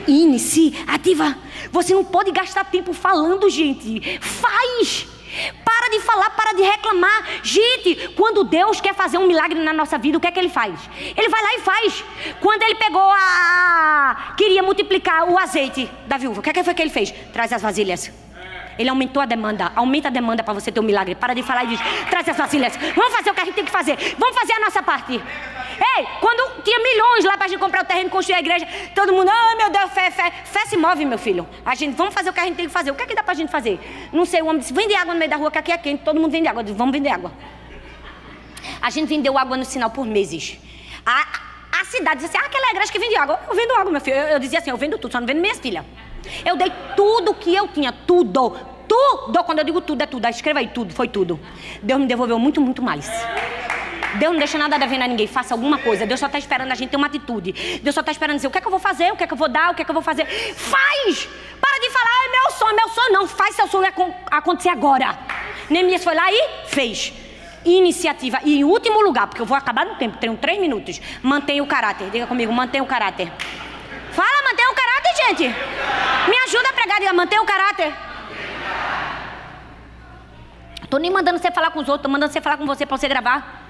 Iniciativa. 0.07 1.35
Você 1.71 1.95
não 1.95 2.05
pode 2.05 2.29
gastar 2.31 2.63
tempo 2.65 2.93
falando, 2.93 3.49
gente. 3.49 4.19
Faz. 4.19 5.07
Para 5.65 5.89
de 5.89 5.99
falar, 6.01 6.29
para 6.29 6.53
de 6.53 6.61
reclamar. 6.61 7.25
Gente, 7.41 8.09
quando 8.15 8.43
Deus 8.43 8.79
quer 8.79 8.93
fazer 8.93 9.17
um 9.17 9.25
milagre 9.25 9.59
na 9.63 9.73
nossa 9.73 9.97
vida, 9.97 10.19
o 10.19 10.21
que 10.21 10.27
é 10.27 10.31
que 10.31 10.39
ele 10.39 10.49
faz? 10.49 10.79
Ele 11.17 11.27
vai 11.27 11.41
lá 11.41 11.55
e 11.55 11.59
faz. 11.61 12.03
Quando 12.39 12.61
ele 12.61 12.75
pegou 12.75 13.01
a. 13.01 14.35
queria 14.37 14.61
multiplicar 14.61 15.27
o 15.27 15.39
azeite 15.39 15.89
da 16.05 16.17
viúva, 16.17 16.39
o 16.39 16.43
que, 16.43 16.51
é 16.51 16.53
que 16.53 16.63
foi 16.63 16.75
que 16.75 16.83
ele 16.83 16.91
fez? 16.91 17.11
Traz 17.33 17.51
as 17.51 17.63
vasilhas. 17.63 18.20
Ele 18.77 18.89
aumentou 18.89 19.21
a 19.21 19.25
demanda. 19.25 19.71
Aumenta 19.75 20.07
a 20.07 20.11
demanda 20.11 20.43
para 20.43 20.53
você 20.53 20.71
ter 20.71 20.79
um 20.79 20.83
milagre. 20.83 21.15
Para 21.15 21.33
de 21.33 21.43
falar 21.43 21.63
e 21.65 21.67
diz: 21.67 21.79
traz 22.09 22.27
as 22.27 22.37
vasilhas. 22.37 22.75
Vamos 22.95 23.13
fazer 23.13 23.31
o 23.31 23.33
que 23.33 23.41
a 23.41 23.45
gente 23.45 23.55
tem 23.55 23.65
que 23.65 23.71
fazer. 23.71 23.97
Vamos 24.17 24.35
fazer 24.35 24.53
a 24.53 24.59
nossa 24.59 24.81
parte. 24.81 25.13
Ei, 25.13 26.07
quando 26.19 26.63
tinha 26.63 26.77
milhões 26.79 27.25
lá 27.25 27.35
para 27.37 27.45
a 27.45 27.49
gente 27.49 27.59
comprar 27.59 27.83
o 27.83 27.85
terreno 27.85 28.07
e 28.07 28.11
construir 28.11 28.35
a 28.35 28.39
igreja, 28.39 28.67
todo 28.93 29.11
mundo, 29.11 29.31
oh 29.31 29.57
meu 29.57 29.69
Deus, 29.69 29.91
fé, 29.91 30.11
fé. 30.11 30.31
Fé 30.45 30.65
se 30.65 30.77
move, 30.77 31.05
meu 31.05 31.17
filho. 31.17 31.47
A 31.65 31.73
gente, 31.75 31.95
vamos 31.95 32.13
fazer 32.13 32.29
o 32.29 32.33
que 32.33 32.39
a 32.39 32.45
gente 32.45 32.55
tem 32.55 32.67
que 32.67 32.71
fazer. 32.71 32.91
O 32.91 32.95
que 32.95 33.03
é 33.03 33.05
que 33.07 33.15
dá 33.15 33.23
para 33.23 33.33
a 33.33 33.35
gente 33.35 33.51
fazer? 33.51 33.79
Não 34.13 34.25
sei, 34.25 34.41
o 34.41 34.45
homem 34.45 34.59
disse: 34.59 34.73
vende 34.73 34.93
água 34.95 35.13
no 35.13 35.19
meio 35.19 35.29
da 35.29 35.37
rua, 35.37 35.51
que 35.51 35.57
aqui 35.57 35.71
é 35.71 35.77
quente. 35.77 36.03
Todo 36.03 36.19
mundo 36.19 36.31
vende 36.31 36.47
água. 36.47 36.61
Eu 36.61 36.65
disse: 36.65 36.77
vamos 36.77 36.93
vender 36.93 37.09
água. 37.09 37.31
A 38.81 38.89
gente 38.89 39.07
vendeu 39.07 39.37
água 39.37 39.57
no 39.57 39.65
sinal 39.65 39.89
por 39.89 40.05
meses. 40.05 40.59
A, 41.05 41.25
a 41.81 41.85
cidade 41.85 42.21
disse 42.21 42.35
assim: 42.35 42.45
ah, 42.45 42.47
aquela 42.47 42.69
igreja 42.71 42.91
que 42.91 42.99
vende 42.99 43.15
água. 43.15 43.39
Eu 43.47 43.55
vendo 43.55 43.73
água, 43.73 43.91
meu 43.91 44.01
filho. 44.01 44.15
Eu, 44.15 44.27
eu 44.27 44.39
dizia 44.39 44.59
assim: 44.59 44.69
eu 44.69 44.77
vendo 44.77 44.97
tudo, 44.97 45.11
só 45.11 45.19
não 45.19 45.27
vendo 45.27 45.41
minhas 45.41 45.59
filhas. 45.59 45.83
Eu 46.45 46.55
dei 46.55 46.71
tudo 46.95 47.33
que 47.33 47.55
eu 47.55 47.67
tinha, 47.67 47.91
tudo, 47.91 48.55
tudo. 48.87 49.43
Quando 49.43 49.59
eu 49.59 49.63
digo 49.63 49.81
tudo, 49.81 50.01
é 50.01 50.05
tudo. 50.05 50.27
Escreva 50.27 50.59
aí 50.59 50.67
tudo, 50.67 50.93
foi 50.93 51.07
tudo. 51.07 51.39
Deus 51.81 51.99
me 51.99 52.07
devolveu 52.07 52.37
muito, 52.37 52.59
muito 52.61 52.81
mais. 52.81 53.09
Deus 54.15 54.33
não 54.33 54.39
deixa 54.39 54.57
nada 54.57 54.77
devendo 54.77 55.03
a 55.03 55.07
ninguém. 55.07 55.27
Faça 55.27 55.53
alguma 55.53 55.77
coisa. 55.77 56.05
Deus 56.05 56.19
só 56.19 56.25
está 56.25 56.37
esperando 56.37 56.71
a 56.71 56.75
gente 56.75 56.89
ter 56.89 56.97
uma 56.97 57.07
atitude. 57.07 57.79
Deus 57.81 57.93
só 57.93 58.01
está 58.01 58.11
esperando 58.11 58.35
dizer 58.35 58.47
o 58.47 58.51
que 58.51 58.57
é 58.57 58.61
que 58.61 58.67
eu 58.67 58.71
vou 58.71 58.79
fazer, 58.79 59.11
o 59.11 59.15
que 59.15 59.23
é 59.23 59.27
que 59.27 59.33
eu 59.33 59.37
vou 59.37 59.47
dar, 59.47 59.71
o 59.71 59.75
que 59.75 59.81
é 59.81 59.85
que 59.85 59.91
eu 59.91 59.93
vou 59.93 60.03
fazer. 60.03 60.25
Faz! 60.25 61.27
Para 61.59 61.79
de 61.79 61.89
falar, 61.89 62.25
é 62.25 62.29
meu 62.29 62.51
sonho, 62.57 62.75
meu 62.75 62.89
sonho. 62.89 63.13
Não, 63.13 63.27
faz 63.27 63.55
seu 63.55 63.67
sonho 63.67 63.87
acontecer 64.29 64.69
agora. 64.69 65.17
Neemias 65.69 66.03
foi 66.03 66.15
lá 66.15 66.31
e 66.31 66.67
fez. 66.67 67.13
Iniciativa. 67.63 68.39
E 68.43 68.59
em 68.59 68.63
último 68.63 69.01
lugar, 69.01 69.27
porque 69.27 69.41
eu 69.41 69.45
vou 69.45 69.55
acabar 69.55 69.85
no 69.85 69.95
tempo, 69.95 70.17
tenho 70.17 70.35
três 70.35 70.59
minutos. 70.59 70.99
Mantenha 71.21 71.63
o 71.63 71.67
caráter. 71.67 72.09
Diga 72.09 72.27
comigo, 72.27 72.51
mantenha 72.51 72.83
o 72.83 72.87
caráter. 72.87 73.31
Fala, 74.11 74.43
mantenha 74.43 74.69
o 74.69 74.75
caráter, 74.75 75.15
gente. 75.31 75.43
Me 76.29 76.37
ajuda 76.45 76.69
a 76.69 76.73
pregar, 76.73 76.99
diga, 76.99 77.13
mantenha 77.13 77.41
o 77.41 77.45
caráter. 77.45 77.93
Tô 80.89 80.97
nem 80.97 81.09
mandando 81.09 81.39
você 81.39 81.51
falar 81.51 81.71
com 81.71 81.79
os 81.79 81.87
outros, 81.87 82.03
tô 82.03 82.09
mandando 82.09 82.33
você 82.33 82.41
falar 82.41 82.57
com 82.57 82.65
você 82.65 82.85
para 82.85 82.97
você 82.97 83.07
gravar. 83.07 83.61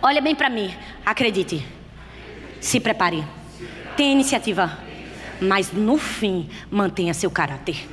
Olha 0.00 0.20
bem 0.20 0.34
para 0.34 0.48
mim, 0.48 0.74
acredite. 1.04 1.64
Se 2.60 2.80
prepare. 2.80 3.24
Tenha 3.96 4.12
iniciativa, 4.12 4.78
mas 5.40 5.70
no 5.70 5.98
fim 5.98 6.48
mantenha 6.70 7.12
seu 7.12 7.30
caráter 7.30 7.86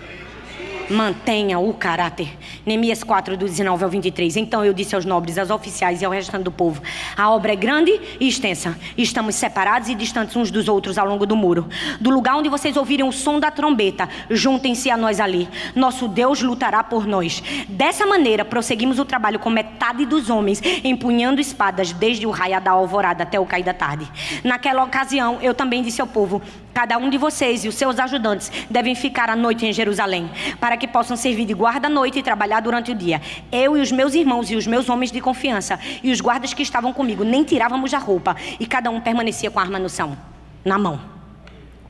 mantenha 0.90 1.60
o 1.60 1.74
caráter. 1.74 2.38
Neemias 2.66 3.04
4, 3.04 3.38
do 3.38 3.46
19 3.46 3.84
ao 3.84 3.90
23. 3.90 4.38
Então 4.38 4.66
eu 4.66 4.74
disse 4.74 4.96
aos 4.96 5.06
nobres, 5.06 5.38
aos 5.38 5.50
oficiais 5.50 6.02
e 6.02 6.06
ao 6.06 6.12
restante 6.12 6.44
do 6.44 6.52
povo: 6.52 6.82
A 7.16 7.30
obra 7.30 7.54
é 7.54 7.56
grande 7.56 8.00
e 8.20 8.28
extensa. 8.28 8.78
Estamos 8.98 9.36
separados 9.36 9.90
e 9.90 9.96
distantes 9.96 10.36
uns 10.36 10.52
dos 10.52 10.68
outros 10.68 10.98
ao 10.98 11.06
longo 11.06 11.26
do 11.26 11.36
muro. 11.36 11.68
Do 12.00 12.10
lugar 12.10 12.36
onde 12.36 12.50
vocês 12.50 12.76
ouvirem 12.76 13.08
o 13.08 13.12
som 13.12 13.40
da 13.40 13.52
trombeta, 13.52 14.10
juntem-se 14.30 14.90
a 14.90 14.98
nós 14.98 15.20
ali. 15.20 15.48
Nosso 15.76 16.08
Deus 16.08 16.42
lutará 16.42 16.84
por 16.84 17.06
nós. 17.06 17.44
Dessa 17.68 18.06
maneira, 18.06 18.44
prosseguimos 18.44 19.00
o 19.00 19.06
trabalho 19.06 19.40
com 19.40 19.50
metade 19.50 20.06
dos 20.06 20.30
homens, 20.30 20.62
empunhando 20.84 21.40
espadas 21.40 21.92
desde 21.92 22.26
o 22.26 22.32
raio 22.32 22.60
da 22.60 22.72
alvorada 22.72 23.24
até 23.24 23.40
o 23.40 23.46
cair 23.46 23.64
da 23.64 23.74
tarde. 23.74 24.10
Naquela 24.44 24.84
ocasião, 24.84 25.38
eu 25.42 25.54
também 25.54 25.84
disse 25.84 26.02
ao 26.02 26.08
povo: 26.08 26.42
Cada 26.74 26.98
um 26.98 27.10
de 27.10 27.18
vocês 27.18 27.66
e 27.66 27.68
os 27.68 27.76
seus 27.76 28.00
ajudantes 28.00 28.52
devem 28.70 28.96
ficar 28.96 29.30
à 29.30 29.36
noite 29.36 29.66
em 29.66 29.74
Jerusalém, 29.74 30.30
para 30.60 30.78
que 30.80 30.88
possam 30.88 31.16
servir 31.16 31.46
de 31.46 31.54
guarda 31.54 31.88
à 31.88 31.90
noite 31.90 32.18
e 32.18 32.24
trabalhar 32.24 32.62
durante 32.62 32.92
o 32.92 32.96
dia. 32.96 33.22
Eu 33.52 33.78
e 33.78 33.82
os 33.82 33.92
meus 33.92 34.16
irmãos 34.16 34.50
e 34.50 34.56
os 34.56 34.66
meus 34.66 34.90
homens 34.90 35.12
de 35.12 35.22
confiança 35.22 35.80
e 36.02 36.12
os 36.12 36.20
guardas 36.20 36.54
que 36.54 36.64
estavam 36.64 36.92
comigo 36.92 37.24
nem 37.24 37.44
tirávamos 37.44 37.94
a 37.94 38.00
roupa 38.00 38.36
e 38.60 38.66
cada 38.66 38.90
um 38.90 39.00
permanecia 39.00 39.52
com 39.52 39.60
a 39.60 39.62
arma 39.62 39.78
no 39.78 39.90
chão, 39.90 40.18
na 40.66 40.80
mão. 40.80 41.00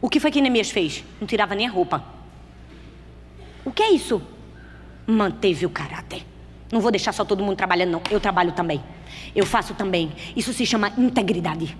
O 0.01 0.09
que 0.09 0.19
foi 0.19 0.31
que 0.31 0.41
Neemias 0.41 0.71
fez? 0.71 1.03
Não 1.19 1.27
tirava 1.27 1.55
nem 1.55 1.67
a 1.67 1.71
roupa. 1.71 2.03
O 3.63 3.71
que 3.71 3.83
é 3.83 3.91
isso? 3.91 4.21
Manteve 5.05 5.65
o 5.65 5.69
caráter. 5.69 6.25
Não 6.71 6.81
vou 6.81 6.91
deixar 6.91 7.11
só 7.11 7.25
todo 7.25 7.43
mundo 7.43 7.55
trabalhando, 7.55 7.91
não. 7.91 8.01
Eu 8.09 8.19
trabalho 8.19 8.51
também. 8.51 8.81
Eu 9.35 9.45
faço 9.45 9.73
também. 9.73 10.11
Isso 10.35 10.53
se 10.53 10.65
chama 10.65 10.91
integridade. 10.97 11.75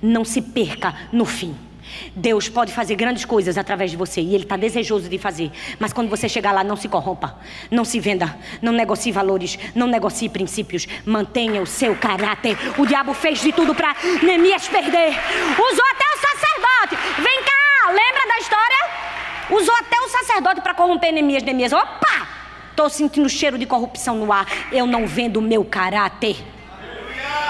Não 0.00 0.24
se 0.24 0.42
perca 0.42 0.94
no 1.12 1.24
fim. 1.24 1.54
Deus 2.14 2.48
pode 2.48 2.72
fazer 2.72 2.94
grandes 2.94 3.24
coisas 3.24 3.58
através 3.58 3.90
de 3.90 3.96
você 3.96 4.20
e 4.20 4.34
Ele 4.34 4.44
está 4.44 4.56
desejoso 4.56 5.08
de 5.08 5.18
fazer. 5.18 5.50
Mas 5.78 5.92
quando 5.92 6.08
você 6.08 6.28
chegar 6.28 6.52
lá, 6.52 6.64
não 6.64 6.76
se 6.76 6.88
corrompa, 6.88 7.38
não 7.70 7.84
se 7.84 8.00
venda, 8.00 8.36
não 8.60 8.72
negocie 8.72 9.12
valores, 9.12 9.58
não 9.74 9.86
negocie 9.86 10.28
princípios. 10.28 10.86
Mantenha 11.04 11.62
o 11.62 11.66
seu 11.66 11.94
caráter. 11.96 12.56
O 12.78 12.86
diabo 12.86 13.14
fez 13.14 13.40
de 13.40 13.52
tudo 13.52 13.74
para 13.74 13.94
Neemias 14.22 14.68
perder. 14.68 15.10
Usou 15.70 15.84
até 15.90 16.04
o 16.04 16.18
sacerdote. 16.20 17.22
Vem 17.22 17.42
cá, 17.42 17.90
lembra 17.90 18.26
da 18.28 18.38
história? 18.38 18.76
Usou 19.50 19.76
até 19.76 20.00
o 20.00 20.08
sacerdote 20.08 20.60
para 20.60 20.74
corromper 20.74 21.12
Neemias. 21.12 21.42
Neemias, 21.42 21.72
opa! 21.72 22.28
Estou 22.70 22.90
sentindo 22.90 23.28
cheiro 23.28 23.56
de 23.56 23.64
corrupção 23.64 24.16
no 24.16 24.30
ar. 24.32 24.46
Eu 24.70 24.86
não 24.86 25.06
vendo 25.06 25.38
o 25.38 25.42
meu 25.42 25.64
caráter. 25.64 26.55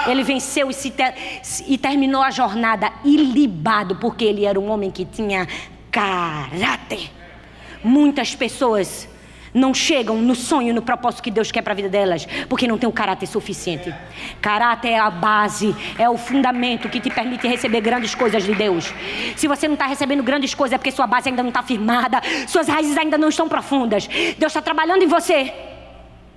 Ele 0.07 0.23
venceu 0.23 0.69
e, 0.69 0.73
se 0.73 0.91
ter, 0.91 1.13
e 1.67 1.77
terminou 1.77 2.21
a 2.21 2.31
jornada 2.31 2.91
ilibado, 3.03 3.95
porque 3.97 4.23
ele 4.23 4.45
era 4.45 4.59
um 4.59 4.69
homem 4.69 4.89
que 4.91 5.05
tinha 5.05 5.47
caráter. 5.91 7.11
Muitas 7.83 8.35
pessoas 8.35 9.07
não 9.53 9.73
chegam 9.73 10.17
no 10.17 10.35
sonho, 10.35 10.73
no 10.73 10.81
propósito 10.81 11.23
que 11.23 11.31
Deus 11.31 11.51
quer 11.51 11.61
para 11.61 11.73
a 11.73 11.75
vida 11.75 11.89
delas, 11.89 12.27
porque 12.47 12.67
não 12.67 12.77
tem 12.77 12.87
o 12.87 12.91
caráter 12.91 13.27
suficiente. 13.27 13.93
Caráter 14.41 14.89
é 14.89 14.99
a 14.99 15.09
base, 15.09 15.75
é 15.97 16.09
o 16.09 16.17
fundamento 16.17 16.89
que 16.89 16.99
te 16.99 17.09
permite 17.09 17.47
receber 17.47 17.81
grandes 17.81 18.13
coisas 18.13 18.43
de 18.43 18.53
Deus. 18.53 18.93
Se 19.35 19.47
você 19.47 19.67
não 19.67 19.73
está 19.73 19.87
recebendo 19.87 20.23
grandes 20.23 20.53
coisas, 20.53 20.75
é 20.75 20.77
porque 20.77 20.91
sua 20.91 21.07
base 21.07 21.29
ainda 21.29 21.41
não 21.41 21.49
está 21.49 21.63
firmada, 21.63 22.21
suas 22.47 22.67
raízes 22.67 22.97
ainda 22.97 23.17
não 23.17 23.29
estão 23.29 23.49
profundas. 23.49 24.07
Deus 24.37 24.51
está 24.51 24.61
trabalhando 24.61 25.03
em 25.03 25.07
você. 25.07 25.53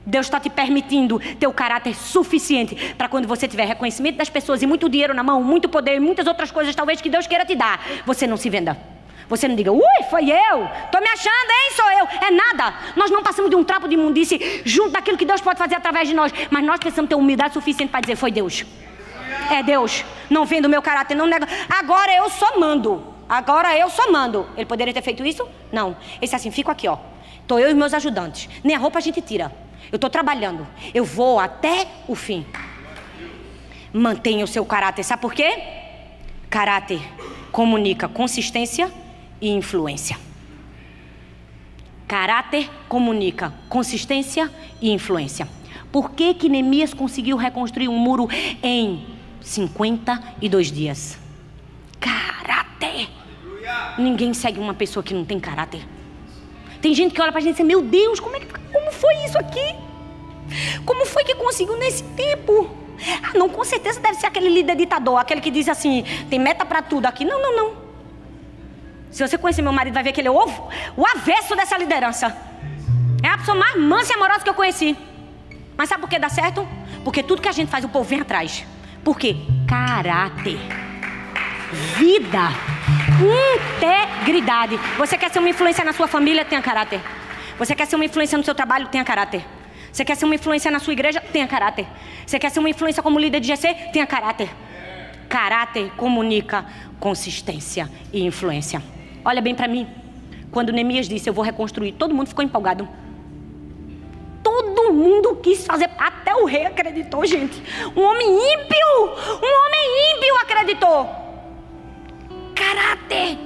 Deus 0.04 0.26
está 0.26 0.40
te 0.40 0.48
permitindo 0.48 1.20
ter 1.38 1.46
o 1.46 1.52
caráter 1.52 1.94
suficiente 1.94 2.94
para 2.96 3.08
quando 3.08 3.28
você 3.28 3.46
tiver 3.46 3.66
reconhecimento 3.66 4.16
das 4.16 4.30
pessoas 4.30 4.62
e 4.62 4.66
muito 4.66 4.88
dinheiro 4.88 5.12
na 5.12 5.22
mão, 5.22 5.42
muito 5.42 5.68
poder 5.68 5.96
e 5.96 6.00
muitas 6.00 6.26
outras 6.26 6.50
coisas 6.50 6.74
talvez 6.74 7.00
que 7.00 7.10
Deus 7.10 7.26
queira 7.26 7.44
te 7.44 7.54
dar, 7.54 7.80
você 8.06 8.26
não 8.26 8.36
se 8.36 8.48
venda. 8.48 8.76
Você 9.28 9.46
não 9.46 9.54
diga, 9.54 9.70
ui, 9.70 10.02
foi 10.10 10.28
eu, 10.28 10.64
estou 10.84 11.00
me 11.00 11.06
achando, 11.06 11.50
hein, 11.50 11.70
sou 11.76 11.90
eu. 11.92 12.26
É 12.26 12.30
nada. 12.32 12.74
Nós 12.96 13.12
não 13.12 13.22
passamos 13.22 13.48
de 13.48 13.56
um 13.56 13.62
trapo 13.62 13.86
de 13.86 13.94
imundice 13.94 14.62
junto 14.64 14.90
daquilo 14.90 15.16
que 15.16 15.24
Deus 15.24 15.40
pode 15.40 15.56
fazer 15.56 15.76
através 15.76 16.08
de 16.08 16.14
nós, 16.14 16.32
mas 16.50 16.64
nós 16.64 16.80
precisamos 16.80 17.08
ter 17.08 17.14
humildade 17.14 17.54
suficiente 17.54 17.90
para 17.90 18.00
dizer, 18.00 18.16
foi 18.16 18.32
Deus. 18.32 18.64
É 19.48 19.62
Deus. 19.62 20.04
Não 20.28 20.44
vendo 20.44 20.64
o 20.64 20.68
meu 20.68 20.82
caráter, 20.82 21.14
não 21.14 21.26
nega. 21.26 21.46
Agora 21.68 22.12
eu 22.12 22.28
só 22.28 22.58
mando. 22.58 23.04
Agora 23.28 23.78
eu 23.78 23.88
só 23.88 24.10
mando. 24.10 24.48
Ele 24.56 24.66
poderia 24.66 24.92
ter 24.92 25.02
feito 25.02 25.24
isso? 25.24 25.46
Não. 25.70 25.96
Esse 26.20 26.34
assim, 26.34 26.50
fico 26.50 26.68
aqui, 26.68 26.88
ó. 26.88 26.98
Estou 27.40 27.60
eu 27.60 27.70
e 27.70 27.74
meus 27.74 27.94
ajudantes. 27.94 28.48
Nem 28.64 28.74
a 28.74 28.78
roupa 28.80 28.98
a 28.98 29.00
gente 29.00 29.20
tira. 29.20 29.52
Eu 29.90 29.96
estou 29.96 30.10
trabalhando. 30.10 30.66
Eu 30.94 31.04
vou 31.04 31.38
até 31.38 31.86
o 32.06 32.14
fim. 32.14 32.46
Mantenha 33.92 34.44
o 34.44 34.48
seu 34.48 34.64
caráter. 34.64 35.02
Sabe 35.02 35.22
por 35.22 35.34
quê? 35.34 35.62
Caráter 36.48 37.00
comunica 37.50 38.08
consistência 38.08 38.90
e 39.40 39.50
influência. 39.50 40.16
Caráter 42.06 42.70
comunica 42.88 43.52
consistência 43.68 44.50
e 44.80 44.90
influência. 44.90 45.48
Por 45.92 46.10
que, 46.12 46.34
que 46.34 46.48
Neemias 46.48 46.94
conseguiu 46.94 47.36
reconstruir 47.36 47.88
um 47.88 47.98
muro 47.98 48.28
em 48.62 49.06
52 49.40 50.70
dias? 50.70 51.18
Caráter. 51.98 53.08
Ninguém 53.98 54.32
segue 54.34 54.60
uma 54.60 54.74
pessoa 54.74 55.02
que 55.02 55.14
não 55.14 55.24
tem 55.24 55.38
caráter. 55.40 55.86
Tem 56.80 56.94
gente 56.94 57.14
que 57.14 57.20
olha 57.20 57.32
pra 57.32 57.40
gente 57.40 57.54
e 57.54 57.56
diz: 57.58 57.66
Meu 57.66 57.82
Deus, 57.82 58.20
como, 58.20 58.36
é 58.36 58.40
que, 58.40 58.46
como 58.90 58.92
foi 58.92 59.14
isso 59.24 59.38
aqui? 59.38 59.76
Como 60.84 61.06
foi 61.06 61.22
que 61.22 61.34
conseguiu 61.36 61.76
nesse 61.76 62.02
tempo? 62.02 62.68
Ah, 63.22 63.38
não, 63.38 63.48
com 63.48 63.64
certeza 63.64 64.00
deve 64.00 64.16
ser 64.16 64.26
aquele 64.26 64.48
líder 64.48 64.76
ditador, 64.76 65.18
aquele 65.18 65.40
que 65.40 65.50
diz 65.50 65.68
assim: 65.68 66.04
tem 66.28 66.38
meta 66.38 66.66
para 66.66 66.82
tudo 66.82 67.06
aqui. 67.06 67.24
Não, 67.24 67.40
não, 67.40 67.56
não. 67.56 67.72
Se 69.10 69.26
você 69.26 69.38
conhecer 69.38 69.62
meu 69.62 69.72
marido, 69.72 69.94
vai 69.94 70.02
ver 70.02 70.12
que 70.12 70.20
ele 70.20 70.28
é 70.28 70.30
o, 70.30 70.36
o 70.96 71.06
avesso 71.06 71.54
dessa 71.54 71.78
liderança. 71.78 72.36
É 73.22 73.28
a 73.28 73.38
pessoa 73.38 73.56
mais 73.56 73.76
mansa 73.76 74.12
e 74.12 74.16
amorosa 74.16 74.40
que 74.40 74.50
eu 74.50 74.54
conheci. 74.54 74.96
Mas 75.76 75.88
sabe 75.88 76.00
por 76.00 76.10
que 76.10 76.18
dá 76.18 76.28
certo? 76.28 76.66
Porque 77.04 77.22
tudo 77.22 77.40
que 77.40 77.48
a 77.48 77.52
gente 77.52 77.70
faz, 77.70 77.84
o 77.84 77.88
povo 77.88 78.04
vem 78.04 78.20
atrás. 78.20 78.64
Por 79.04 79.18
quê? 79.18 79.36
Caráter. 79.68 80.58
Vida. 81.96 82.48
Integridade. 83.76 84.76
Você 84.98 85.16
quer 85.16 85.30
ser 85.30 85.38
uma 85.38 85.48
influência 85.48 85.84
na 85.84 85.92
sua 85.92 86.06
família? 86.06 86.44
Tenha 86.44 86.60
caráter. 86.60 87.00
Você 87.60 87.74
quer 87.74 87.86
ser 87.86 87.96
uma 87.96 88.06
influência 88.06 88.38
no 88.38 88.42
seu 88.42 88.54
trabalho? 88.54 88.88
Tenha 88.88 89.04
caráter. 89.04 89.44
Você 89.92 90.02
quer 90.02 90.14
ser 90.14 90.24
uma 90.24 90.34
influência 90.34 90.70
na 90.70 90.78
sua 90.78 90.94
igreja? 90.94 91.20
Tenha 91.20 91.46
caráter. 91.46 91.86
Você 92.26 92.38
quer 92.38 92.50
ser 92.50 92.58
uma 92.58 92.70
influência 92.70 93.02
como 93.02 93.18
líder 93.18 93.38
de 93.38 93.48
GC? 93.48 93.74
Tenha 93.92 94.06
caráter. 94.06 94.48
Caráter 95.28 95.90
comunica 95.94 96.64
consistência 96.98 97.86
e 98.14 98.24
influência. 98.24 98.82
Olha 99.22 99.42
bem 99.42 99.54
para 99.54 99.68
mim. 99.68 99.86
Quando 100.50 100.72
Neemias 100.72 101.06
disse, 101.06 101.28
eu 101.28 101.34
vou 101.34 101.44
reconstruir, 101.44 101.92
todo 101.92 102.14
mundo 102.14 102.28
ficou 102.28 102.42
empolgado. 102.42 102.88
Todo 104.42 104.94
mundo 104.94 105.36
quis 105.36 105.66
fazer, 105.66 105.90
até 105.98 106.34
o 106.34 106.46
rei 106.46 106.64
acreditou, 106.64 107.26
gente. 107.26 107.62
Um 107.94 108.00
homem 108.00 108.26
ímpio, 108.26 109.04
um 109.34 109.66
homem 109.66 110.14
ímpio 110.16 110.34
acreditou. 110.40 111.10
Caráter. 112.54 113.36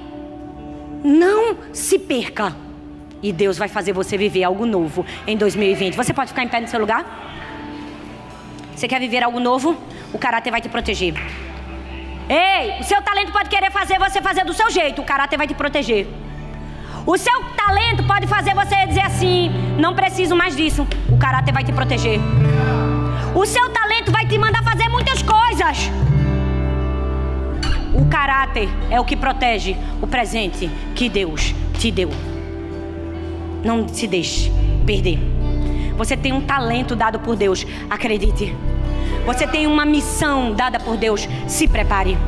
Não 1.03 1.57
se 1.73 1.99
perca. 1.99 2.64
E 3.25 3.33
Deus 3.33 3.57
vai 3.57 3.69
fazer 3.69 3.95
você 3.95 4.19
viver 4.19 4.45
algo 4.45 4.67
novo 4.67 5.03
em 5.27 5.35
2020. 5.35 5.97
Você 5.97 6.13
pode 6.13 6.29
ficar 6.29 6.45
em 6.45 6.49
pé 6.49 6.61
no 6.61 6.69
seu 6.69 6.79
lugar? 6.79 7.03
Você 8.77 8.87
quer 8.87 9.01
viver 9.01 9.23
algo 9.23 9.41
novo? 9.41 9.75
O 10.13 10.19
caráter 10.19 10.51
vai 10.51 10.61
te 10.61 10.69
proteger. 10.69 11.15
Ei, 12.29 12.79
o 12.81 12.85
seu 12.85 13.01
talento 13.01 13.33
pode 13.33 13.49
querer 13.49 13.71
fazer 13.71 13.99
você 13.99 14.21
fazer 14.21 14.45
do 14.45 14.53
seu 14.53 14.71
jeito, 14.71 15.01
o 15.01 15.05
caráter 15.07 15.39
vai 15.39 15.47
te 15.47 15.55
proteger. 15.55 16.07
O 17.07 17.17
seu 17.17 17.43
talento 17.57 18.07
pode 18.07 18.27
fazer 18.27 18.55
você 18.55 18.87
dizer 18.89 19.07
assim: 19.07 19.51
não 19.79 19.95
preciso 19.95 20.37
mais 20.37 20.55
disso, 20.55 20.87
o 21.11 21.17
caráter 21.17 21.53
vai 21.55 21.65
te 21.65 21.73
proteger. 21.73 22.21
O 23.35 23.47
seu 23.47 23.71
talento 23.71 24.13
vai 24.13 24.27
te 24.27 24.37
mandar 24.37 24.63
fazer 24.63 24.91
muitas 24.91 25.23
coisas. 25.23 25.91
O 27.95 28.05
caráter 28.11 28.69
é 28.91 29.01
o 29.01 29.05
que 29.05 29.17
protege 29.17 29.79
o 30.03 30.07
presente 30.07 30.69
que 30.95 31.09
Deus 31.09 31.55
te 31.79 31.91
deu. 31.91 32.34
Não 33.65 33.89
se 33.89 34.07
deixe 34.07 34.53
perder. 34.85 35.19
Você 35.97 36.17
tem 36.17 36.33
um 36.33 36.41
talento 36.41 36.95
dado 36.95 37.19
por 37.19 37.35
Deus, 37.35 37.67
acredite. 37.89 38.55
Você 39.25 39.47
tem 39.47 39.67
uma 39.67 39.87
missão 39.87 40.53
dada 40.53 40.79
por 40.79 40.97
Deus, 40.97 41.27
se 41.47 41.67
prepare. 41.67 42.19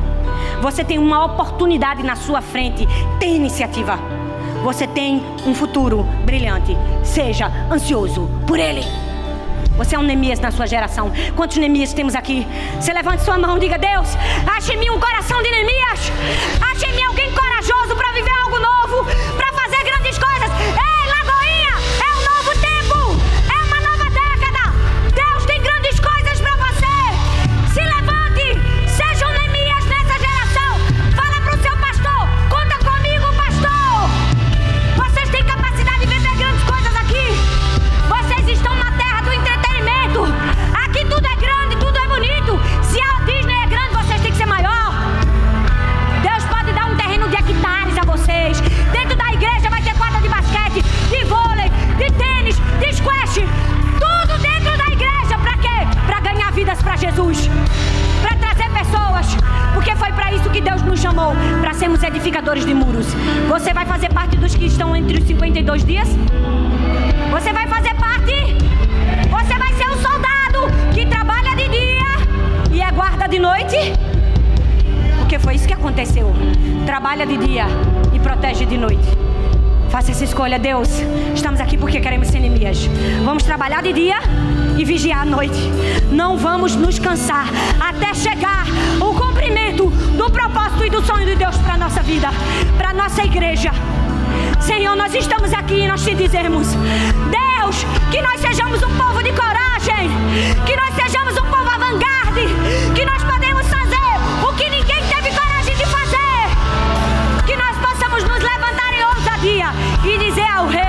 Você 0.61 0.83
tem 0.83 0.97
uma 0.97 1.23
oportunidade 1.25 2.01
na 2.01 2.15
sua 2.15 2.41
frente, 2.41 2.87
tem 3.19 3.35
iniciativa. 3.35 3.99
Você 4.63 4.87
tem 4.87 5.23
um 5.45 5.53
futuro 5.53 6.03
brilhante, 6.25 6.75
seja 7.03 7.51
ansioso 7.71 8.27
por 8.47 8.57
ele. 8.57 8.83
Você 9.77 9.95
é 9.95 9.99
um 9.99 10.03
Neemias 10.03 10.39
na 10.39 10.49
sua 10.49 10.65
geração. 10.65 11.11
Quantos 11.35 11.57
Neemias 11.57 11.93
temos 11.93 12.15
aqui? 12.15 12.47
Você 12.79 12.91
levante 12.91 13.23
sua 13.23 13.37
mão, 13.37 13.59
diga: 13.59 13.77
Deus, 13.77 14.09
ache 14.47 14.73
em 14.73 14.77
mim 14.77 14.89
um 14.89 14.99
coração 14.99 15.41
de 15.43 15.51
Neemias. 15.51 16.11
Ache 16.71 16.85
em 16.87 16.95
mim 16.95 17.03
alguém 17.03 17.31
corajoso 17.31 17.46
Jesus. 57.17 57.49
Pra 58.21 58.35
trazer 58.35 58.69
pessoas. 58.71 59.25
Porque 59.73 59.95
foi 59.95 60.11
pra 60.11 60.31
isso 60.31 60.49
que 60.51 60.61
Deus 60.61 60.83
nos 60.83 60.99
chamou. 60.99 61.33
Pra 61.61 61.73
sermos 61.73 62.03
edificadores 62.03 62.63
de 62.63 62.75
muros. 62.75 63.07
Você 63.49 63.73
vai 63.73 63.85
fazer 63.87 64.13
parte 64.13 64.37
dos 64.37 64.53
que 64.53 64.65
estão 64.65 64.95
entre 64.95 65.17
os 65.17 65.23
52 65.25 65.83
dias? 65.83 66.07
Você 67.31 67.51
vai 67.51 67.65
fazer 67.67 67.95
parte? 67.95 68.35
Você 69.31 69.57
vai 69.57 69.73
ser 69.73 69.89
um 69.89 69.97
soldado 69.97 70.91
que 70.93 71.07
trabalha 71.07 71.55
de 71.55 71.67
dia 71.69 72.71
e 72.71 72.81
é 72.81 72.91
guarda 72.91 73.27
de 73.27 73.39
noite? 73.39 73.77
Porque 75.17 75.39
foi 75.39 75.55
isso 75.55 75.67
que 75.67 75.73
aconteceu. 75.73 76.31
Trabalha 76.85 77.25
de 77.25 77.37
dia 77.37 77.65
e 78.13 78.19
protege 78.19 78.65
de 78.65 78.77
noite. 78.77 79.26
Faça 79.89 80.11
essa 80.11 80.23
escolha, 80.23 80.59
Deus. 80.59 80.89
Estamos 81.33 81.59
aqui 81.59 81.77
porque 81.77 81.99
queremos 81.99 82.27
ser 82.27 82.39
Neemias. 82.39 82.89
Vamos 83.23 83.43
trabalhar 83.43 83.81
de 83.81 83.93
dia 83.93 84.17
e 84.77 84.83
vigiar 84.83 85.21
à 85.21 85.25
noite. 85.25 85.59
Não 86.11 86.37
vamos 86.37 86.75
nos 86.75 86.99
cansar 86.99 87.47
até 87.79 88.13
chegar 88.13 88.65
o 88.99 89.13
cumprimento 89.13 89.89
do 89.89 90.29
propósito 90.29 90.85
e 90.85 90.89
do 90.89 91.03
sonho 91.05 91.25
de 91.25 91.35
Deus 91.35 91.57
para 91.57 91.77
nossa 91.77 92.01
vida, 92.01 92.29
para 92.77 92.93
nossa 92.93 93.23
igreja. 93.23 93.71
Senhor, 94.59 94.95
nós 94.95 95.13
estamos 95.15 95.53
aqui 95.53 95.81
e 95.81 95.87
nós 95.87 96.03
te 96.03 96.13
dizemos, 96.13 96.67
Deus, 96.67 97.85
que 98.11 98.21
nós 98.21 98.41
sejamos 98.41 98.83
um 98.83 98.95
povo 98.97 99.23
de 99.23 99.31
coragem, 99.31 100.09
que 100.65 100.75
nós 100.75 100.93
sejamos 100.95 101.37
um 101.37 101.45
povo 101.45 101.69
avant-garde, 101.69 102.47
que 102.93 103.05
nós 103.05 103.23
podemos 103.23 103.56
ousadia 109.37 109.67
e 110.03 110.17
dizer 110.17 110.47
ao 110.47 110.67
rei, 110.67 110.81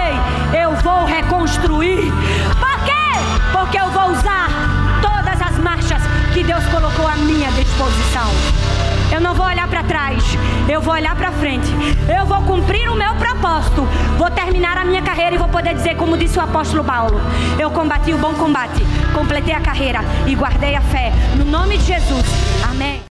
eu 0.61 0.75
vou 0.77 1.05
reconstruir. 1.05 2.11
Por 2.59 2.85
quê? 2.85 3.53
Porque 3.53 3.79
eu 3.79 3.91
vou 3.91 4.11
usar 4.11 4.49
todas 5.03 5.41
as 5.41 5.59
marchas 5.59 6.03
que 6.33 6.43
Deus 6.43 6.65
colocou 6.67 7.07
à 7.07 7.17
minha 7.17 7.51
disposição. 7.53 8.31
Eu 9.13 9.21
não 9.21 9.35
vou 9.35 9.47
olhar 9.47 9.69
para 9.69 9.83
trás, 9.85 10.23
eu 10.69 10.81
vou 10.81 10.95
olhar 10.95 11.15
para 11.17 11.33
frente. 11.33 11.69
Eu 12.09 12.27
vou 12.27 12.41
cumprir 12.43 12.91
o 12.91 12.97
meu 12.97 13.15
propósito. 13.17 13.83
Vou 14.17 14.31
terminar 14.31 14.77
a 14.79 14.85
minha 14.85 15.03
carreira 15.03 15.35
e 15.35 15.39
vou 15.39 15.49
poder 15.49 15.75
dizer, 15.75 15.97
como 15.97 16.17
disse 16.17 16.39
o 16.39 16.43
apóstolo 16.43 16.85
Paulo: 16.85 17.21
Eu 17.59 17.71
combati 17.71 18.13
o 18.13 18.19
bom 18.19 18.35
combate, 18.35 18.83
completei 19.15 19.55
a 19.55 19.61
carreira 19.61 20.01
e 20.27 20.35
guardei 20.35 20.75
a 20.75 20.81
fé. 20.81 21.13
No 21.37 21.45
nome 21.45 21.77
de 21.79 21.85
Jesus. 21.85 22.27
Amém. 22.71 23.03